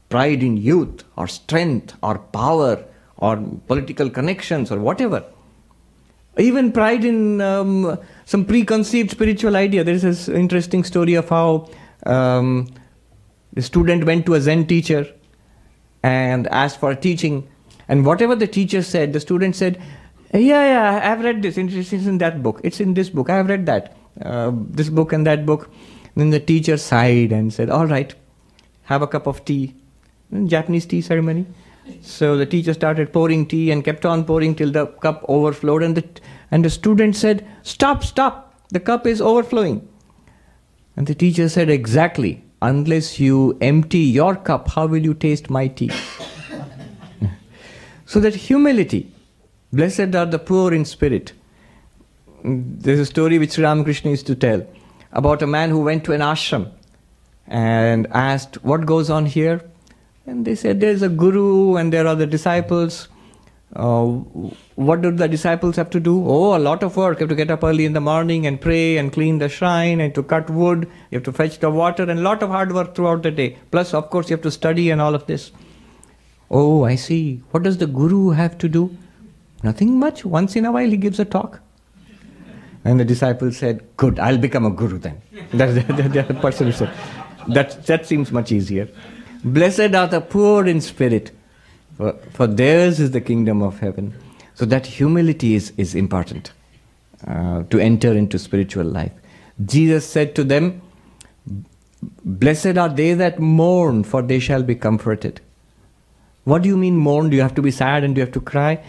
pride 0.10 0.42
in 0.42 0.58
youth 0.58 1.04
or 1.16 1.28
strength 1.28 1.96
or 2.02 2.18
power 2.18 2.84
or 3.18 3.38
political 3.68 4.10
connections 4.10 4.72
or 4.72 4.80
whatever. 4.80 5.24
Even 6.38 6.72
pride 6.72 7.04
in 7.04 7.42
um, 7.42 8.00
some 8.26 8.46
preconceived 8.46 9.12
spiritual 9.12 9.56
idea. 9.56 9.84
There 9.84 9.94
is 9.94 10.04
this 10.04 10.30
interesting 10.30 10.84
story 10.84 11.16
of 11.16 11.28
how 11.30 11.70
um, 12.06 12.68
the 13.54 13.62
student 13.62 14.06
went 14.06 14.26
to 14.28 14.36
a 14.36 14.42
Zen 14.42 14.66
teacher 14.66 15.08
and 16.04 16.48
asked 16.48 16.80
for 16.80 16.96
teaching. 16.96 17.48
And 17.88 18.06
whatever 18.06 18.36
the 18.36 18.48
teacher 18.48 18.82
said, 18.82 19.14
the 19.14 19.20
student 19.20 19.56
said, 19.56 19.82
Yeah, 20.34 20.40
yeah, 20.40 21.12
I've 21.12 21.24
read 21.24 21.42
this. 21.42 21.58
It's 21.58 21.94
in 21.94 22.18
that 22.20 22.44
book. 22.44 22.62
It's 22.64 22.80
in 22.80 22.94
this 22.94 23.10
book. 23.10 23.30
I've 23.30 23.50
read 23.50 23.66
that. 23.66 23.98
Uh, 24.22 24.52
this 24.54 24.90
book 24.90 25.14
and 25.14 25.26
that 25.26 25.46
book. 25.46 25.70
And 26.16 26.22
then 26.22 26.30
the 26.30 26.40
teacher 26.40 26.78
sighed 26.78 27.32
and 27.32 27.54
said, 27.54 27.70
All 27.70 27.88
right, 27.88 28.14
have 28.84 29.02
a 29.02 29.08
cup 29.08 29.28
of 29.28 29.44
tea. 29.46 29.76
Japanese 30.46 30.86
tea 30.86 31.02
ceremony. 31.02 31.46
So 32.02 32.38
the 32.38 32.46
teacher 32.46 32.74
started 32.74 33.12
pouring 33.12 33.48
tea 33.48 33.72
and 33.72 33.84
kept 33.84 34.06
on 34.06 34.26
pouring 34.26 34.56
till 34.56 34.72
the 34.72 34.88
cup 34.88 35.26
overflowed, 35.28 35.84
and 35.84 35.98
the, 35.98 36.08
and 36.52 36.64
the 36.64 36.70
student 36.70 37.16
said, 37.16 37.48
Stop, 37.64 38.04
stop, 38.04 38.54
the 38.70 38.80
cup 38.80 39.08
is 39.08 39.22
overflowing. 39.22 39.88
And 40.96 41.08
the 41.08 41.16
teacher 41.16 41.50
said, 41.50 41.70
Exactly, 41.70 42.44
unless 42.62 43.20
you 43.20 43.58
empty 43.62 44.00
your 44.00 44.36
cup, 44.36 44.70
how 44.70 44.86
will 44.86 45.04
you 45.04 45.14
taste 45.14 45.50
my 45.50 45.68
tea? 45.68 45.92
so 48.06 48.20
that 48.20 48.36
humility, 48.36 49.12
blessed 49.72 50.16
are 50.16 50.26
the 50.26 50.40
poor 50.40 50.74
in 50.74 50.86
spirit. 50.86 51.34
There's 52.44 53.00
a 53.00 53.06
story 53.06 53.38
which 53.38 53.58
Ramakrishna 53.58 54.12
used 54.12 54.28
to 54.28 54.36
tell 54.36 54.66
about 55.12 55.42
a 55.42 55.48
man 55.48 55.70
who 55.70 55.82
went 55.82 56.04
to 56.06 56.14
an 56.14 56.22
ashram 56.22 56.72
and 57.48 58.08
asked, 58.12 58.64
What 58.64 58.86
goes 58.86 59.10
on 59.10 59.26
here? 59.26 59.62
And 60.26 60.46
they 60.46 60.56
said, 60.56 60.80
There's 60.80 61.02
a 61.02 61.10
guru 61.10 61.76
and 61.76 61.92
there 61.92 62.08
are 62.08 62.16
the 62.16 62.28
disciples. 62.28 63.08
Uh, 63.76 64.06
what 64.76 65.02
do 65.02 65.12
the 65.12 65.28
disciples 65.28 65.76
have 65.76 65.90
to 65.92 66.00
do? 66.00 66.28
Oh, 66.28 66.58
a 66.58 66.60
lot 66.60 66.82
of 66.82 66.98
work. 66.98 67.20
You 67.20 67.28
have 67.28 67.30
to 67.30 67.36
get 67.36 67.52
up 67.52 67.64
early 67.64 67.86
in 67.86 67.94
the 67.94 68.02
morning 68.02 68.48
and 68.48 68.60
pray 68.60 68.98
and 68.98 69.14
clean 69.14 69.38
the 69.38 69.48
shrine 69.48 70.02
and 70.02 70.14
to 70.16 70.24
cut 70.24 70.50
wood. 70.50 70.90
You 71.12 71.18
have 71.18 71.24
to 71.26 71.32
fetch 71.32 71.60
the 71.60 71.70
water 71.70 72.04
and 72.04 72.20
a 72.20 72.22
lot 72.22 72.42
of 72.42 72.50
hard 72.50 72.72
work 72.72 72.96
throughout 72.96 73.22
the 73.22 73.32
day. 73.32 73.58
Plus, 73.70 73.94
of 73.94 74.10
course, 74.10 74.30
you 74.30 74.36
have 74.36 74.44
to 74.44 74.52
study 74.52 74.90
and 74.90 75.00
all 75.00 75.14
of 75.14 75.28
this. 75.28 75.52
Oh, 76.50 76.84
I 76.84 76.96
see. 76.96 77.44
What 77.52 77.64
does 77.64 77.78
the 77.78 77.86
guru 77.86 78.32
have 78.32 78.58
to 78.58 78.68
do? 78.68 78.98
Nothing 79.64 80.00
much. 80.00 80.26
Once 80.26 80.56
in 80.56 80.66
a 80.66 80.72
while, 80.72 80.90
he 80.90 80.98
gives 80.98 81.20
a 81.20 81.26
talk. 81.26 81.60
And 82.86 83.00
the 83.00 83.06
disciple 83.06 83.52
said, 83.52 83.86
Good, 83.98 84.20
I'll 84.20 84.38
become 84.38 84.66
a 84.66 84.72
guru 84.72 84.98
then. 84.98 85.22
That's 85.54 85.76
the, 85.76 86.38
person 86.42 86.72
said, 86.72 86.92
that, 87.50 87.86
that 87.86 88.06
seems 88.06 88.32
much 88.32 88.52
easier. 88.52 88.90
Blessed 89.44 89.94
are 89.96 90.08
the 90.08 90.22
poor 90.22 90.66
in 90.66 90.82
spirit, 90.82 91.32
for, 92.00 92.14
for 92.32 92.48
theirs 92.48 93.02
is 93.02 93.12
the 93.12 93.20
kingdom 93.20 93.62
of 93.62 93.80
heaven. 93.80 94.14
So 94.56 94.66
that 94.66 94.86
humility 94.86 95.54
is, 95.56 95.74
is 95.76 95.96
important 95.96 96.54
uh, 97.28 97.64
to 97.64 97.78
enter 97.78 98.14
into 98.14 98.40
spiritual 98.40 98.86
life. 98.86 99.12
Jesus 99.66 100.06
said 100.06 100.34
to 100.36 100.46
them, 100.46 100.82
Blessed 102.24 102.78
are 102.78 102.88
they 102.88 103.14
that 103.16 103.40
mourn, 103.40 104.06
for 104.06 104.22
they 104.22 104.40
shall 104.40 104.64
be 104.64 104.76
comforted. 104.76 105.42
What 106.46 106.62
do 106.62 106.70
you 106.70 106.78
mean 106.78 106.96
mourn? 106.96 107.30
Do 107.30 107.36
you 107.36 107.42
have 107.42 107.56
to 107.56 107.62
be 107.62 107.70
sad 107.70 108.06
and 108.06 108.16
do 108.16 108.20
you 108.20 108.26
have 108.26 108.34
to 108.34 108.40
cry? 108.40 108.82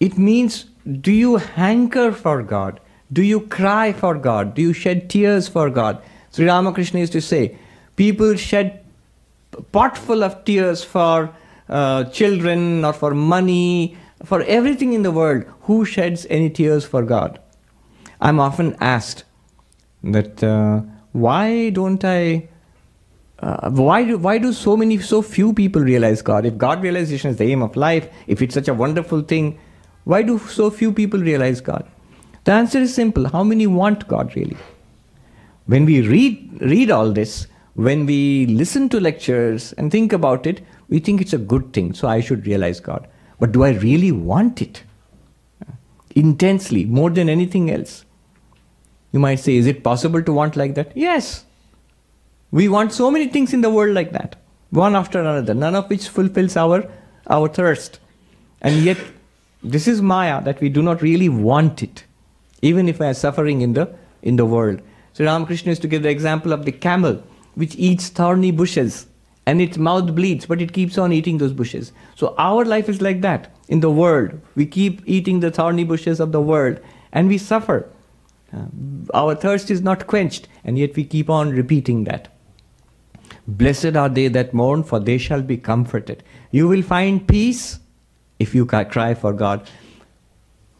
It 0.00 0.18
means, 0.18 0.64
do 1.00 1.12
you 1.12 1.36
hanker 1.36 2.10
for 2.10 2.42
God? 2.42 2.80
Do 3.12 3.22
you 3.22 3.42
cry 3.42 3.92
for 3.92 4.16
God? 4.16 4.54
Do 4.54 4.62
you 4.62 4.72
shed 4.72 5.08
tears 5.08 5.46
for 5.46 5.70
God? 5.70 6.02
Sri 6.32 6.46
Ramakrishna 6.46 6.98
used 6.98 7.12
to 7.12 7.20
say, 7.20 7.56
people 7.94 8.34
shed 8.34 8.84
pot 9.70 9.96
full 9.96 10.24
of 10.24 10.44
tears 10.44 10.82
for 10.82 11.32
uh, 11.70 12.04
children 12.04 12.84
or 12.84 12.92
for 12.92 13.14
money, 13.14 13.96
for 14.24 14.42
everything 14.42 14.92
in 14.92 15.02
the 15.02 15.10
world. 15.10 15.44
Who 15.62 15.84
sheds 15.84 16.26
any 16.28 16.50
tears 16.50 16.84
for 16.84 17.02
God? 17.02 17.40
I'm 18.20 18.38
often 18.38 18.76
asked 18.80 19.24
that 20.02 20.42
uh, 20.44 20.82
why 21.12 21.70
don't 21.70 22.04
I? 22.04 22.48
Uh, 23.38 23.70
why 23.70 24.04
do 24.04 24.18
why 24.18 24.36
do 24.36 24.52
so 24.52 24.76
many 24.76 24.98
so 24.98 25.22
few 25.22 25.54
people 25.54 25.80
realize 25.80 26.20
God? 26.20 26.44
If 26.44 26.58
God 26.58 26.82
realization 26.82 27.30
is 27.30 27.38
the 27.38 27.44
aim 27.44 27.62
of 27.62 27.76
life, 27.76 28.08
if 28.26 28.42
it's 28.42 28.52
such 28.54 28.68
a 28.68 28.74
wonderful 28.74 29.22
thing, 29.22 29.58
why 30.04 30.22
do 30.22 30.38
so 30.38 30.70
few 30.70 30.92
people 30.92 31.20
realize 31.20 31.60
God? 31.60 31.88
The 32.44 32.52
answer 32.52 32.78
is 32.78 32.94
simple. 32.94 33.28
How 33.28 33.42
many 33.42 33.66
want 33.66 34.06
God 34.08 34.34
really? 34.36 34.56
When 35.66 35.84
we 35.86 36.02
read 36.02 36.60
read 36.60 36.90
all 36.90 37.12
this, 37.12 37.46
when 37.74 38.06
we 38.06 38.46
listen 38.46 38.88
to 38.90 39.00
lectures 39.00 39.72
and 39.74 39.90
think 39.90 40.12
about 40.12 40.46
it, 40.46 40.60
we 40.88 40.98
think 40.98 41.20
it's 41.20 41.32
a 41.32 41.38
good 41.38 41.72
thing, 41.72 41.94
so 41.94 42.08
I 42.08 42.20
should 42.20 42.46
realize 42.46 42.80
God. 42.80 43.06
But 43.38 43.52
do 43.52 43.64
I 43.64 43.70
really 43.70 44.12
want 44.12 44.60
it? 44.60 44.82
intensely, 46.14 46.84
more 46.84 47.10
than 47.10 47.28
anything 47.28 47.70
else. 47.70 48.04
You 49.12 49.20
might 49.20 49.40
say, 49.40 49.56
is 49.56 49.66
it 49.66 49.82
possible 49.82 50.22
to 50.22 50.32
want 50.32 50.56
like 50.56 50.74
that? 50.74 50.96
Yes. 50.96 51.44
We 52.50 52.68
want 52.68 52.92
so 52.92 53.10
many 53.10 53.28
things 53.28 53.52
in 53.52 53.60
the 53.60 53.70
world 53.70 53.94
like 53.94 54.12
that, 54.12 54.36
one 54.70 54.96
after 54.96 55.20
another, 55.20 55.54
none 55.54 55.74
of 55.74 55.88
which 55.88 56.08
fulfills 56.08 56.56
our, 56.56 56.90
our 57.28 57.48
thirst. 57.48 58.00
And 58.60 58.76
yet, 58.82 58.98
this 59.62 59.86
is 59.86 60.02
Maya 60.02 60.42
that 60.44 60.60
we 60.60 60.68
do 60.68 60.82
not 60.82 61.02
really 61.02 61.28
want 61.28 61.82
it, 61.82 62.04
even 62.62 62.88
if 62.88 62.98
we 62.98 63.06
are 63.06 63.14
suffering 63.14 63.60
in 63.60 63.74
the, 63.74 63.94
in 64.22 64.36
the 64.36 64.46
world. 64.46 64.80
So 65.12 65.24
Ramakrishna 65.24 65.70
used 65.70 65.82
to 65.82 65.88
give 65.88 66.02
the 66.02 66.10
example 66.10 66.52
of 66.52 66.64
the 66.64 66.72
camel 66.72 67.22
which 67.60 67.76
eats 67.76 68.08
thorny 68.08 68.50
bushes 68.50 69.06
and 69.44 69.60
its 69.60 69.76
mouth 69.76 70.14
bleeds, 70.14 70.46
but 70.46 70.62
it 70.62 70.72
keeps 70.72 70.96
on 70.96 71.12
eating 71.12 71.38
those 71.38 71.52
bushes. 71.52 71.92
So 72.16 72.34
our 72.38 72.64
life 72.64 72.88
is 72.88 73.02
like 73.02 73.20
that 73.20 73.54
in 73.68 73.80
the 73.80 73.90
world. 73.90 74.40
We 74.54 74.64
keep 74.64 75.02
eating 75.06 75.40
the 75.40 75.50
thorny 75.50 75.84
bushes 75.84 76.20
of 76.20 76.32
the 76.32 76.40
world 76.40 76.80
and 77.12 77.28
we 77.28 77.36
suffer. 77.36 77.88
Uh, 78.52 78.66
our 79.12 79.34
thirst 79.34 79.70
is 79.70 79.82
not 79.82 80.06
quenched, 80.06 80.48
and 80.64 80.78
yet 80.78 80.96
we 80.96 81.04
keep 81.04 81.28
on 81.30 81.50
repeating 81.50 82.04
that. 82.04 82.28
Blessed 83.46 83.96
are 83.96 84.08
they 84.08 84.28
that 84.28 84.54
mourn, 84.54 84.82
for 84.82 84.98
they 84.98 85.18
shall 85.18 85.42
be 85.42 85.56
comforted. 85.56 86.24
You 86.50 86.66
will 86.66 86.82
find 86.82 87.26
peace 87.28 87.78
if 88.38 88.54
you 88.54 88.66
cry 88.66 89.14
for 89.14 89.32
God. 89.32 89.68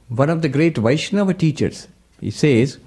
One 0.08 0.30
of 0.30 0.42
the 0.42 0.48
great 0.48 0.78
Vaishnava 0.78 1.34
teachers, 1.34 1.86
he 2.20 2.30
says, 2.30 2.78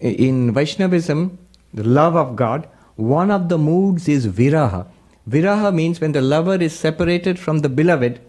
in 0.00 0.52
Vaishnavism, 0.52 1.38
the 1.74 1.84
love 1.84 2.16
of 2.16 2.36
God, 2.36 2.68
one 2.96 3.30
of 3.30 3.48
the 3.48 3.58
moods 3.58 4.08
is 4.08 4.26
viraha. 4.26 4.86
Viraha 5.28 5.74
means 5.74 6.00
when 6.00 6.12
the 6.12 6.20
lover 6.22 6.54
is 6.54 6.78
separated 6.78 7.38
from 7.38 7.58
the 7.60 7.68
beloved, 7.68 8.20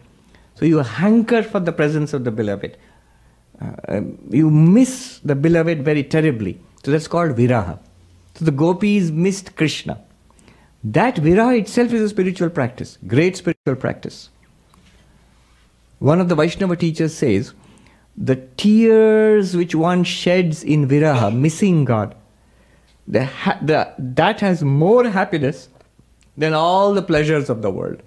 so 0.56 0.66
you 0.66 0.80
hanker 0.80 1.44
for 1.44 1.60
the 1.60 1.72
presence 1.72 2.14
of 2.14 2.24
the 2.24 2.32
beloved. 2.32 2.78
Uh, 3.62 3.72
um, 3.88 4.18
you 4.30 4.50
miss 4.50 5.20
the 5.20 5.36
beloved 5.36 5.84
very 5.84 6.04
terribly. 6.04 6.60
So 6.84 6.92
that's 6.92 7.08
called 7.08 7.32
viraha. 7.32 7.80
So 8.36 8.46
the 8.46 8.52
gopis 8.52 9.12
missed 9.12 9.56
Krishna. 9.56 10.02
That 10.84 11.16
viraha 11.16 11.60
itself 11.60 11.94
is 11.94 12.02
a 12.02 12.10
spiritual 12.10 12.50
practice, 12.50 12.98
great 13.08 13.38
spiritual 13.38 13.76
practice. 13.76 14.30
One 16.00 16.20
of 16.20 16.30
the 16.30 16.36
Vaishnava 16.36 16.76
teachers 16.76 17.14
says, 17.16 17.54
the 18.18 18.36
tears 18.58 19.56
which 19.56 19.76
one 19.76 20.04
sheds 20.04 20.64
in 20.64 20.88
viraha, 20.88 21.36
missing 21.36 21.86
God, 21.86 22.16
the, 23.08 23.94
that 23.98 24.40
has 24.40 24.64
more 24.64 25.10
happiness 25.10 25.70
than 26.38 26.54
all 26.54 26.94
the 26.94 27.02
pleasures 27.02 27.50
of 27.50 27.62
the 27.62 27.70
world. 27.70 28.02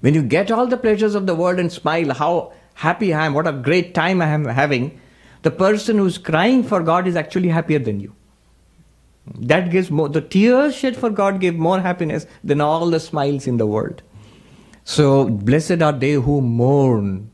When 0.00 0.14
you 0.14 0.22
get 0.22 0.50
all 0.50 0.66
the 0.66 0.76
pleasures 0.76 1.14
of 1.14 1.26
the 1.26 1.34
world 1.34 1.58
and 1.58 1.70
smile, 1.70 2.12
how 2.12 2.52
happy 2.74 3.14
I 3.14 3.26
am, 3.26 3.34
what 3.34 3.46
a 3.46 3.52
great 3.52 3.94
time 3.94 4.20
I 4.20 4.26
am 4.28 4.44
having, 4.44 5.00
the 5.42 5.50
person 5.50 5.98
who's 5.98 6.18
crying 6.18 6.62
for 6.64 6.82
God 6.82 7.06
is 7.06 7.16
actually 7.16 7.48
happier 7.48 7.78
than 7.78 8.00
you. 8.00 8.14
That 9.38 9.70
gives 9.70 9.90
more, 9.90 10.08
the 10.08 10.20
tears 10.20 10.74
shed 10.74 10.96
for 10.96 11.08
God 11.08 11.40
give 11.40 11.54
more 11.54 11.80
happiness 11.80 12.26
than 12.42 12.60
all 12.60 12.90
the 12.90 12.98
smiles 12.98 13.46
in 13.46 13.56
the 13.56 13.66
world. 13.66 14.02
So, 14.84 15.28
blessed 15.28 15.80
are 15.80 15.92
they 15.92 16.14
who 16.14 16.40
mourn. 16.40 17.30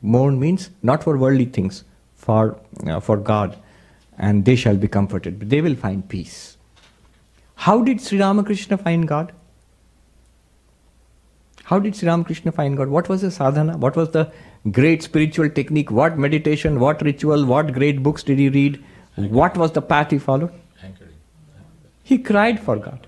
Mourn 0.00 0.38
means 0.38 0.70
not 0.82 1.02
for 1.02 1.18
worldly 1.18 1.46
things, 1.46 1.82
for, 2.14 2.60
uh, 2.86 3.00
for 3.00 3.16
God 3.16 3.58
and 4.18 4.44
they 4.44 4.56
shall 4.56 4.76
be 4.76 4.88
comforted. 4.88 5.38
But 5.38 5.50
they 5.50 5.60
will 5.60 5.74
find 5.74 6.08
peace. 6.08 6.56
How 7.54 7.82
did 7.82 8.00
Sri 8.00 8.18
Ramakrishna 8.18 8.78
find 8.78 9.06
God? 9.06 9.32
How 11.64 11.78
did 11.78 11.94
Sri 11.96 12.08
Ramakrishna 12.08 12.52
find 12.52 12.76
God? 12.76 12.88
What 12.88 13.08
was 13.08 13.22
the 13.22 13.30
sadhana? 13.30 13.76
What 13.76 13.96
was 13.96 14.10
the 14.10 14.32
great 14.70 15.02
spiritual 15.02 15.48
technique? 15.48 15.90
What 15.90 16.18
meditation? 16.18 16.80
What 16.80 17.02
ritual? 17.02 17.46
What 17.46 17.72
great 17.72 18.02
books 18.02 18.22
did 18.22 18.38
he 18.38 18.48
read? 18.48 18.82
What 19.14 19.56
was 19.56 19.72
the 19.72 19.82
path 19.82 20.10
he 20.10 20.18
followed? 20.18 20.52
He 22.02 22.18
cried 22.18 22.58
for 22.60 22.76
God. 22.76 23.06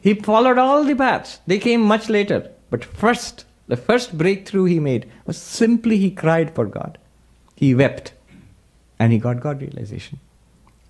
He 0.00 0.14
followed 0.14 0.58
all 0.58 0.84
the 0.84 0.94
paths. 0.94 1.40
They 1.46 1.58
came 1.58 1.80
much 1.80 2.08
later. 2.08 2.50
But 2.70 2.84
first, 2.84 3.44
the 3.68 3.76
first 3.76 4.18
breakthrough 4.18 4.64
he 4.64 4.80
made 4.80 5.10
was 5.24 5.36
simply 5.36 5.98
he 5.98 6.10
cried 6.10 6.54
for 6.54 6.66
God. 6.66 6.98
He 7.54 7.74
wept 7.74 8.12
and 8.98 9.12
he 9.12 9.18
got 9.18 9.40
God 9.40 9.60
realization. 9.60 10.18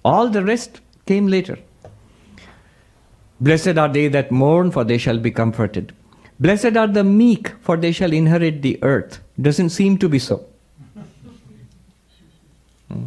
All 0.05 0.29
the 0.29 0.45
rest 0.45 0.81
came 1.07 1.27
later. 1.27 1.59
Blessed 3.41 3.77
are 3.77 3.89
they 3.89 4.09
that 4.09 4.31
mourn, 4.31 4.71
for 4.71 4.85
they 4.85 4.99
shall 4.99 5.19
be 5.19 5.31
comforted. 5.31 5.93
Blessed 6.39 6.77
are 6.77 6.87
the 6.87 7.05
meek, 7.05 7.49
for 7.61 7.77
they 7.77 7.93
shall 7.93 8.13
inherit 8.13 8.63
the 8.63 8.79
earth. 8.83 9.21
Doesn't 9.41 9.71
seem 9.71 9.99
to 9.99 10.09
be 10.09 10.19
so. 10.19 10.47
Hmm. 12.91 13.05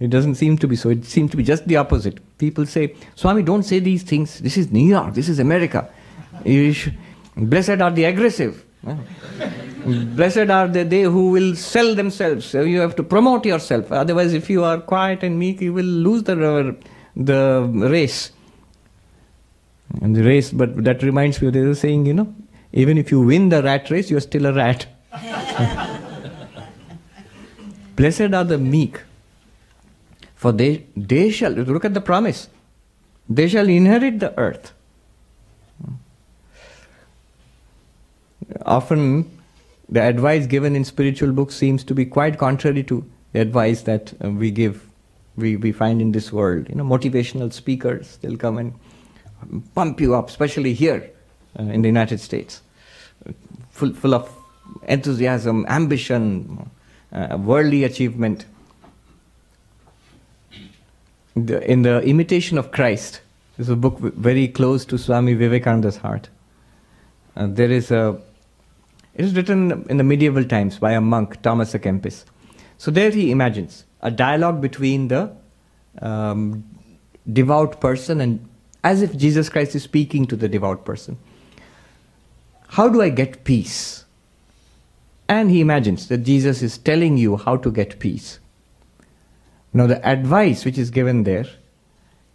It 0.00 0.10
doesn't 0.10 0.34
seem 0.34 0.58
to 0.58 0.68
be 0.68 0.76
so. 0.76 0.90
It 0.90 1.04
seems 1.04 1.30
to 1.30 1.36
be 1.36 1.44
just 1.44 1.66
the 1.66 1.76
opposite. 1.76 2.20
People 2.38 2.66
say, 2.66 2.94
Swami, 3.14 3.42
don't 3.42 3.62
say 3.62 3.78
these 3.78 4.02
things. 4.02 4.40
This 4.40 4.56
is 4.56 4.70
New 4.70 4.86
York. 4.86 5.14
This 5.14 5.28
is 5.28 5.38
America. 5.38 5.88
Blessed 7.36 7.80
are 7.80 7.90
the 7.90 8.04
aggressive. 8.04 8.64
Blessed 9.86 10.50
are 10.50 10.66
the, 10.66 10.84
they 10.84 11.02
who 11.02 11.30
will 11.30 11.54
sell 11.54 11.94
themselves. 11.94 12.44
So 12.44 12.62
you 12.62 12.80
have 12.80 12.96
to 12.96 13.02
promote 13.02 13.46
yourself. 13.46 13.92
Otherwise, 13.92 14.34
if 14.34 14.50
you 14.50 14.64
are 14.64 14.80
quiet 14.80 15.22
and 15.22 15.38
meek, 15.38 15.60
you 15.60 15.72
will 15.72 15.84
lose 15.84 16.24
the, 16.24 16.76
the 17.14 17.68
race. 17.72 18.32
And 20.02 20.16
the 20.16 20.24
race, 20.24 20.50
but 20.50 20.84
that 20.84 21.02
reminds 21.02 21.40
me, 21.40 21.50
there's 21.50 21.78
a 21.78 21.80
saying, 21.80 22.06
you 22.06 22.14
know, 22.14 22.34
even 22.72 22.98
if 22.98 23.10
you 23.10 23.20
win 23.20 23.48
the 23.48 23.62
rat 23.62 23.88
race, 23.90 24.10
you're 24.10 24.20
still 24.20 24.46
a 24.46 24.52
rat. 24.52 24.86
Blessed 27.96 28.34
are 28.34 28.44
the 28.44 28.58
meek, 28.58 29.00
for 30.34 30.52
they, 30.52 30.84
they 30.96 31.30
shall, 31.30 31.52
look 31.52 31.84
at 31.84 31.94
the 31.94 32.00
promise, 32.00 32.48
they 33.28 33.48
shall 33.48 33.68
inherit 33.68 34.18
the 34.20 34.38
earth. 34.38 34.72
Often 38.64 39.35
the 39.88 40.02
advice 40.02 40.46
given 40.46 40.74
in 40.74 40.84
spiritual 40.84 41.32
books 41.32 41.54
seems 41.54 41.84
to 41.84 41.94
be 41.94 42.04
quite 42.04 42.38
contrary 42.38 42.82
to 42.84 43.04
the 43.32 43.40
advice 43.40 43.82
that 43.82 44.12
uh, 44.24 44.30
we 44.30 44.50
give, 44.50 44.84
we, 45.36 45.56
we 45.56 45.72
find 45.72 46.00
in 46.00 46.12
this 46.12 46.32
world. 46.32 46.68
You 46.68 46.74
know, 46.74 46.84
motivational 46.84 47.52
speakers, 47.52 48.16
they'll 48.18 48.36
come 48.36 48.58
and 48.58 48.74
pump 49.74 50.00
you 50.00 50.14
up, 50.14 50.28
especially 50.28 50.74
here 50.74 51.10
uh, 51.58 51.64
in 51.64 51.82
the 51.82 51.88
United 51.88 52.20
States, 52.20 52.62
full, 53.70 53.92
full 53.92 54.14
of 54.14 54.32
enthusiasm, 54.88 55.66
ambition, 55.68 56.70
uh, 57.12 57.36
worldly 57.40 57.84
achievement. 57.84 58.46
The, 61.36 61.70
in 61.70 61.82
the 61.82 62.00
Imitation 62.00 62.58
of 62.58 62.72
Christ, 62.72 63.20
this 63.56 63.66
is 63.66 63.70
a 63.70 63.76
book 63.76 63.98
very 63.98 64.48
close 64.48 64.84
to 64.86 64.98
Swami 64.98 65.34
Vivekananda's 65.34 65.98
heart. 65.98 66.28
Uh, 67.36 67.46
there 67.46 67.70
is 67.70 67.90
a 67.90 68.18
it 69.16 69.24
is 69.24 69.34
written 69.34 69.86
in 69.88 69.96
the 69.96 70.04
medieval 70.04 70.44
times 70.44 70.78
by 70.78 70.92
a 70.92 71.00
monk, 71.00 71.40
Thomas 71.40 71.72
à 71.72 71.80
Kempis. 71.80 72.24
So 72.76 72.90
there 72.90 73.10
he 73.10 73.30
imagines 73.30 73.86
a 74.02 74.10
dialogue 74.10 74.60
between 74.60 75.08
the 75.08 75.32
um, 76.02 76.64
devout 77.32 77.80
person 77.80 78.20
and 78.20 78.46
as 78.84 79.00
if 79.00 79.16
Jesus 79.16 79.48
Christ 79.48 79.74
is 79.74 79.84
speaking 79.84 80.26
to 80.26 80.36
the 80.36 80.48
devout 80.48 80.84
person. 80.84 81.16
How 82.68 82.88
do 82.88 83.00
I 83.00 83.08
get 83.08 83.44
peace? 83.44 84.04
And 85.30 85.50
he 85.50 85.62
imagines 85.62 86.08
that 86.08 86.18
Jesus 86.18 86.60
is 86.60 86.76
telling 86.76 87.16
you 87.16 87.38
how 87.38 87.56
to 87.56 87.70
get 87.70 87.98
peace. 87.98 88.38
Now, 89.72 89.86
the 89.86 90.06
advice 90.06 90.66
which 90.66 90.76
is 90.76 90.90
given 90.90 91.24
there 91.24 91.46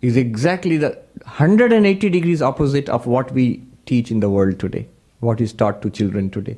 is 0.02 0.18
exactly 0.18 0.78
the 0.78 0.98
180 1.26 2.10
degrees 2.10 2.42
opposite 2.42 2.90
of 2.90 3.06
what 3.06 3.32
we 3.32 3.64
teach 3.86 4.10
in 4.10 4.20
the 4.20 4.32
world 4.32 4.60
today, 4.60 4.88
what 5.20 5.40
is 5.40 5.54
taught 5.54 5.84
to 5.84 5.92
children 5.92 6.32
today. 6.32 6.58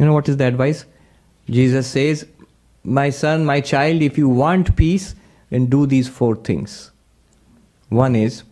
You 0.00 0.06
know 0.06 0.14
what 0.14 0.30
is 0.30 0.38
the 0.38 0.46
advice? 0.46 0.86
Jesus 1.44 1.86
says, 1.86 2.26
My 2.82 3.10
son, 3.10 3.44
my 3.44 3.60
child, 3.60 4.00
if 4.00 4.16
you 4.16 4.30
want 4.30 4.74
peace, 4.74 5.14
then 5.50 5.66
do 5.66 5.84
these 5.84 6.08
four 6.08 6.36
things. 6.36 6.90
One 7.90 8.16
is, 8.16 8.44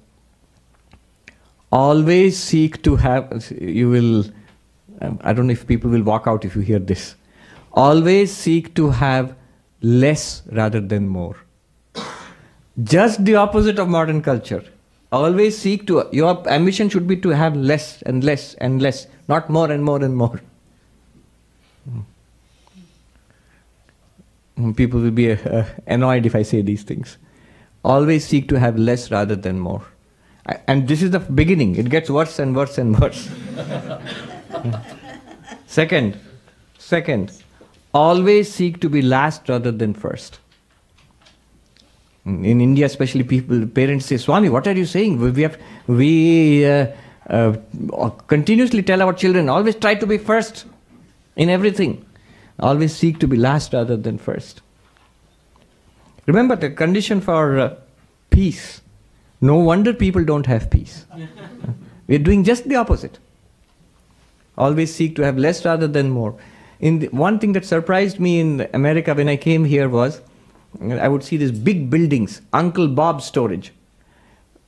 always 1.72 2.38
seek 2.38 2.82
to 2.82 2.96
have, 2.96 3.50
you 3.58 3.88
will, 3.88 4.24
um, 5.00 5.18
I 5.22 5.32
don't 5.32 5.46
know 5.46 5.52
if 5.52 5.66
people 5.66 5.90
will 5.90 6.02
walk 6.02 6.26
out 6.26 6.44
if 6.44 6.54
you 6.54 6.60
hear 6.60 6.78
this. 6.78 7.14
Always 7.72 8.30
seek 8.30 8.74
to 8.74 8.90
have 8.90 9.34
less 9.80 10.42
rather 10.52 10.82
than 10.82 11.08
more. 11.08 11.36
Just 12.82 13.24
the 13.24 13.36
opposite 13.36 13.78
of 13.78 13.88
modern 13.88 14.20
culture. 14.20 14.64
Always 15.10 15.56
seek 15.56 15.86
to, 15.86 16.10
your 16.12 16.46
ambition 16.46 16.90
should 16.90 17.06
be 17.06 17.16
to 17.16 17.30
have 17.30 17.56
less 17.56 18.02
and 18.02 18.22
less 18.22 18.52
and 18.54 18.82
less, 18.82 19.06
not 19.28 19.48
more 19.48 19.72
and 19.72 19.82
more 19.82 20.04
and 20.04 20.14
more. 20.14 20.42
People 24.76 25.00
will 25.00 25.10
be 25.10 25.32
uh, 25.32 25.64
annoyed 25.86 26.26
if 26.26 26.34
I 26.34 26.42
say 26.42 26.62
these 26.62 26.82
things. 26.82 27.18
Always 27.84 28.26
seek 28.26 28.48
to 28.48 28.58
have 28.58 28.78
less 28.78 29.10
rather 29.10 29.36
than 29.36 29.58
more. 29.58 29.82
And 30.66 30.88
this 30.88 31.02
is 31.02 31.10
the 31.10 31.20
beginning. 31.20 31.76
It 31.76 31.90
gets 31.90 32.08
worse 32.10 32.38
and 32.38 32.56
worse 32.56 32.78
and 32.78 32.98
worse. 32.98 33.28
Second, 35.66 36.18
second, 36.78 37.30
always 37.92 38.50
seek 38.52 38.80
to 38.80 38.88
be 38.88 39.02
last 39.02 39.48
rather 39.50 39.70
than 39.70 39.92
first. 39.92 40.38
In 42.24 42.62
India, 42.62 42.86
especially, 42.86 43.22
people, 43.22 43.66
parents 43.66 44.06
say, 44.06 44.16
"Swami, 44.16 44.48
what 44.48 44.66
are 44.66 44.72
you 44.72 44.86
saying? 44.86 45.20
We 45.20 45.42
have, 45.42 45.58
we 45.86 46.64
uh, 46.66 46.86
uh, 47.28 47.52
continuously 48.26 48.82
tell 48.82 49.02
our 49.02 49.12
children 49.12 49.50
always 49.50 49.76
try 49.76 49.94
to 49.94 50.06
be 50.06 50.16
first 50.16 50.64
in 51.36 51.50
everything. 51.50 52.04
Always 52.60 52.94
seek 52.94 53.18
to 53.20 53.28
be 53.28 53.36
last 53.36 53.72
rather 53.72 53.96
than 53.96 54.18
first. 54.18 54.62
Remember 56.26 56.56
the 56.56 56.70
condition 56.70 57.20
for 57.20 57.58
uh, 57.58 57.74
peace. 58.30 58.80
No 59.40 59.56
wonder 59.56 59.94
people 59.94 60.24
don't 60.24 60.46
have 60.46 60.70
peace. 60.70 61.06
We're 62.08 62.18
doing 62.18 62.44
just 62.44 62.68
the 62.68 62.76
opposite. 62.76 63.18
Always 64.56 64.94
seek 64.94 65.14
to 65.16 65.22
have 65.22 65.38
less 65.38 65.64
rather 65.64 65.86
than 65.86 66.10
more. 66.10 66.34
In 66.80 66.98
the, 67.00 67.08
one 67.08 67.38
thing 67.38 67.52
that 67.52 67.64
surprised 67.64 68.18
me 68.18 68.40
in 68.40 68.68
America 68.74 69.14
when 69.14 69.28
I 69.28 69.36
came 69.36 69.64
here 69.64 69.88
was 69.88 70.20
I 70.80 71.08
would 71.08 71.24
see 71.24 71.36
these 71.36 71.52
big 71.52 71.90
buildings, 71.90 72.40
Uncle 72.52 72.88
Bob 72.88 73.22
storage, 73.22 73.72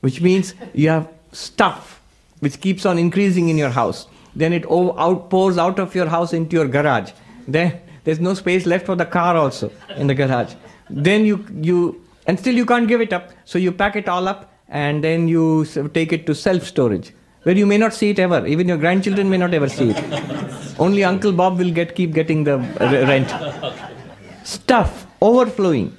which 0.00 0.20
means 0.20 0.54
you 0.72 0.88
have 0.88 1.08
stuff 1.32 2.00
which 2.40 2.60
keeps 2.60 2.86
on 2.86 2.98
increasing 2.98 3.48
in 3.48 3.58
your 3.58 3.70
house. 3.70 4.06
Then 4.34 4.52
it 4.52 4.64
outpours 4.64 5.58
out 5.58 5.78
of 5.78 5.94
your 5.94 6.06
house 6.06 6.32
into 6.32 6.56
your 6.56 6.68
garage. 6.68 7.12
Then 7.52 7.80
there's 8.04 8.20
no 8.20 8.34
space 8.34 8.66
left 8.66 8.86
for 8.86 8.96
the 8.96 9.06
car 9.06 9.36
also 9.36 9.70
in 9.96 10.06
the 10.06 10.14
garage. 10.14 10.54
Then 10.88 11.24
you 11.24 11.44
you 11.60 12.04
and 12.26 12.38
still 12.38 12.54
you 12.54 12.66
can't 12.66 12.88
give 12.88 13.00
it 13.00 13.12
up. 13.12 13.30
So 13.44 13.58
you 13.58 13.72
pack 13.72 13.96
it 13.96 14.08
all 14.08 14.28
up 14.28 14.52
and 14.68 15.04
then 15.04 15.28
you 15.28 15.64
take 15.94 16.12
it 16.12 16.26
to 16.26 16.34
self 16.34 16.64
storage 16.64 17.12
where 17.42 17.56
you 17.56 17.66
may 17.66 17.78
not 17.78 17.94
see 17.94 18.10
it 18.10 18.18
ever. 18.18 18.46
Even 18.46 18.68
your 18.68 18.78
grandchildren 18.78 19.30
may 19.30 19.38
not 19.38 19.54
ever 19.54 19.68
see 19.68 19.90
it. 19.90 20.78
Only 20.78 21.04
Uncle 21.04 21.32
Bob 21.32 21.58
will 21.58 21.70
get 21.70 21.94
keep 21.94 22.12
getting 22.14 22.44
the 22.44 22.58
rent. 23.12 23.34
Stuff 24.44 25.06
overflowing. 25.20 25.96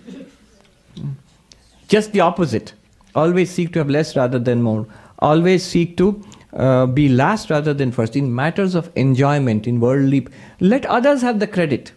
Just 1.88 2.12
the 2.14 2.22
opposite. 2.22 2.74
Always 3.14 3.50
seek 3.52 3.74
to 3.74 3.80
have 3.80 3.90
less 3.90 4.16
rather 4.16 4.40
than 4.40 4.62
more. 4.62 4.88
Always 5.20 5.66
seek 5.66 5.98
to 5.98 6.24
uh, 6.54 6.86
be 6.86 7.08
last 7.10 7.50
rather 7.50 7.74
than 7.74 7.92
first. 7.92 8.16
In 8.16 8.34
matters 8.34 8.76
of 8.76 8.92
enjoyment, 8.96 9.68
in 9.68 9.80
worldly, 9.80 10.28
let 10.60 10.86
others 10.86 11.22
have 11.22 11.40
the 11.40 11.48
credit. 11.48 11.92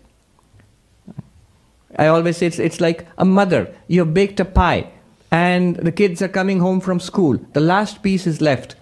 I 1.96 2.06
always 2.06 2.38
say 2.38 2.46
it's, 2.46 2.58
it's 2.58 2.80
like 2.80 3.06
a 3.18 3.24
mother. 3.24 3.74
You 3.86 4.00
have 4.00 4.14
baked 4.14 4.40
a 4.40 4.44
pie, 4.44 4.90
and 5.30 5.76
the 5.76 5.92
kids 5.92 6.22
are 6.22 6.28
coming 6.28 6.60
home 6.60 6.80
from 6.80 6.98
school. 6.98 7.38
The 7.52 7.60
last 7.60 8.02
piece 8.02 8.26
is 8.26 8.40
left 8.40 8.76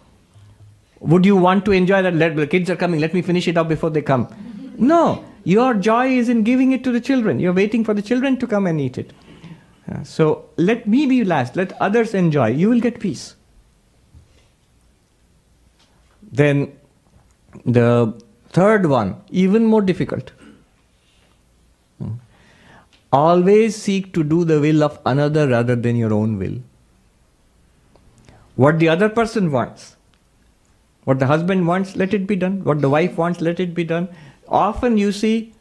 would 1.02 1.26
you 1.26 1.36
want 1.36 1.64
to 1.64 1.72
enjoy 1.72 2.02
that? 2.02 2.14
Let, 2.14 2.36
the 2.36 2.46
kids 2.46 2.70
are 2.70 2.76
coming, 2.76 3.00
let 3.00 3.12
me 3.12 3.22
finish 3.22 3.48
it 3.48 3.56
up 3.56 3.68
before 3.68 3.90
they 3.90 4.02
come. 4.02 4.28
No, 4.78 5.22
your 5.44 5.74
joy 5.74 6.08
is 6.08 6.30
in 6.30 6.44
giving 6.44 6.72
it 6.72 6.82
to 6.84 6.92
the 6.92 7.00
children. 7.00 7.38
You're 7.38 7.52
waiting 7.52 7.84
for 7.84 7.92
the 7.92 8.00
children 8.00 8.38
to 8.38 8.46
come 8.46 8.66
and 8.66 8.80
eat 8.80 8.96
it. 8.96 9.12
Uh, 9.86 10.02
so 10.02 10.48
let 10.56 10.88
me 10.88 11.04
be 11.04 11.24
last, 11.24 11.56
let 11.56 11.72
others 11.80 12.14
enjoy. 12.14 12.48
You 12.48 12.70
will 12.70 12.80
get 12.80 12.98
peace. 12.98 13.36
Then 16.32 16.72
the 17.64 18.20
third 18.50 18.86
one, 18.86 19.16
even 19.30 19.64
more 19.66 19.82
difficult. 19.82 20.32
Always 23.12 23.76
seek 23.76 24.12
to 24.14 24.24
do 24.24 24.44
the 24.44 24.60
will 24.60 24.82
of 24.82 24.98
another 25.04 25.46
rather 25.46 25.76
than 25.76 25.96
your 25.96 26.14
own 26.14 26.38
will. 26.38 26.58
What 28.56 28.78
the 28.78 28.88
other 28.88 29.08
person 29.08 29.50
wants 29.52 29.96
what 31.04 31.18
the 31.18 31.26
husband 31.26 31.66
wants, 31.66 31.96
let 31.96 32.14
it 32.14 32.26
be 32.26 32.36
done. 32.36 32.62
What 32.64 32.80
the 32.80 32.88
wife 32.88 33.16
wants, 33.18 33.40
let 33.40 33.58
it 33.58 33.74
be 33.74 33.84
done. 33.84 34.08
Often 34.48 34.98
you 34.98 35.10
see 35.12 35.52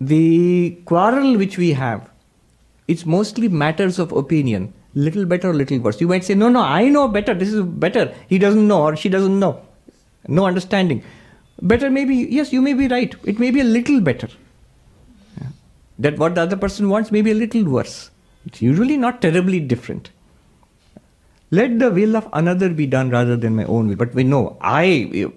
the 0.00 0.78
quarrel 0.84 1.36
which 1.38 1.56
we 1.56 1.72
have, 1.72 2.10
it's 2.86 3.06
mostly 3.06 3.48
matters 3.48 3.98
of 3.98 4.12
opinion. 4.12 4.74
Little 4.94 5.24
better, 5.24 5.52
little 5.52 5.78
worse. 5.78 6.00
You 6.00 6.08
might 6.08 6.24
say, 6.24 6.34
no, 6.34 6.48
no, 6.48 6.60
I 6.60 6.88
know 6.88 7.08
better. 7.08 7.34
This 7.34 7.52
is 7.52 7.62
better. 7.62 8.14
He 8.28 8.38
doesn't 8.38 8.66
know 8.66 8.82
or 8.82 8.96
she 8.96 9.08
doesn't 9.08 9.38
know. 9.38 9.62
No 10.28 10.46
understanding. 10.46 11.02
Better 11.62 11.90
maybe, 11.90 12.14
yes, 12.14 12.52
you 12.52 12.60
may 12.60 12.74
be 12.74 12.88
right. 12.88 13.14
It 13.24 13.38
may 13.38 13.50
be 13.50 13.60
a 13.60 13.64
little 13.64 14.00
better. 14.00 14.28
That 15.98 16.18
what 16.18 16.34
the 16.34 16.42
other 16.42 16.56
person 16.56 16.90
wants 16.90 17.10
may 17.10 17.22
be 17.22 17.30
a 17.30 17.34
little 17.34 17.64
worse. 17.64 18.10
It's 18.44 18.60
usually 18.60 18.96
not 18.96 19.22
terribly 19.22 19.60
different. 19.60 20.10
Let 21.50 21.78
the 21.78 21.90
will 21.90 22.16
of 22.16 22.28
another 22.32 22.68
be 22.70 22.86
done 22.86 23.10
rather 23.10 23.36
than 23.36 23.56
my 23.56 23.64
own 23.64 23.88
will. 23.88 23.96
But 23.96 24.14
we 24.14 24.24
know, 24.24 24.58
I, 24.60 25.30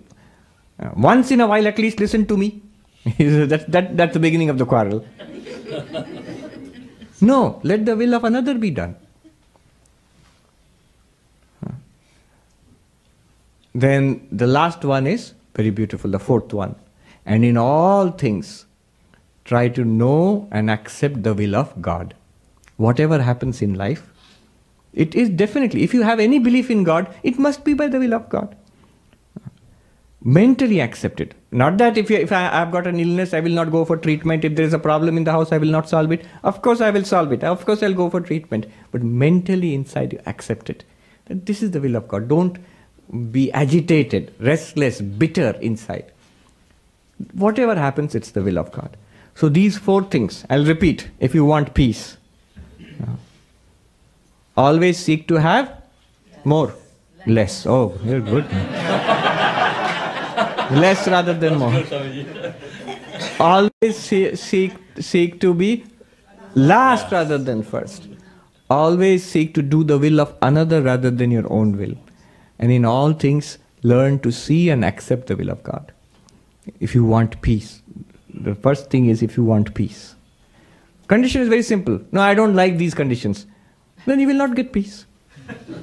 uh, 0.80 0.90
once 0.96 1.32
in 1.32 1.40
a 1.40 1.48
while 1.48 1.68
at 1.68 1.78
least 1.78 2.00
listen 2.00 2.26
to 2.26 2.36
me. 2.36 2.62
that, 3.18 3.66
that, 3.70 3.96
that's 3.96 4.14
the 4.14 4.20
beginning 4.20 4.50
of 4.50 4.58
the 4.58 4.66
quarrel. 4.66 5.06
no, 7.22 7.62
let 7.64 7.86
the 7.86 7.96
will 7.96 8.16
of 8.16 8.24
another 8.24 8.56
be 8.56 8.72
done. 8.72 8.96
Then 13.80 14.28
the 14.30 14.48
last 14.48 14.84
one 14.84 15.08
is 15.08 15.34
very 15.56 15.70
beautiful, 15.70 16.12
the 16.12 16.20
fourth 16.20 16.54
one. 16.54 16.76
And 17.26 17.46
in 17.46 17.56
all 17.56 18.10
things, 18.12 18.66
try 19.46 19.70
to 19.70 19.86
know 19.86 20.48
and 20.52 20.70
accept 20.70 21.24
the 21.24 21.34
will 21.34 21.56
of 21.56 21.82
God. 21.82 22.14
Whatever 22.78 23.22
happens 23.22 23.62
in 23.62 23.76
life, 23.76 24.10
it 24.94 25.16
is 25.16 25.30
definitely, 25.30 25.84
if 25.84 25.94
you 25.94 26.02
have 26.02 26.20
any 26.20 26.40
belief 26.40 26.70
in 26.70 26.84
God, 26.84 27.14
it 27.24 27.40
must 27.40 27.64
be 27.64 27.74
by 27.74 27.88
the 27.88 28.00
will 28.00 28.14
of 28.14 28.28
God. 28.30 28.56
Mentally 30.22 30.82
accept 30.82 31.22
it. 31.22 31.34
Not 31.52 31.78
that 31.78 31.98
if, 31.98 32.10
you, 32.10 32.18
if 32.18 32.34
I, 32.34 32.42
have 32.42 32.72
got 32.72 32.88
an 32.88 33.00
illness, 33.00 33.34
I 33.34 33.40
will 33.40 33.52
not 33.52 33.72
go 33.72 33.86
for 33.86 33.96
treatment. 33.96 34.44
If 34.44 34.56
there 34.56 34.66
is 34.66 34.74
a 34.74 34.80
problem 34.80 35.16
in 35.16 35.24
the 35.24 35.32
house, 35.32 35.54
I 35.54 35.58
will 35.58 35.70
not 35.70 35.88
solve 35.88 36.12
it. 36.12 36.26
Of 36.44 36.62
course, 36.62 36.82
I 36.82 36.90
will 36.90 37.06
solve 37.06 37.32
it. 37.32 37.46
Of 37.46 37.66
course, 37.66 37.82
I'll 37.82 37.94
go 37.94 38.10
for 38.10 38.20
treatment. 38.20 38.66
But 38.92 39.04
mentally 39.04 39.74
inside, 39.74 40.12
you 40.14 40.20
accept 40.26 40.70
it. 40.70 40.84
That 41.26 41.46
this 41.46 41.64
is 41.64 41.72
the 41.72 41.80
will 41.80 41.96
of 41.96 42.10
God. 42.10 42.28
Don't 42.28 42.60
be 43.32 43.52
agitated, 43.52 44.34
restless, 44.40 45.02
bitter 45.02 45.52
inside. 45.62 46.12
Whatever 47.34 47.76
happens, 47.76 48.16
it's 48.16 48.32
the 48.32 48.42
will 48.42 48.58
of 48.58 48.72
God. 48.72 48.96
So, 49.36 49.50
these 49.50 49.78
four 49.78 50.04
things, 50.04 50.46
I'll 50.50 50.66
repeat 50.66 51.10
if 51.20 51.34
you 51.34 51.46
want 51.46 51.74
peace 51.74 52.18
uh, 53.02 53.16
always 54.58 54.98
seek 54.98 55.28
to 55.28 55.36
have 55.36 55.82
more. 56.44 56.74
Less. 57.26 57.66
Oh, 57.66 57.98
you're 58.04 58.22
good. 58.22 58.46
Less 60.72 61.08
rather 61.08 61.34
than 61.34 61.58
more. 61.58 61.84
Always 63.40 63.98
seek, 64.40 64.78
seek 65.00 65.40
to 65.42 65.54
be 65.54 65.86
last 66.56 67.12
rather 67.12 67.38
than 67.38 67.64
first. 67.64 68.08
Always 68.70 69.26
seek 69.26 69.54
to 69.56 69.62
do 69.62 69.84
the 69.84 69.98
will 69.98 70.22
of 70.22 70.36
another 70.42 70.82
rather 70.82 71.12
than 71.12 71.32
your 71.32 71.52
own 71.52 71.78
will. 71.78 71.96
And 72.60 72.72
in 72.72 72.86
all 72.86 73.14
things, 73.14 73.58
learn 73.84 74.20
to 74.20 74.32
see 74.32 74.70
and 74.70 74.84
accept 74.84 75.28
the 75.28 75.36
will 75.36 75.50
of 75.50 75.64
God. 75.64 75.92
If 76.80 76.94
you 76.94 77.06
want 77.06 77.42
peace, 77.42 77.82
the 78.34 78.56
first 78.56 78.90
thing 78.90 79.08
is 79.08 79.24
if 79.24 79.38
you 79.38 79.44
want 79.44 79.74
peace. 79.74 80.16
Condition 81.08 81.42
is 81.42 81.50
very 81.50 81.64
simple. 81.64 82.00
No, 82.12 82.22
I 82.22 82.34
don't 82.34 82.56
like 82.56 82.78
these 82.78 82.94
conditions 82.94 83.48
then 84.06 84.20
you 84.20 84.28
will 84.28 84.36
not 84.36 84.56
get 84.56 84.72
peace. 84.72 85.06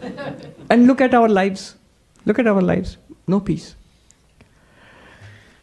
and 0.71 0.87
look 0.87 1.01
at 1.01 1.15
our 1.15 1.29
lives. 1.29 1.77
Look 2.25 2.39
at 2.39 2.47
our 2.47 2.61
lives. 2.61 2.97
No 3.27 3.41
peace. 3.41 3.75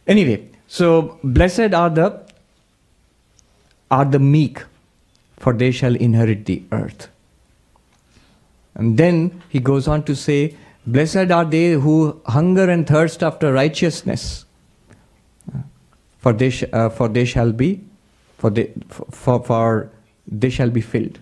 Anyway, 0.07 0.49
so 0.67 1.19
blessed 1.23 1.73
are 1.73 1.89
the 1.89 2.21
are 3.91 4.05
the 4.05 4.19
meek, 4.19 4.63
for 5.37 5.53
they 5.53 5.71
shall 5.71 5.95
inherit 5.95 6.45
the 6.45 6.63
earth. 6.71 7.09
And 8.75 8.97
then 8.97 9.43
he 9.49 9.59
goes 9.59 9.87
on 9.87 10.03
to 10.05 10.15
say, 10.15 10.57
Blessed 10.85 11.31
are 11.31 11.45
they 11.45 11.71
who 11.71 12.21
hunger 12.25 12.69
and 12.69 12.85
thirst 12.85 13.23
after 13.23 13.53
righteousness, 13.53 14.45
for 16.19 16.33
they, 16.33 16.49
sh- 16.49 16.65
uh, 16.73 16.89
for 16.89 17.07
they 17.07 17.23
shall 17.23 17.53
be, 17.53 17.81
for 18.37 18.49
they, 18.49 18.71
for, 18.89 19.41
for 19.43 19.89
they 20.27 20.49
shall 20.49 20.69
be 20.69 20.81
filled. 20.81 21.19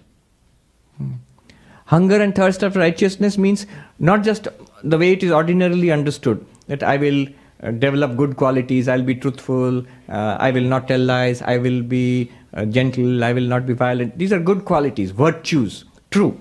Hunger 1.85 2.21
and 2.21 2.33
thirst 2.33 2.63
after 2.63 2.79
righteousness 2.79 3.37
means 3.37 3.67
not 3.99 4.23
just 4.23 4.47
the 4.83 4.97
way 4.97 5.11
it 5.11 5.23
is 5.23 5.31
ordinarily 5.31 5.91
understood 5.91 6.43
that 6.67 6.81
I 6.81 6.97
will 6.97 7.27
uh, 7.61 7.71
develop 7.71 8.17
good 8.17 8.37
qualities, 8.37 8.87
I'll 8.87 9.03
be 9.03 9.13
truthful, 9.13 9.85
uh, 10.09 10.37
I 10.39 10.49
will 10.51 10.63
not 10.63 10.87
tell 10.87 10.99
lies, 10.99 11.41
I 11.43 11.57
will 11.57 11.83
be 11.83 12.31
uh, 12.53 12.65
gentle, 12.65 13.23
I 13.23 13.33
will 13.33 13.43
not 13.43 13.67
be 13.67 13.73
violent. 13.73 14.17
These 14.17 14.33
are 14.33 14.39
good 14.39 14.65
qualities, 14.65 15.11
virtues, 15.11 15.85
true. 16.09 16.39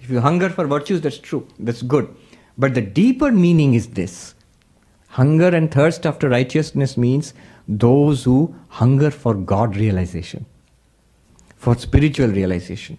If 0.00 0.10
you 0.10 0.20
hunger 0.20 0.50
for 0.50 0.66
virtues, 0.66 1.00
that's 1.00 1.18
true, 1.18 1.48
that's 1.58 1.82
good. 1.82 2.14
But 2.64 2.74
the 2.74 2.86
deeper 2.98 3.30
meaning 3.44 3.74
is 3.74 3.88
this 4.00 4.34
hunger 5.20 5.48
and 5.60 5.70
thirst 5.76 6.10
after 6.10 6.28
righteousness 6.28 6.96
means 6.96 7.32
those 7.86 8.24
who 8.24 8.40
hunger 8.80 9.10
for 9.10 9.34
God 9.54 9.76
realization, 9.84 10.46
for 11.56 11.74
spiritual 11.86 12.28
realization 12.40 12.98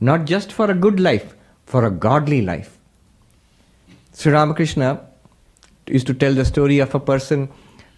not 0.00 0.24
just 0.26 0.52
for 0.52 0.70
a 0.70 0.74
good 0.74 1.00
life, 1.00 1.34
for 1.66 1.84
a 1.84 1.90
godly 1.90 2.42
life. 2.42 2.78
Sri 4.12 4.32
Ramakrishna 4.32 5.00
used 5.86 6.06
to 6.06 6.14
tell 6.14 6.34
the 6.34 6.44
story 6.44 6.78
of 6.78 6.94
a 6.94 7.00
person 7.00 7.48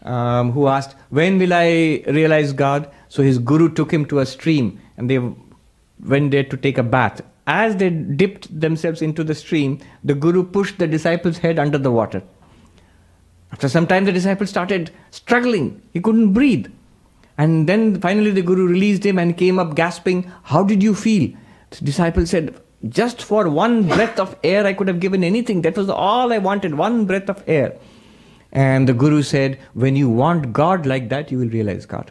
um, 0.02 0.52
who 0.52 0.66
asked, 0.68 0.94
When 1.10 1.38
will 1.38 1.52
I 1.52 2.04
realize 2.06 2.52
God? 2.52 2.88
So 3.08 3.22
his 3.22 3.38
guru 3.38 3.72
took 3.72 3.92
him 3.92 4.06
to 4.06 4.20
a 4.20 4.26
stream 4.26 4.80
and 4.96 5.10
they 5.10 5.18
went 5.18 6.30
there 6.30 6.44
to 6.44 6.56
take 6.56 6.78
a 6.78 6.82
bath. 6.82 7.22
As 7.46 7.76
they 7.76 7.90
dipped 7.90 8.60
themselves 8.60 9.02
into 9.02 9.22
the 9.22 9.34
stream, 9.34 9.78
the 10.02 10.14
guru 10.14 10.42
pushed 10.42 10.78
the 10.78 10.86
disciple's 10.86 11.38
head 11.38 11.58
under 11.58 11.78
the 11.78 11.92
water. 11.92 12.22
After 13.52 13.68
some 13.68 13.86
time, 13.86 14.04
the 14.04 14.12
disciple 14.12 14.46
started 14.46 14.90
struggling. 15.10 15.80
He 15.92 16.00
couldn't 16.00 16.32
breathe. 16.32 16.66
And 17.38 17.68
then 17.68 18.00
finally, 18.00 18.30
the 18.30 18.42
guru 18.42 18.66
released 18.66 19.04
him 19.04 19.18
and 19.18 19.36
came 19.36 19.58
up 19.58 19.76
gasping, 19.76 20.30
How 20.44 20.64
did 20.64 20.82
you 20.82 20.94
feel? 20.94 21.32
The 21.70 21.84
disciple 21.84 22.26
said, 22.26 22.60
Just 22.88 23.22
for 23.22 23.48
one 23.48 23.86
breath 23.86 24.18
of 24.18 24.36
air, 24.42 24.66
I 24.66 24.72
could 24.72 24.88
have 24.88 25.00
given 25.00 25.22
anything. 25.22 25.62
That 25.62 25.76
was 25.76 25.88
all 25.88 26.32
I 26.32 26.38
wanted, 26.38 26.74
one 26.74 27.04
breath 27.04 27.28
of 27.28 27.44
air. 27.46 27.78
And 28.52 28.88
the 28.88 28.94
Guru 28.94 29.22
said, 29.22 29.58
When 29.74 29.96
you 29.96 30.08
want 30.08 30.52
God 30.52 30.86
like 30.86 31.08
that, 31.10 31.30
you 31.30 31.38
will 31.38 31.48
realize 31.48 31.86
God. 31.86 32.10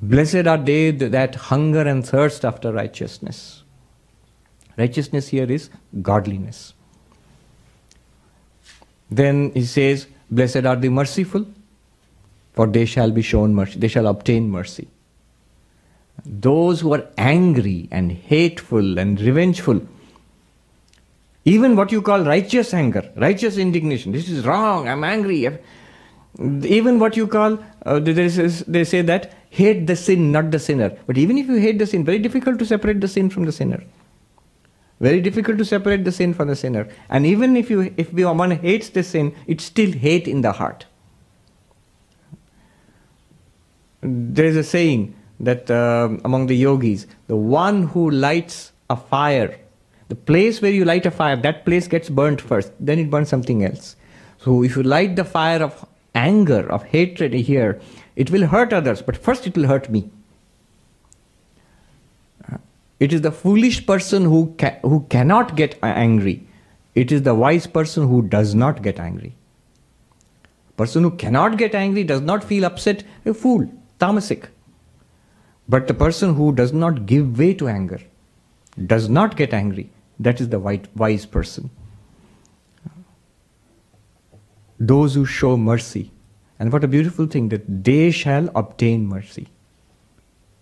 Blessed 0.00 0.46
are 0.46 0.58
they 0.58 0.90
that 0.92 1.34
hunger 1.34 1.82
and 1.82 2.06
thirst 2.06 2.44
after 2.44 2.72
righteousness. 2.72 3.64
Righteousness 4.76 5.28
here 5.28 5.50
is 5.50 5.70
godliness. 6.02 6.74
Then 9.10 9.50
he 9.52 9.64
says, 9.64 10.06
Blessed 10.30 10.66
are 10.66 10.76
the 10.76 10.88
merciful, 10.88 11.46
for 12.52 12.66
they 12.66 12.84
shall 12.84 13.10
be 13.10 13.22
shown 13.22 13.54
mercy, 13.54 13.78
they 13.78 13.88
shall 13.88 14.06
obtain 14.06 14.50
mercy. 14.50 14.88
Those 16.24 16.80
who 16.80 16.92
are 16.94 17.06
angry 17.16 17.88
and 17.90 18.12
hateful 18.12 18.98
and 18.98 19.20
revengeful, 19.20 19.80
even 21.44 21.74
what 21.74 21.90
you 21.90 22.02
call 22.02 22.24
righteous 22.24 22.74
anger, 22.74 23.10
righteous 23.16 23.56
indignation, 23.56 24.12
this 24.12 24.28
is 24.28 24.44
wrong, 24.46 24.86
I'm 24.86 25.02
angry. 25.02 25.58
Even 26.38 26.98
what 26.98 27.16
you 27.16 27.26
call, 27.26 27.58
uh, 27.86 27.98
they 27.98 28.84
say 28.84 29.02
that 29.02 29.32
hate 29.50 29.86
the 29.86 29.96
sin, 29.96 30.32
not 30.32 30.50
the 30.50 30.58
sinner. 30.58 30.96
But 31.06 31.18
even 31.18 31.38
if 31.38 31.46
you 31.46 31.56
hate 31.56 31.78
the 31.78 31.86
sin, 31.86 32.04
very 32.04 32.18
difficult 32.18 32.58
to 32.58 32.66
separate 32.66 33.00
the 33.00 33.08
sin 33.08 33.30
from 33.30 33.44
the 33.44 33.52
sinner. 33.52 33.82
Very 35.00 35.20
difficult 35.20 35.58
to 35.58 35.64
separate 35.64 36.04
the 36.04 36.12
sin 36.12 36.34
from 36.34 36.48
the 36.48 36.56
sinner. 36.56 36.88
And 37.08 37.24
even 37.24 37.56
if 37.56 37.70
you 37.70 37.94
if 37.96 38.12
one 38.12 38.50
hates 38.50 38.88
the 38.88 39.02
sin, 39.02 39.34
it's 39.46 39.64
still 39.64 39.92
hate 39.92 40.26
in 40.26 40.40
the 40.40 40.52
heart. 40.52 40.86
There 44.00 44.46
is 44.46 44.56
a 44.56 44.64
saying 44.64 45.14
that 45.40 45.70
uh, 45.70 46.08
among 46.24 46.46
the 46.46 46.56
yogis, 46.56 47.06
the 47.28 47.36
one 47.36 47.84
who 47.88 48.10
lights 48.10 48.72
a 48.90 48.96
fire 48.96 49.56
the 50.08 50.14
place 50.14 50.62
where 50.62 50.72
you 50.72 50.84
light 50.84 51.04
a 51.04 51.10
fire, 51.10 51.36
that 51.36 51.64
place 51.64 51.86
gets 51.86 52.08
burnt 52.08 52.40
first, 52.40 52.72
then 52.80 52.98
it 52.98 53.10
burns 53.10 53.28
something 53.28 53.62
else. 53.62 53.94
So 54.38 54.64
if 54.64 54.76
you 54.76 54.82
light 54.82 55.16
the 55.16 55.24
fire 55.24 55.62
of 55.62 55.86
anger, 56.14 56.70
of 56.72 56.82
hatred 56.84 57.34
here, 57.34 57.80
it 58.22 58.30
will 58.32 58.46
hurt 58.48 58.72
others, 58.72 59.00
but 59.00 59.16
first 59.16 59.46
it 59.46 59.56
will 59.56 59.68
hurt 59.68 59.88
me. 59.88 60.10
Uh, 62.52 62.58
it 62.98 63.12
is 63.12 63.20
the 63.20 63.30
foolish 63.30 63.86
person 63.86 64.24
who, 64.24 64.56
ca- 64.58 64.80
who 64.82 65.06
cannot 65.08 65.54
get 65.54 65.78
angry. 65.84 66.44
It 66.96 67.12
is 67.12 67.22
the 67.22 67.34
wise 67.36 67.68
person 67.68 68.08
who 68.08 68.22
does 68.22 68.56
not 68.56 68.82
get 68.82 68.98
angry. 68.98 69.36
Person 70.76 71.04
who 71.04 71.12
cannot 71.12 71.58
get 71.58 71.76
angry, 71.76 72.02
does 72.02 72.20
not 72.20 72.42
feel 72.42 72.64
upset, 72.64 73.04
a 73.24 73.32
fool, 73.32 73.70
tamasic. 74.00 74.46
But 75.68 75.86
the 75.86 75.94
person 75.94 76.34
who 76.34 76.52
does 76.52 76.72
not 76.72 77.06
give 77.06 77.38
way 77.38 77.54
to 77.54 77.68
anger, 77.68 78.00
does 78.84 79.08
not 79.08 79.36
get 79.36 79.54
angry, 79.54 79.90
that 80.18 80.40
is 80.40 80.48
the 80.48 80.58
wise 80.58 81.26
person. 81.26 81.70
Those 84.80 85.14
who 85.14 85.24
show 85.24 85.56
mercy. 85.56 86.10
And 86.58 86.72
what 86.72 86.84
a 86.84 86.88
beautiful 86.88 87.26
thing 87.26 87.48
that 87.50 87.84
they 87.84 88.10
shall 88.10 88.50
obtain 88.54 89.06
mercy. 89.06 89.48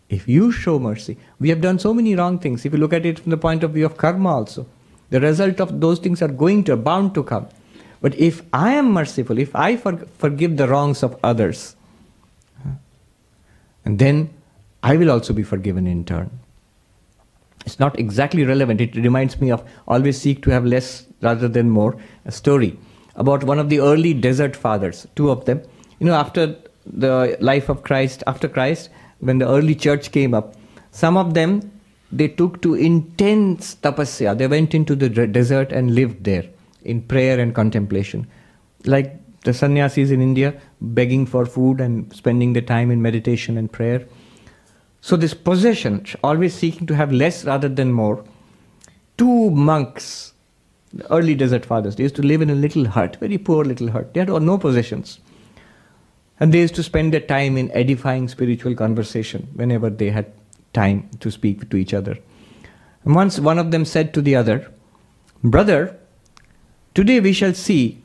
If 0.09 0.28
you 0.28 0.53
show 0.53 0.78
mercy, 0.78 1.16
we 1.40 1.49
have 1.49 1.61
done 1.61 1.78
so 1.78 1.92
many 1.92 2.14
wrong 2.14 2.38
things. 2.38 2.64
If 2.64 2.72
you 2.72 2.78
look 2.78 2.92
at 2.92 3.07
it 3.07 3.18
from 3.18 3.30
the 3.30 3.36
point 3.36 3.64
of 3.64 3.72
view 3.72 3.86
of 3.86 3.97
karma 3.97 4.28
also, 4.28 4.66
the 5.11 5.20
result 5.20 5.61
of 5.61 5.80
those 5.80 5.99
things 5.99 6.22
are 6.22 6.28
going 6.28 6.64
to, 6.64 6.76
bound 6.76 7.14
to 7.14 7.22
come. 7.22 7.49
But 8.01 8.14
if 8.16 8.42
I 8.53 8.74
am 8.74 8.92
merciful, 8.92 9.38
if 9.38 9.55
I 9.57 9.76
for, 9.76 9.97
forgive 10.18 10.57
the 10.57 10.68
wrongs 10.68 11.03
of 11.03 11.18
others, 11.24 11.74
and 13.84 13.99
then 13.99 14.30
I 14.82 14.97
will 14.97 15.11
also 15.11 15.32
be 15.32 15.42
forgiven 15.42 15.86
in 15.86 16.05
turn 16.05 16.30
it's 17.66 17.80
not 17.80 17.99
exactly 17.99 18.44
relevant. 18.44 18.80
It 18.80 18.94
reminds 18.94 19.40
me 19.40 19.51
of 19.51 19.64
always 19.88 20.20
seek 20.20 20.42
to 20.44 20.51
have 20.51 20.64
less 20.64 21.05
rather 21.20 21.49
than 21.49 21.68
more. 21.68 21.97
A 22.24 22.32
story 22.32 22.78
about 23.16 23.42
one 23.42 23.59
of 23.59 23.68
the 23.68 23.80
early 23.80 24.14
desert 24.14 24.55
fathers, 24.55 25.07
two 25.16 25.30
of 25.30 25.44
them. 25.44 25.62
You 25.99 26.07
know, 26.07 26.14
after 26.14 26.57
the 26.84 27.36
life 27.40 27.68
of 27.68 27.82
Christ, 27.82 28.22
after 28.26 28.49
Christ, 28.49 28.90
when 29.20 29.38
the 29.38 29.49
early 29.49 29.74
church 29.74 30.12
came 30.12 30.34
up, 30.34 30.55
some 30.90 31.16
of 31.16 31.34
them 31.34 31.70
they 32.12 32.28
took 32.28 32.62
to 32.62 32.74
intense 32.74 33.74
tapasya. 33.76 34.38
They 34.38 34.47
went 34.47 34.74
into 34.74 34.94
the 34.94 35.09
desert 35.09 35.72
and 35.72 35.94
lived 35.94 36.24
there 36.24 36.44
in 36.84 37.03
prayer 37.03 37.40
and 37.40 37.55
contemplation. 37.55 38.26
Like 38.84 39.20
the 39.42 39.53
sannyasis 39.53 40.11
in 40.11 40.20
India, 40.20 40.61
begging 40.80 41.26
for 41.26 41.47
food 41.47 41.80
and 41.80 42.12
spending 42.14 42.53
the 42.53 42.62
time 42.62 42.90
in 42.90 43.03
meditation 43.03 43.57
and 43.57 43.70
prayer. 43.70 44.07
So, 45.01 45.16
this 45.16 45.34
possession, 45.34 46.05
always 46.24 46.55
seeking 46.55 46.86
to 46.88 46.94
have 46.97 47.12
less 47.12 47.44
rather 47.44 47.68
than 47.68 47.92
more, 47.92 48.24
two 49.18 49.51
monks, 49.51 50.32
early 51.11 51.34
desert 51.34 51.64
fathers, 51.64 51.97
they 51.97 52.03
used 52.03 52.16
to 52.16 52.22
live 52.22 52.42
in 52.42 52.51
a 52.51 52.55
little 52.55 52.86
hut, 52.86 53.16
very 53.20 53.38
poor 53.38 53.64
little 53.64 53.90
hut. 53.90 54.14
They 54.14 54.20
had 54.20 54.28
no 54.28 54.59
possessions. 54.59 55.20
And 56.39 56.53
they 56.53 56.61
used 56.61 56.74
to 56.76 56.82
spend 56.82 57.12
their 57.12 57.20
time 57.20 57.57
in 57.57 57.70
edifying 57.72 58.28
spiritual 58.28 58.74
conversation 58.74 59.49
whenever 59.55 59.89
they 59.89 60.11
had 60.11 60.32
time 60.72 61.09
to 61.20 61.30
speak 61.30 61.68
to 61.70 61.76
each 61.76 61.95
other. 61.95 62.18
And 63.05 63.14
once 63.14 63.39
one 63.39 63.59
of 63.59 63.70
them 63.70 63.84
said 63.84 64.12
to 64.14 64.22
the 64.22 64.37
other, 64.37 64.70
Brother, 65.43 65.97
today 66.95 67.20
we 67.20 67.32
shall 67.32 67.55
see 67.55 68.03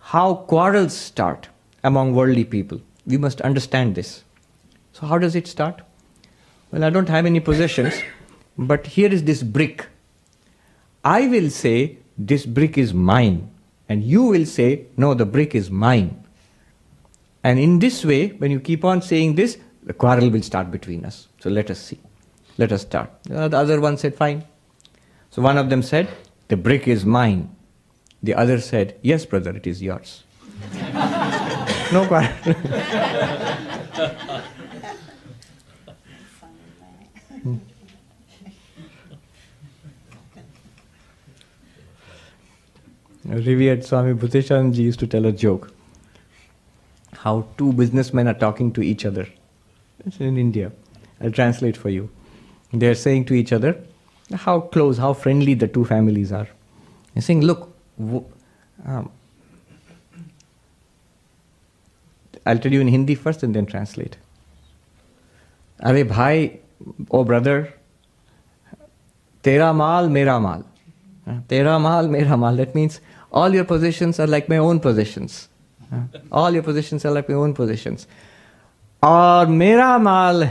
how 0.00 0.34
quarrels 0.34 0.96
start 0.96 1.48
among 1.82 2.14
worldly 2.14 2.44
people. 2.44 2.80
We 3.06 3.18
must 3.18 3.40
understand 3.40 3.94
this. 3.94 4.24
So, 4.92 5.06
how 5.06 5.18
does 5.18 5.34
it 5.34 5.46
start? 5.46 5.82
Well, 6.70 6.84
I 6.84 6.90
don't 6.90 7.08
have 7.08 7.26
any 7.26 7.40
possessions, 7.40 7.94
but 8.56 8.86
here 8.86 9.12
is 9.12 9.24
this 9.24 9.42
brick. 9.42 9.86
I 11.04 11.26
will 11.26 11.50
say, 11.50 11.98
This 12.18 12.46
brick 12.46 12.78
is 12.78 12.94
mine. 12.94 13.50
And 13.88 14.02
you 14.02 14.22
will 14.22 14.46
say, 14.46 14.86
No, 14.96 15.14
the 15.14 15.26
brick 15.26 15.54
is 15.54 15.70
mine. 15.70 16.25
And 17.46 17.60
in 17.60 17.78
this 17.78 18.04
way, 18.04 18.30
when 18.38 18.50
you 18.50 18.58
keep 18.58 18.84
on 18.84 19.00
saying 19.00 19.36
this, 19.36 19.56
the 19.84 19.92
quarrel 19.92 20.30
will 20.30 20.42
start 20.42 20.72
between 20.72 21.04
us. 21.04 21.28
So 21.38 21.48
let 21.48 21.70
us 21.70 21.78
see. 21.78 22.00
Let 22.58 22.72
us 22.72 22.82
start. 22.82 23.08
Uh, 23.32 23.46
the 23.46 23.56
other 23.56 23.80
one 23.80 23.96
said, 23.98 24.16
Fine. 24.16 24.44
So 25.30 25.42
one 25.42 25.56
of 25.56 25.70
them 25.70 25.80
said, 25.80 26.08
The 26.48 26.56
brick 26.56 26.88
is 26.88 27.06
mine. 27.06 27.54
The 28.20 28.34
other 28.34 28.60
said, 28.60 28.98
Yes, 29.00 29.24
brother, 29.24 29.54
it 29.54 29.64
is 29.64 29.80
yours. 29.80 30.24
no 31.92 32.04
quarrel. 32.08 32.32
Revered 43.24 43.84
Swami 43.84 44.14
Bhuteshanji 44.14 44.78
used 44.78 44.98
to 44.98 45.06
tell 45.06 45.24
a 45.26 45.32
joke 45.32 45.72
how 47.26 47.34
two 47.58 47.72
businessmen 47.78 48.28
are 48.30 48.38
talking 48.40 48.72
to 48.78 48.82
each 48.88 49.04
other. 49.04 49.26
It's 50.06 50.20
in 50.20 50.36
India. 50.38 50.70
I'll 51.20 51.32
translate 51.32 51.76
for 51.76 51.88
you. 51.90 52.08
They're 52.72 52.98
saying 53.04 53.24
to 53.30 53.34
each 53.34 53.52
other 53.52 53.72
how 54.42 54.60
close, 54.60 54.98
how 54.98 55.12
friendly 55.12 55.54
the 55.54 55.66
two 55.66 55.84
families 55.84 56.30
are. 56.30 56.46
They're 57.14 57.22
saying, 57.22 57.40
look, 57.42 57.64
um, 57.98 59.10
I'll 62.44 62.58
tell 62.58 62.72
you 62.72 62.80
in 62.80 62.86
Hindi 62.86 63.16
first 63.16 63.42
and 63.42 63.56
then 63.56 63.66
translate. 63.66 64.16
Are 65.80 66.04
bhai, 66.04 66.60
oh 67.10 67.24
brother, 67.24 67.74
tera 69.42 69.72
mal, 69.74 70.08
mera 70.08 70.38
mal. 70.38 70.64
Tera 71.48 71.76
mal, 71.80 72.06
mera 72.06 72.36
mal. 72.36 72.54
That 72.54 72.74
means 72.76 73.00
all 73.32 73.52
your 73.52 73.64
possessions 73.64 74.20
are 74.20 74.28
like 74.28 74.48
my 74.48 74.58
own 74.58 74.78
possessions. 74.78 75.48
All 76.32 76.52
your 76.52 76.62
positions 76.62 77.04
are 77.04 77.12
like 77.12 77.28
my 77.28 77.34
own 77.34 77.54
positions. 77.54 78.06
Or 79.02 79.46
mera 79.46 79.98
mal, 79.98 80.40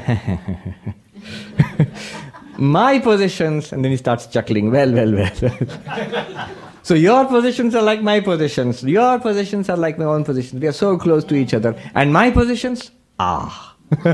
my 2.57 2.99
positions, 2.99 3.73
and 3.73 3.83
then 3.83 3.91
he 3.91 3.97
starts 3.97 4.27
chuckling. 4.27 4.71
Well, 4.71 4.91
well, 4.91 5.13
well. 5.13 6.49
so 6.83 6.93
your 6.93 7.25
positions 7.25 7.75
are 7.75 7.81
like 7.81 8.01
my 8.01 8.19
positions. 8.19 8.83
Your 8.83 9.19
positions 9.19 9.69
are 9.69 9.77
like 9.77 9.97
my 9.97 10.05
own 10.05 10.23
positions. 10.23 10.61
We 10.61 10.67
are 10.67 10.73
so 10.73 10.97
close 10.97 11.23
to 11.25 11.35
each 11.35 11.53
other. 11.53 11.75
And 11.95 12.13
my 12.13 12.31
positions, 12.31 12.91
ah. 13.19 13.75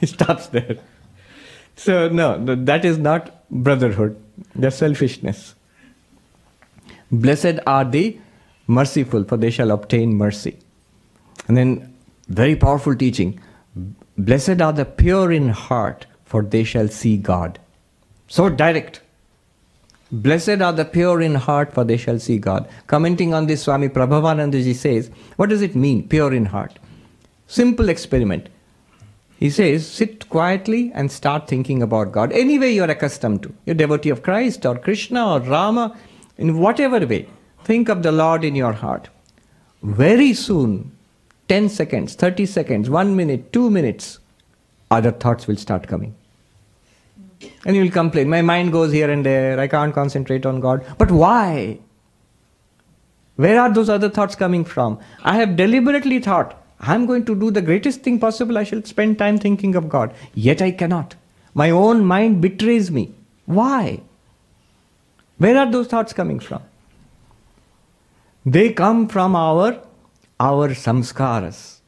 he 0.00 0.06
stops 0.06 0.48
there. 0.48 0.78
So 1.76 2.08
no, 2.08 2.42
that 2.56 2.84
is 2.84 2.98
not 2.98 3.48
brotherhood. 3.50 4.20
That's 4.54 4.76
selfishness. 4.76 5.54
Blessed 7.10 7.60
are 7.66 7.84
the 7.84 8.18
merciful, 8.70 9.24
for 9.24 9.36
they 9.36 9.50
shall 9.50 9.70
obtain 9.70 10.14
mercy. 10.14 10.56
And 11.48 11.56
then, 11.56 11.94
very 12.28 12.56
powerful 12.56 12.94
teaching 12.94 13.40
Blessed 14.16 14.60
are 14.60 14.72
the 14.72 14.84
pure 14.84 15.32
in 15.32 15.48
heart, 15.48 16.06
for 16.24 16.42
they 16.42 16.62
shall 16.62 16.88
see 16.88 17.16
God. 17.16 17.58
So 18.28 18.48
direct. 18.50 19.00
Blessed 20.12 20.60
are 20.60 20.72
the 20.72 20.84
pure 20.84 21.22
in 21.22 21.36
heart, 21.36 21.72
for 21.72 21.84
they 21.84 21.96
shall 21.96 22.18
see 22.18 22.36
God. 22.38 22.68
Commenting 22.86 23.32
on 23.32 23.46
this, 23.46 23.62
Swami 23.62 23.88
Prabhavanandaji 23.88 24.74
says, 24.74 25.10
What 25.36 25.48
does 25.48 25.62
it 25.62 25.74
mean, 25.74 26.06
pure 26.08 26.34
in 26.34 26.46
heart? 26.46 26.78
Simple 27.46 27.88
experiment. 27.88 28.48
He 29.38 29.48
says, 29.48 29.88
sit 29.88 30.28
quietly 30.28 30.92
and 30.94 31.10
start 31.10 31.48
thinking 31.48 31.82
about 31.82 32.12
God. 32.12 32.30
Any 32.32 32.58
way 32.58 32.72
you're 32.72 32.90
accustomed 32.90 33.42
to. 33.44 33.54
You're 33.64 33.74
devotee 33.74 34.10
of 34.10 34.22
Christ 34.22 34.66
or 34.66 34.78
Krishna 34.78 35.26
or 35.34 35.40
Rama, 35.40 35.96
in 36.36 36.58
whatever 36.58 37.06
way. 37.06 37.26
Think 37.64 37.88
of 37.88 38.02
the 38.02 38.12
Lord 38.12 38.44
in 38.44 38.54
your 38.54 38.72
heart. 38.72 39.08
Very 39.82 40.34
soon, 40.34 40.92
10 41.48 41.68
seconds, 41.68 42.14
30 42.14 42.46
seconds, 42.46 42.90
1 42.90 43.16
minute, 43.16 43.52
2 43.52 43.70
minutes, 43.70 44.18
other 44.90 45.10
thoughts 45.10 45.46
will 45.46 45.56
start 45.56 45.86
coming. 45.86 46.14
And 47.64 47.76
you 47.76 47.82
will 47.82 47.90
complain, 47.90 48.28
my 48.28 48.42
mind 48.42 48.72
goes 48.72 48.92
here 48.92 49.10
and 49.10 49.24
there, 49.24 49.58
I 49.58 49.66
can't 49.66 49.94
concentrate 49.94 50.44
on 50.44 50.60
God. 50.60 50.84
But 50.98 51.10
why? 51.10 51.78
Where 53.36 53.60
are 53.60 53.72
those 53.72 53.88
other 53.88 54.10
thoughts 54.10 54.34
coming 54.34 54.64
from? 54.64 54.98
I 55.22 55.36
have 55.36 55.56
deliberately 55.56 56.18
thought, 56.18 56.56
I'm 56.80 57.06
going 57.06 57.24
to 57.26 57.34
do 57.34 57.50
the 57.50 57.62
greatest 57.62 58.02
thing 58.02 58.18
possible, 58.18 58.58
I 58.58 58.64
shall 58.64 58.82
spend 58.82 59.18
time 59.18 59.38
thinking 59.38 59.74
of 59.74 59.88
God. 59.88 60.14
Yet 60.34 60.60
I 60.60 60.70
cannot. 60.70 61.14
My 61.54 61.70
own 61.70 62.04
mind 62.04 62.40
betrays 62.40 62.90
me. 62.90 63.14
Why? 63.46 64.00
Where 65.38 65.56
are 65.56 65.70
those 65.70 65.86
thoughts 65.88 66.12
coming 66.12 66.38
from? 66.38 66.62
They 68.44 68.72
come 68.72 69.08
from 69.08 69.36
our 69.36 69.82
our 70.38 70.70
samskaras. 70.70 71.80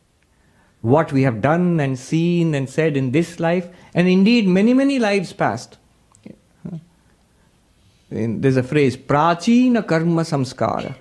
What 0.83 1.13
we 1.13 1.23
have 1.23 1.41
done 1.41 1.81
and 1.81 1.99
seen 1.99 2.55
and 2.55 2.69
said 2.69 2.97
in 2.97 3.13
this 3.13 3.41
life, 3.41 3.69
and 3.95 4.09
indeed 4.09 4.47
many, 4.47 4.75
many 4.75 4.99
lives 4.99 5.33
past. 5.33 5.79
There's 8.11 8.59
a 8.59 8.63
phrase, 8.63 8.97
prachina 8.97 9.87
karma 9.87 10.23
samskara. 10.23 10.95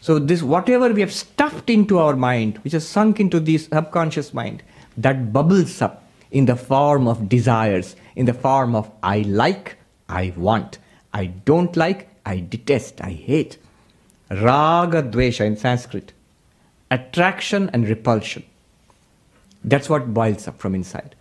So 0.00 0.18
this 0.18 0.42
whatever 0.42 0.92
we 0.92 1.02
have 1.02 1.12
stuffed 1.12 1.70
into 1.70 1.98
our 1.98 2.16
mind, 2.16 2.58
which 2.64 2.72
has 2.72 2.88
sunk 2.88 3.20
into 3.20 3.38
the 3.38 3.58
subconscious 3.58 4.34
mind, 4.34 4.64
that 4.96 5.32
bubbles 5.32 5.80
up 5.80 6.02
in 6.32 6.46
the 6.46 6.56
form 6.56 7.06
of 7.06 7.28
desires, 7.28 7.94
in 8.16 8.26
the 8.26 8.34
form 8.34 8.74
of 8.74 8.90
I 9.02 9.20
like, 9.20 9.76
I 10.08 10.32
want, 10.36 10.78
I 11.12 11.26
don't 11.26 11.76
like, 11.76 12.08
I 12.26 12.40
detest, 12.40 13.00
I 13.02 13.10
hate. 13.10 13.58
Raga 14.30 15.02
dvesha 15.02 15.44
in 15.44 15.56
Sanskrit 15.56 16.12
attraction 16.90 17.70
and 17.72 17.88
repulsion. 17.88 18.44
That's 19.62 19.88
what 19.88 20.12
boils 20.12 20.48
up 20.48 20.58
from 20.58 20.74
inside. 20.74 21.14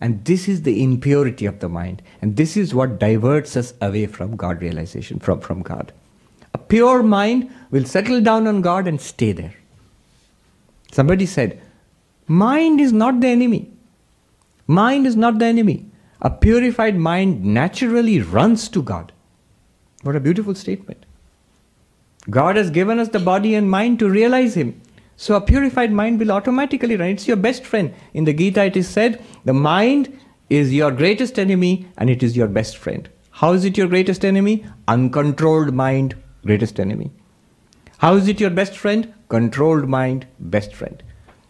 And 0.00 0.24
this 0.24 0.48
is 0.48 0.62
the 0.62 0.82
impurity 0.82 1.46
of 1.46 1.60
the 1.60 1.68
mind. 1.68 2.02
And 2.20 2.36
this 2.36 2.56
is 2.56 2.74
what 2.74 2.98
diverts 2.98 3.56
us 3.56 3.74
away 3.80 4.06
from 4.06 4.36
God 4.36 4.60
realization, 4.60 5.18
from, 5.18 5.40
from 5.40 5.62
God. 5.62 5.92
A 6.54 6.58
pure 6.58 7.02
mind 7.02 7.50
will 7.70 7.84
settle 7.84 8.20
down 8.20 8.46
on 8.46 8.60
God 8.60 8.88
and 8.88 9.00
stay 9.00 9.32
there. 9.32 9.54
Somebody 10.90 11.26
said, 11.26 11.60
Mind 12.26 12.80
is 12.80 12.92
not 12.92 13.20
the 13.20 13.28
enemy. 13.28 13.70
Mind 14.66 15.06
is 15.06 15.16
not 15.16 15.38
the 15.38 15.46
enemy. 15.46 15.86
A 16.22 16.30
purified 16.30 16.96
mind 16.96 17.44
naturally 17.44 18.20
runs 18.20 18.68
to 18.70 18.82
God. 18.82 19.12
What 20.02 20.16
a 20.16 20.20
beautiful 20.20 20.54
statement. 20.54 21.04
God 22.28 22.56
has 22.56 22.70
given 22.70 22.98
us 22.98 23.08
the 23.08 23.18
body 23.18 23.54
and 23.54 23.70
mind 23.70 23.98
to 24.00 24.10
realize 24.10 24.54
Him. 24.54 24.80
So 25.16 25.36
a 25.36 25.40
purified 25.40 25.92
mind 25.92 26.18
will 26.18 26.32
automatically 26.32 26.96
run. 26.96 27.10
It's 27.10 27.28
your 27.28 27.36
best 27.36 27.64
friend. 27.64 27.94
In 28.14 28.24
the 28.24 28.32
Gita, 28.32 28.64
it 28.64 28.76
is 28.76 28.88
said, 28.88 29.22
the 29.44 29.54
mind 29.54 30.18
is 30.48 30.74
your 30.74 30.90
greatest 30.90 31.38
enemy 31.38 31.86
and 31.96 32.10
it 32.10 32.22
is 32.22 32.36
your 32.36 32.48
best 32.48 32.76
friend. 32.76 33.08
How 33.30 33.52
is 33.52 33.64
it 33.64 33.78
your 33.78 33.86
greatest 33.86 34.24
enemy? 34.24 34.66
Uncontrolled 34.88 35.72
mind, 35.72 36.14
greatest 36.44 36.80
enemy. 36.80 37.10
How 37.98 38.14
is 38.14 38.28
it 38.28 38.40
your 38.40 38.50
best 38.50 38.76
friend? 38.76 39.12
Controlled 39.28 39.88
mind, 39.88 40.26
best 40.38 40.74
friend. 40.74 41.02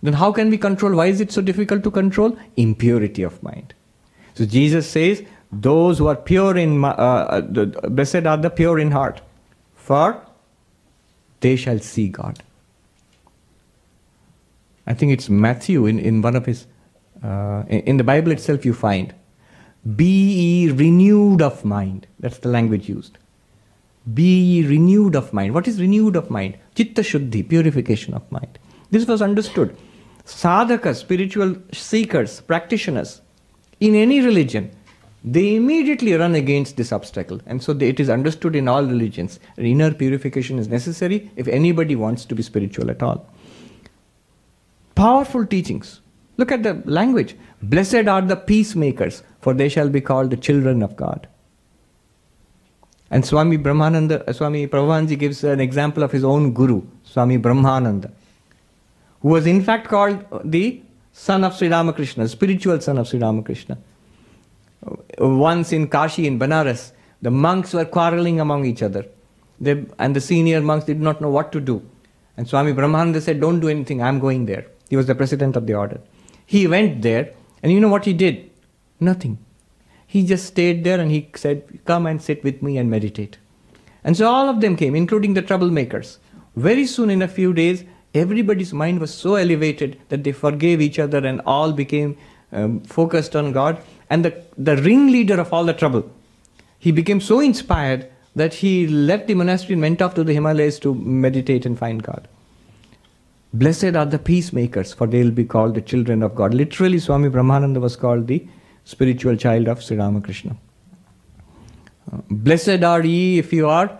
Then 0.02 0.14
how 0.14 0.32
can 0.32 0.50
we 0.50 0.58
control? 0.58 0.94
Why 0.94 1.06
is 1.06 1.20
it 1.20 1.32
so 1.32 1.42
difficult 1.42 1.82
to 1.84 1.90
control? 1.90 2.36
Impurity 2.56 3.22
of 3.22 3.42
mind. 3.42 3.74
So 4.34 4.46
Jesus 4.46 4.88
says, 4.88 5.22
those 5.52 5.98
who 5.98 6.06
are 6.06 6.16
pure 6.16 6.56
in, 6.56 6.84
uh, 6.84 6.88
uh 6.88 7.40
blessed 7.40 8.26
are 8.26 8.36
the 8.36 8.50
pure 8.50 8.78
in 8.78 8.90
heart, 8.90 9.20
for 9.74 10.22
they 11.40 11.56
shall 11.56 11.78
see 11.78 12.08
God. 12.08 12.42
I 14.86 14.94
think 14.94 15.12
it's 15.12 15.28
Matthew 15.28 15.86
in, 15.86 15.98
in 15.98 16.22
one 16.22 16.36
of 16.36 16.46
his, 16.46 16.66
uh, 17.22 17.64
in, 17.68 17.96
the 17.96 18.04
Bible 18.04 18.32
itself, 18.32 18.64
you 18.64 18.74
find, 18.74 19.14
be 19.96 20.32
ye 20.32 20.70
renewed 20.70 21.42
of 21.42 21.64
mind. 21.64 22.06
That's 22.18 22.38
the 22.38 22.48
language 22.48 22.88
used. 22.88 23.18
Be 24.12 24.40
ye 24.40 24.66
renewed 24.66 25.14
of 25.14 25.32
mind. 25.32 25.54
What 25.54 25.68
is 25.68 25.80
renewed 25.80 26.16
of 26.16 26.30
mind? 26.30 26.58
Chitta 26.74 27.02
Shuddhi, 27.02 27.48
purification 27.48 28.14
of 28.14 28.30
mind. 28.32 28.58
This 28.90 29.06
was 29.06 29.22
understood. 29.22 29.76
Sadhakas, 30.24 30.96
spiritual 30.96 31.56
seekers, 31.72 32.40
practitioners, 32.40 33.20
in 33.78 33.94
any 33.94 34.20
religion, 34.20 34.70
they 35.22 35.56
immediately 35.56 36.14
run 36.14 36.34
against 36.34 36.76
this 36.76 36.92
obstacle. 36.92 37.40
And 37.46 37.62
so 37.62 37.72
they, 37.72 37.88
it 37.88 38.00
is 38.00 38.08
understood 38.08 38.56
in 38.56 38.68
all 38.68 38.82
religions. 38.84 39.38
Inner 39.58 39.92
purification 39.92 40.58
is 40.58 40.68
necessary 40.68 41.30
if 41.36 41.46
anybody 41.48 41.94
wants 41.94 42.24
to 42.24 42.34
be 42.34 42.42
spiritual 42.42 42.90
at 42.90 43.02
all 43.02 43.26
powerful 45.00 45.46
teachings. 45.46 46.00
Look 46.36 46.52
at 46.52 46.62
the 46.62 46.74
language. 46.84 47.34
Blessed 47.62 48.06
are 48.14 48.22
the 48.22 48.36
peacemakers, 48.36 49.22
for 49.40 49.54
they 49.54 49.68
shall 49.68 49.88
be 49.88 50.00
called 50.00 50.30
the 50.30 50.36
children 50.36 50.82
of 50.82 50.96
God. 50.96 51.26
And 53.10 53.24
Swami 53.24 53.56
Brahmananda, 53.58 54.28
uh, 54.28 54.32
Swami 54.32 54.66
Prabhavananda 54.66 55.18
gives 55.18 55.42
an 55.42 55.60
example 55.60 56.02
of 56.02 56.12
his 56.12 56.22
own 56.22 56.52
guru, 56.52 56.82
Swami 57.02 57.38
Brahmananda, 57.38 58.10
who 59.22 59.28
was 59.28 59.46
in 59.46 59.62
fact 59.62 59.88
called 59.88 60.24
the 60.44 60.80
son 61.12 61.44
of 61.44 61.56
Sri 61.56 61.68
Ramakrishna, 61.68 62.28
spiritual 62.28 62.80
son 62.80 62.98
of 62.98 63.08
Sri 63.08 63.18
Ramakrishna. 63.18 63.78
Once 65.18 65.72
in 65.72 65.88
Kashi, 65.88 66.26
in 66.26 66.38
Banaras, 66.38 66.92
the 67.22 67.30
monks 67.30 67.72
were 67.72 67.84
quarreling 67.84 68.40
among 68.40 68.64
each 68.64 68.82
other. 68.82 69.04
They, 69.60 69.84
and 69.98 70.16
the 70.16 70.20
senior 70.20 70.60
monks 70.62 70.86
did 70.86 71.00
not 71.00 71.20
know 71.20 71.28
what 71.28 71.52
to 71.52 71.60
do. 71.60 71.82
And 72.36 72.48
Swami 72.48 72.72
Brahmananda 72.72 73.20
said, 73.20 73.40
Don't 73.40 73.60
do 73.60 73.68
anything, 73.68 74.02
I'm 74.02 74.18
going 74.18 74.46
there. 74.46 74.66
He 74.88 74.96
was 74.96 75.06
the 75.06 75.14
president 75.14 75.56
of 75.56 75.66
the 75.66 75.74
order. 75.74 76.00
He 76.46 76.66
went 76.66 77.02
there, 77.02 77.34
and 77.62 77.70
you 77.72 77.80
know 77.80 77.88
what 77.88 78.06
he 78.06 78.12
did? 78.12 78.50
Nothing. 78.98 79.38
He 80.06 80.26
just 80.26 80.46
stayed 80.46 80.82
there 80.82 80.98
and 80.98 81.10
he 81.10 81.30
said, 81.36 81.80
Come 81.84 82.06
and 82.06 82.20
sit 82.20 82.42
with 82.42 82.62
me 82.62 82.78
and 82.78 82.90
meditate. 82.90 83.38
And 84.02 84.16
so 84.16 84.28
all 84.28 84.48
of 84.48 84.60
them 84.60 84.76
came, 84.76 84.96
including 84.96 85.34
the 85.34 85.42
troublemakers. 85.42 86.16
Very 86.56 86.86
soon, 86.86 87.10
in 87.10 87.22
a 87.22 87.28
few 87.28 87.52
days, 87.52 87.84
everybody's 88.14 88.72
mind 88.72 88.98
was 88.98 89.14
so 89.14 89.36
elevated 89.36 90.00
that 90.08 90.24
they 90.24 90.32
forgave 90.32 90.80
each 90.80 90.98
other 90.98 91.18
and 91.18 91.40
all 91.46 91.72
became 91.72 92.16
um, 92.50 92.80
focused 92.80 93.36
on 93.36 93.52
God. 93.52 93.80
And 94.10 94.24
the, 94.24 94.44
the 94.58 94.76
ringleader 94.76 95.40
of 95.40 95.52
all 95.52 95.64
the 95.64 95.72
trouble, 95.72 96.10
he 96.78 96.90
became 96.90 97.20
so 97.20 97.40
inspired 97.40 98.10
that 98.34 98.54
he 98.54 98.86
left 98.86 99.28
the 99.28 99.34
monastery 99.34 99.74
and 99.74 99.82
went 99.82 100.02
off 100.02 100.14
to 100.14 100.24
the 100.24 100.34
Himalayas 100.34 100.78
to 100.80 100.94
meditate 100.94 101.64
and 101.64 101.78
find 101.78 102.02
God. 102.02 102.28
Blessed 103.52 103.96
are 103.96 104.06
the 104.06 104.18
peacemakers, 104.18 104.92
for 104.92 105.06
they 105.06 105.22
will 105.22 105.32
be 105.32 105.44
called 105.44 105.74
the 105.74 105.80
children 105.80 106.22
of 106.22 106.34
God. 106.34 106.54
Literally, 106.54 106.98
Swami 106.98 107.28
Brahmananda 107.28 107.80
was 107.80 107.96
called 107.96 108.26
the 108.26 108.46
spiritual 108.84 109.36
child 109.36 109.68
of 109.68 109.82
Sri 109.82 109.96
Ramakrishna. 109.96 110.56
Uh, 112.12 112.18
blessed 112.30 112.82
are 112.84 113.04
ye 113.04 113.38
if 113.38 113.52
you 113.52 113.68
are 113.68 113.98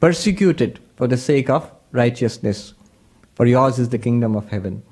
persecuted 0.00 0.78
for 0.96 1.06
the 1.06 1.16
sake 1.16 1.48
of 1.48 1.70
righteousness, 1.92 2.74
for 3.34 3.46
yours 3.46 3.78
is 3.78 3.88
the 3.88 3.98
kingdom 3.98 4.36
of 4.36 4.48
heaven. 4.48 4.82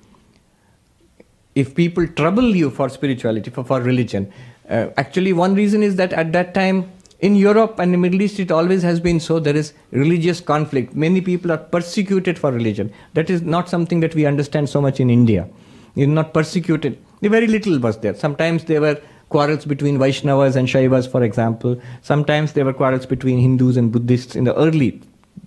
If 1.56 1.74
people 1.74 2.06
trouble 2.06 2.54
you 2.54 2.70
for 2.70 2.88
spirituality, 2.90 3.50
for, 3.50 3.64
for 3.64 3.80
religion, 3.80 4.32
uh, 4.68 4.88
actually, 4.96 5.32
one 5.32 5.54
reason 5.54 5.82
is 5.82 5.96
that 5.96 6.12
at 6.12 6.32
that 6.32 6.52
time 6.52 6.92
in 7.20 7.34
Europe 7.34 7.78
and 7.78 7.94
the 7.94 7.98
Middle 7.98 8.20
East, 8.20 8.38
it 8.38 8.50
always 8.50 8.82
has 8.82 9.00
been 9.00 9.18
so. 9.18 9.38
There 9.38 9.56
is 9.56 9.72
religious 9.90 10.40
conflict. 10.40 10.94
Many 10.94 11.22
people 11.22 11.50
are 11.50 11.56
persecuted 11.56 12.38
for 12.38 12.52
religion. 12.52 12.92
That 13.14 13.30
is 13.30 13.40
not 13.40 13.70
something 13.70 14.00
that 14.00 14.14
we 14.14 14.26
understand 14.26 14.68
so 14.68 14.82
much 14.82 15.00
in 15.00 15.08
India. 15.08 15.48
You're 15.94 16.08
not 16.08 16.34
persecuted. 16.34 16.98
Very 17.22 17.46
little 17.46 17.78
was 17.78 17.98
there. 18.00 18.14
Sometimes 18.14 18.64
there 18.64 18.82
were 18.82 19.00
quarrels 19.30 19.64
between 19.64 19.98
Vaishnavas 19.98 20.56
and 20.56 20.68
Shaivas, 20.68 21.10
for 21.10 21.22
example. 21.22 21.80
Sometimes 22.02 22.52
there 22.52 22.66
were 22.66 22.74
quarrels 22.74 23.06
between 23.06 23.38
Hindus 23.38 23.78
and 23.78 23.90
Buddhists 23.90 24.36
in 24.36 24.44
the 24.44 24.54
early 24.56 25.00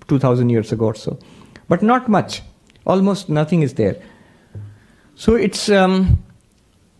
2000 0.07 0.49
years 0.49 0.71
ago 0.71 0.85
or 0.85 0.95
so. 0.95 1.19
But 1.67 1.83
not 1.83 2.09
much. 2.09 2.41
Almost 2.87 3.29
nothing 3.29 3.61
is 3.61 3.75
there. 3.75 4.01
So 5.19 5.35
it's. 5.35 5.67
Um, 5.67 6.23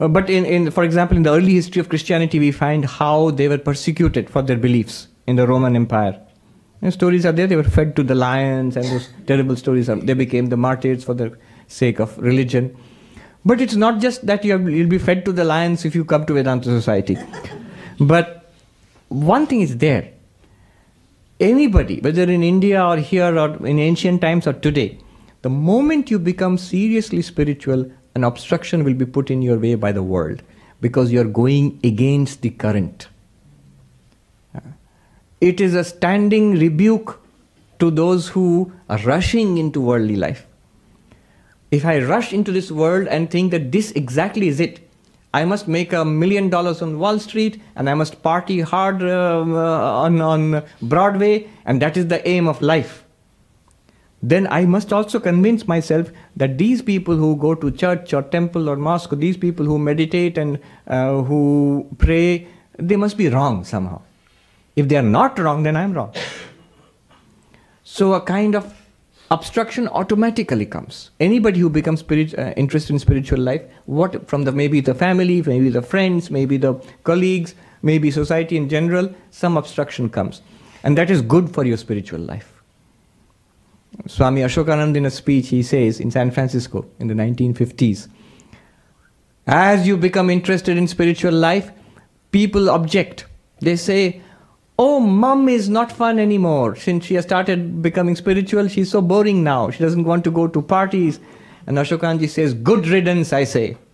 uh, 0.02 0.10
but 0.10 0.30
in, 0.30 0.46
in, 0.46 0.72
for 0.72 0.84
example, 0.84 1.16
in 1.16 1.24
the 1.24 1.32
early 1.32 1.54
history 1.54 1.80
of 1.80 1.88
Christianity, 1.88 2.38
we 2.40 2.52
find 2.52 2.84
how 2.84 3.32
they 3.32 3.48
were 3.48 3.58
persecuted 3.58 4.30
for 4.30 4.42
their 4.42 4.58
beliefs 4.58 5.08
in 5.26 5.38
the 5.38 5.48
Roman 5.48 5.76
Empire. 5.76 6.20
stories 6.90 7.26
are 7.26 7.32
there. 7.32 7.48
They 7.48 7.56
were 7.56 7.72
fed 7.78 7.96
to 7.96 8.04
the 8.04 8.16
lions, 8.16 8.76
and 8.76 8.86
those 8.86 9.08
terrible 9.26 9.56
stories. 9.56 9.90
Are, 9.90 9.96
they 9.96 10.14
became 10.14 10.48
the 10.48 10.58
martyrs 10.58 11.06
for 11.06 11.14
the 11.14 11.38
sake 11.68 12.00
of 12.00 12.18
religion. 12.18 12.76
But 13.46 13.62
it's 13.62 13.76
not 13.76 14.02
just 14.02 14.26
that 14.26 14.44
you 14.44 14.58
will 14.58 14.88
be 14.88 14.98
fed 14.98 15.24
to 15.24 15.32
the 15.32 15.46
lions 15.46 15.86
if 15.86 15.96
you 15.96 16.04
come 16.04 16.26
to 16.26 16.34
Vedanta 16.34 16.66
Society. 16.66 17.18
but 18.02 18.52
one 19.08 19.48
thing 19.48 19.62
is 19.62 19.78
there. 19.78 20.12
Anybody, 21.40 22.02
whether 22.02 22.24
in 22.24 22.44
India 22.44 22.84
or 22.84 22.98
here 22.98 23.38
or 23.38 23.66
in 23.66 23.80
ancient 23.80 24.20
times 24.20 24.46
or 24.46 24.52
today, 24.52 25.00
the 25.42 25.50
moment 25.50 26.12
you 26.12 26.20
become 26.20 26.58
seriously 26.58 27.22
spiritual, 27.22 27.90
an 28.20 28.26
obstruction 28.26 28.84
will 28.84 29.00
be 29.06 29.06
put 29.06 29.32
in 29.32 29.42
your 29.42 29.58
way 29.58 29.76
by 29.76 29.94
the 29.94 30.04
world 30.04 30.44
because 30.82 31.12
you're 31.12 31.32
going 31.40 31.80
against 31.84 32.42
the 32.42 32.50
current. 32.50 33.08
It 35.42 35.62
is 35.62 35.74
a 35.74 35.86
standing 35.86 36.52
rebuke 36.60 37.18
to 37.80 37.90
those 37.90 38.28
who 38.28 38.74
are 38.90 38.98
rushing 39.00 39.58
into 39.58 39.80
worldly 39.80 40.18
life. 40.18 40.46
If 41.72 41.86
I 41.86 42.00
rush 42.00 42.34
into 42.34 42.52
this 42.52 42.72
world 42.72 43.08
and 43.08 43.32
think 43.32 43.52
that 43.52 43.72
this 43.72 43.92
exactly 43.92 44.50
is 44.50 44.60
it, 44.60 44.80
I 45.34 45.46
must 45.46 45.68
make 45.68 45.94
a 45.94 46.04
million 46.04 46.50
dollars 46.50 46.82
on 46.82 47.00
Wall 47.00 47.20
Street 47.20 47.62
and 47.78 47.90
I 47.90 47.94
must 47.94 48.22
party 48.22 48.60
hard 48.60 49.02
uh, 49.02 50.02
on, 50.06 50.20
on 50.20 50.64
Broadway, 50.82 51.48
and 51.66 51.82
that 51.82 51.96
is 51.96 52.08
the 52.08 52.28
aim 52.28 52.50
of 52.50 52.62
life. 52.62 53.06
Then 54.22 54.48
I 54.48 54.66
must 54.66 54.92
also 54.92 55.20
convince 55.20 55.68
myself 55.68 56.12
that 56.36 56.58
these 56.58 56.82
people 56.82 57.16
who 57.16 57.36
go 57.38 57.56
to 57.56 57.72
church 57.72 58.14
or 58.14 58.22
temple 58.22 58.70
or 58.70 58.76
mosque, 58.76 59.12
these 59.12 59.38
people 59.38 59.66
who 59.66 59.80
meditate 59.80 60.38
and 60.38 60.60
uh, 60.88 61.22
who 61.22 61.88
pray, 61.98 62.48
they 62.78 62.98
must 62.98 63.18
be 63.18 63.30
wrong 63.30 63.64
somehow. 63.64 64.02
If 64.76 64.90
they 64.90 64.98
are 64.98 65.02
not 65.02 65.40
wrong, 65.40 65.64
then 65.64 65.76
I 65.76 65.84
am 65.84 65.94
wrong. 65.94 66.14
So 67.84 68.14
a 68.14 68.22
kind 68.22 68.56
of 68.56 68.74
obstruction 69.32 69.88
automatically 69.88 70.66
comes. 70.66 71.12
Anybody 71.20 71.60
who 71.60 71.70
becomes 71.70 72.02
spirit, 72.02 72.38
uh, 72.38 72.54
interested 72.58 72.94
in 72.94 73.00
spiritual 73.00 73.40
life, 73.40 73.62
what 73.86 74.28
from 74.28 74.44
the 74.44 74.52
maybe 74.52 74.82
the 74.82 74.94
family, 74.94 75.42
maybe 75.42 75.70
the 75.70 75.82
friends, 75.82 76.30
maybe 76.30 76.58
the 76.58 76.74
colleagues, 77.04 77.56
maybe 77.82 78.12
society 78.12 78.58
in 78.58 78.68
general, 78.68 79.14
some 79.32 79.56
obstruction 79.56 80.10
comes, 80.10 80.42
and 80.84 80.98
that 80.98 81.10
is 81.10 81.22
good 81.22 81.54
for 81.54 81.66
your 81.66 81.78
spiritual 81.78 82.20
life. 82.20 82.59
Swami 84.08 84.42
Ashokanand 84.42 84.96
in 84.96 85.06
a 85.06 85.12
speech 85.12 85.50
he 85.50 85.62
says 85.62 86.00
in 86.00 86.12
San 86.12 86.32
Francisco 86.32 86.86
in 87.00 87.08
the 87.08 87.14
1950s, 87.14 88.08
as 89.48 89.88
you 89.88 89.98
become 89.98 90.30
interested 90.30 90.78
in 90.78 90.88
spiritual 90.88 91.34
life, 91.34 91.72
people 92.32 92.70
object. 92.70 93.26
They 93.62 93.76
say, 93.76 94.22
oh, 94.78 95.00
mom 95.00 95.50
is 95.50 95.70
not 95.70 95.92
fun 95.92 96.20
anymore. 96.20 96.76
Since 96.76 97.06
she 97.06 97.16
has 97.16 97.26
started 97.26 97.82
becoming 97.82 98.16
spiritual, 98.16 98.68
she's 98.68 98.92
so 98.92 99.02
boring 99.02 99.44
now. 99.44 99.70
She 99.72 99.80
doesn't 99.80 100.04
want 100.04 100.24
to 100.26 100.32
go 100.32 100.48
to 100.48 100.62
parties. 100.62 101.20
And 101.68 101.78
Ashokanji 101.78 102.30
says, 102.30 102.54
good 102.54 102.88
riddance, 102.88 103.34
I 103.34 103.44
say. 103.44 103.78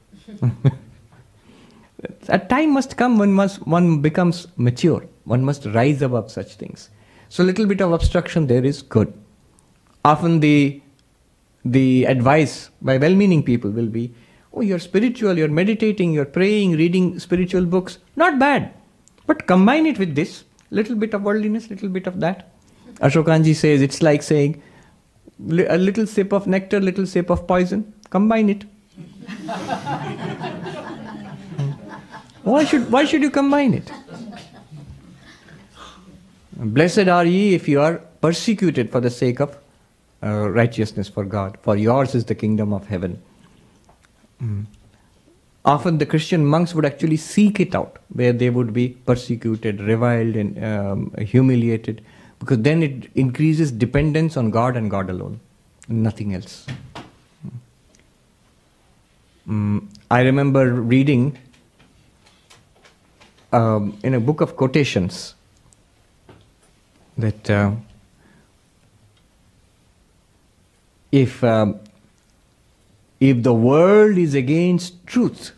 A 2.28 2.38
time 2.38 2.74
must 2.74 2.98
come 2.98 3.18
when 3.18 3.36
one 3.36 4.02
becomes 4.02 4.48
mature. 4.58 5.06
One 5.24 5.44
must 5.44 5.66
rise 5.66 6.02
above 6.02 6.32
such 6.32 6.56
things. 6.56 6.90
So 7.30 7.44
a 7.44 7.46
little 7.46 7.66
bit 7.66 7.82
of 7.82 7.92
obstruction 7.92 8.48
there 8.48 8.64
is 8.64 8.82
good. 8.82 9.12
Often 10.06 10.40
the, 10.42 10.82
the 11.66 12.06
advice 12.06 12.70
by 12.80 12.98
well-meaning 12.98 13.42
people 13.42 13.72
will 13.72 13.88
be, 13.88 14.14
oh, 14.54 14.62
you're 14.62 14.78
spiritual, 14.78 15.36
you're 15.36 15.48
meditating, 15.48 16.14
you're 16.14 16.26
praying, 16.26 16.74
reading 16.74 17.18
spiritual 17.18 17.66
books. 17.66 17.98
Not 18.16 18.38
bad. 18.38 18.72
But 19.26 19.48
combine 19.48 19.88
it 19.88 19.98
with 19.98 20.14
this 20.14 20.44
little 20.70 20.96
bit 20.96 21.16
of 21.16 21.24
worldliness, 21.24 21.72
little 21.72 21.90
bit 21.90 22.06
of 22.06 22.20
that. 22.20 22.52
Ashokanji 23.00 23.56
says 23.56 23.82
it's 23.82 24.04
like 24.04 24.22
saying 24.22 24.62
a 25.40 25.78
little 25.78 26.06
sip 26.06 26.32
of 26.32 26.46
nectar, 26.46 26.80
little 26.80 27.08
sip 27.08 27.32
of 27.32 27.48
poison. 27.48 27.92
Combine 28.12 28.50
it. 28.50 28.64
why 32.44 32.64
should 32.64 32.92
why 32.92 33.04
should 33.06 33.24
you 33.24 33.32
combine 33.32 33.74
it? 33.74 33.92
Blessed 36.56 37.08
are 37.10 37.26
ye 37.26 37.56
if 37.56 37.68
you 37.68 37.82
are 37.82 37.98
persecuted 38.22 38.92
for 38.92 39.02
the 39.02 39.10
sake 39.10 39.42
of 39.42 39.58
uh, 40.26 40.50
righteousness 40.50 41.08
for 41.08 41.24
God, 41.24 41.58
for 41.62 41.78
yours 41.78 42.16
is 42.16 42.26
the 42.26 42.36
kingdom 42.36 42.74
of 42.74 42.88
heaven. 42.88 43.22
Mm 44.42 44.66
often 45.66 45.98
the 45.98 46.06
Christian 46.06 46.46
monks 46.46 46.74
would 46.76 46.86
actually 46.86 47.18
seek 47.18 47.60
it 47.60 47.76
out, 47.76 47.98
where 48.10 48.32
they 48.32 48.50
would 48.50 48.72
be 48.72 48.90
persecuted, 48.90 49.82
reviled, 49.82 50.36
and 50.36 50.64
um, 50.64 51.14
humiliated, 51.18 52.04
because 52.40 52.60
then 52.60 52.84
it 52.84 53.10
increases 53.16 53.72
dependence 53.72 54.38
on 54.38 54.52
God 54.52 54.78
and 54.78 54.90
God 54.92 55.10
alone, 55.10 55.40
nothing 55.88 56.36
else. 56.36 56.68
Um, 59.48 59.90
I 60.10 60.22
remember 60.22 60.74
reading 60.74 61.38
um, 63.52 63.98
in 64.04 64.14
a 64.14 64.20
book 64.20 64.42
of 64.42 64.56
quotations 64.56 65.36
that 67.18 67.50
uh, 67.50 67.72
if 71.16 71.44
um, 71.44 71.80
if 73.22 73.42
the 73.44 73.54
world 73.54 74.18
is 74.18 74.36
against 74.36 75.06
truth, 75.08 75.52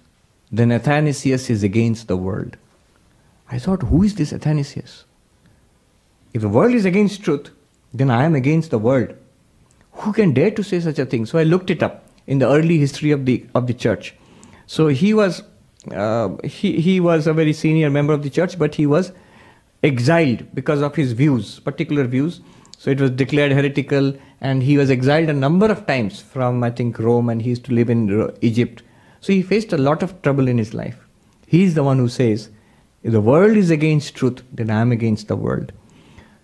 then 0.51 0.71
Athanasius 0.71 1.49
is 1.49 1.63
against 1.63 2.07
the 2.07 2.15
world. 2.15 2.57
I 3.49 3.57
thought, 3.57 3.81
who 3.83 4.03
is 4.03 4.15
this 4.15 4.31
Athanasius? 4.31 5.05
If 6.33 6.41
the 6.41 6.49
world 6.49 6.73
is 6.73 6.85
against 6.85 7.23
truth, 7.23 7.49
then 7.93 8.11
I 8.11 8.25
am 8.25 8.35
against 8.35 8.69
the 8.69 8.77
world. 8.77 9.15
Who 10.03 10.13
can 10.13 10.33
dare 10.33 10.51
to 10.51 10.63
say 10.63 10.79
such 10.79 10.99
a 10.99 11.05
thing? 11.05 11.25
So 11.25 11.39
I 11.39 11.43
looked 11.43 11.71
it 11.71 11.81
up 11.81 12.05
in 12.27 12.37
the 12.37 12.47
early 12.47 12.77
history 12.77 13.11
of 13.11 13.25
the 13.25 13.45
of 13.55 13.65
the 13.65 13.73
church. 13.73 14.13
So 14.67 14.87
he 14.89 15.13
was 15.13 15.41
uh, 15.91 16.35
he 16.43 16.79
he 16.81 16.99
was 16.99 17.25
a 17.25 17.33
very 17.33 17.53
senior 17.53 17.89
member 17.89 18.13
of 18.13 18.21
the 18.21 18.29
church, 18.29 18.59
but 18.59 18.75
he 18.75 18.85
was 18.85 19.11
exiled 19.81 20.45
because 20.53 20.81
of 20.81 20.95
his 20.95 21.13
views, 21.13 21.59
particular 21.59 22.03
views. 22.03 22.41
So 22.77 22.91
it 22.91 23.01
was 23.01 23.11
declared 23.11 23.51
heretical, 23.51 24.15
and 24.39 24.61
he 24.61 24.77
was 24.77 24.91
exiled 24.91 25.29
a 25.29 25.33
number 25.33 25.65
of 25.65 25.87
times 25.87 26.21
from, 26.21 26.63
I 26.63 26.69
think, 26.69 26.99
Rome, 26.99 27.29
and 27.29 27.41
he 27.41 27.49
used 27.49 27.65
to 27.65 27.73
live 27.73 27.89
in 27.89 28.31
Egypt. 28.41 28.83
So 29.19 29.33
he 29.33 29.41
faced 29.41 29.73
a 29.73 29.77
lot 29.77 30.03
of 30.03 30.21
trouble 30.21 30.47
in 30.47 30.59
his 30.59 30.73
life. 30.75 30.99
He 31.47 31.63
is 31.63 31.73
the 31.73 31.83
one 31.83 31.97
who 31.97 32.07
says, 32.07 32.49
if 33.03 33.11
the 33.11 33.21
world 33.21 33.57
is 33.57 33.71
against 33.71 34.15
truth, 34.15 34.43
then 34.53 34.69
I 34.69 34.81
am 34.81 34.91
against 34.91 35.27
the 35.27 35.35
world. 35.35 35.71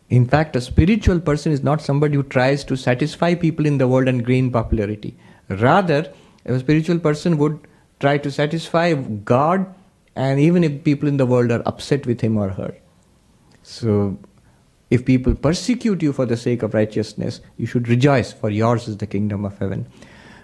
In 0.09 0.27
fact, 0.27 0.55
a 0.55 0.61
spiritual 0.61 1.19
person 1.19 1.51
is 1.51 1.63
not 1.63 1.81
somebody 1.81 2.15
who 2.15 2.23
tries 2.23 2.63
to 2.65 2.77
satisfy 2.77 3.35
people 3.35 3.65
in 3.65 3.77
the 3.77 3.87
world 3.87 4.07
and 4.07 4.25
gain 4.25 4.51
popularity. 4.51 5.15
Rather, 5.49 6.11
a 6.45 6.59
spiritual 6.59 6.99
person 6.99 7.37
would 7.37 7.59
try 7.99 8.17
to 8.17 8.31
satisfy 8.31 8.93
God, 8.93 9.73
and 10.15 10.39
even 10.39 10.63
if 10.63 10.83
people 10.83 11.07
in 11.07 11.17
the 11.17 11.25
world 11.25 11.51
are 11.51 11.63
upset 11.65 12.05
with 12.05 12.21
him 12.21 12.37
or 12.37 12.49
her. 12.49 12.75
So, 13.61 14.17
if 14.89 15.05
people 15.05 15.33
persecute 15.35 16.03
you 16.03 16.13
for 16.13 16.25
the 16.25 16.37
sake 16.37 16.63
of 16.63 16.73
righteousness, 16.73 17.41
you 17.57 17.65
should 17.65 17.87
rejoice, 17.87 18.31
for 18.31 18.49
yours 18.49 18.87
is 18.87 18.97
the 18.97 19.07
kingdom 19.07 19.45
of 19.45 19.57
heaven. 19.57 19.85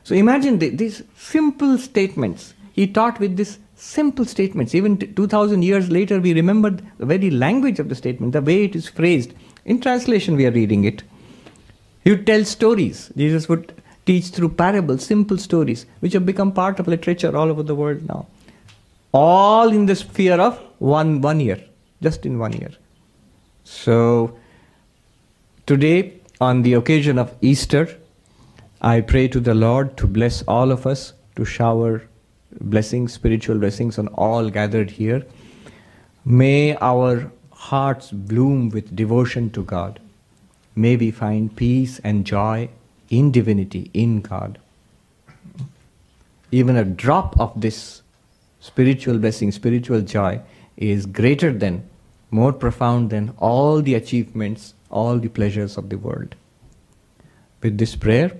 So 0.03 0.15
imagine 0.15 0.59
the, 0.59 0.69
these 0.69 1.03
simple 1.15 1.77
statements. 1.77 2.53
He 2.73 2.87
taught 2.87 3.19
with 3.19 3.37
these 3.37 3.59
simple 3.75 4.25
statements. 4.25 4.73
Even 4.73 4.97
2000 4.97 5.61
years 5.61 5.89
later, 5.89 6.19
we 6.19 6.33
remember 6.33 6.71
the 6.71 7.05
very 7.05 7.29
language 7.29 7.79
of 7.79 7.89
the 7.89 7.95
statement, 7.95 8.33
the 8.33 8.41
way 8.41 8.63
it 8.63 8.75
is 8.75 8.87
phrased. 8.87 9.33
In 9.65 9.81
translation, 9.81 10.35
we 10.35 10.45
are 10.45 10.51
reading 10.51 10.83
it. 10.83 11.03
He 12.03 12.11
would 12.11 12.25
tell 12.25 12.43
stories. 12.45 13.11
Jesus 13.15 13.47
would 13.49 13.73
teach 14.05 14.29
through 14.29 14.49
parables, 14.49 15.05
simple 15.05 15.37
stories, 15.37 15.85
which 15.99 16.13
have 16.13 16.25
become 16.25 16.51
part 16.51 16.79
of 16.79 16.87
literature 16.87 17.35
all 17.37 17.49
over 17.49 17.63
the 17.63 17.75
world 17.75 18.07
now. 18.07 18.25
All 19.11 19.69
in 19.69 19.85
the 19.85 19.95
sphere 19.95 20.39
of 20.39 20.59
one, 20.79 21.21
one 21.21 21.39
year, 21.39 21.63
just 22.01 22.25
in 22.25 22.39
one 22.39 22.53
year. 22.53 22.71
So, 23.71 24.35
today, 25.67 26.15
on 26.41 26.63
the 26.63 26.73
occasion 26.73 27.19
of 27.19 27.35
Easter, 27.39 27.87
I 28.81 29.01
pray 29.01 29.27
to 29.27 29.39
the 29.39 29.53
Lord 29.53 29.95
to 29.97 30.07
bless 30.07 30.41
all 30.47 30.71
of 30.71 30.87
us, 30.87 31.13
to 31.35 31.45
shower 31.45 32.01
blessings, 32.59 33.13
spiritual 33.13 33.59
blessings 33.59 33.99
on 33.99 34.07
all 34.07 34.49
gathered 34.49 34.89
here. 34.89 35.23
May 36.25 36.75
our 36.77 37.31
hearts 37.51 38.11
bloom 38.11 38.69
with 38.69 38.95
devotion 38.95 39.51
to 39.51 39.63
God. 39.63 39.99
May 40.75 40.95
we 40.95 41.11
find 41.11 41.55
peace 41.55 41.99
and 41.99 42.25
joy 42.25 42.69
in 43.11 43.31
divinity, 43.31 43.91
in 43.93 44.21
God. 44.21 44.57
Even 46.51 46.75
a 46.75 46.83
drop 46.83 47.39
of 47.39 47.61
this 47.61 48.01
spiritual 48.59 49.19
blessing, 49.19 49.51
spiritual 49.51 50.01
joy, 50.01 50.41
is 50.75 51.05
greater 51.05 51.53
than 51.53 51.88
more 52.31 52.53
profound 52.53 53.09
than 53.09 53.33
all 53.37 53.81
the 53.81 53.95
achievements, 53.95 54.73
all 54.89 55.17
the 55.17 55.29
pleasures 55.29 55.77
of 55.77 55.89
the 55.89 55.97
world. 55.97 56.35
With 57.61 57.77
this 57.77 57.95
prayer, 57.95 58.31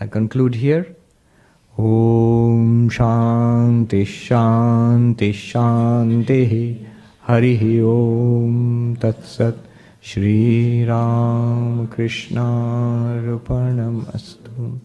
I 0.00 0.06
conclude 0.06 0.54
here. 0.54 0.94
Om 1.76 2.88
Shanti 2.88 4.04
Shanti 4.04 5.32
Shanti 5.32 6.86
Hari 7.22 7.80
Om 7.82 8.96
Tat 8.96 9.16
Shri 10.00 10.84
Ram 10.84 11.88
Krishna 11.88 13.20
Rupanam 13.24 14.04
Astu 14.14 14.78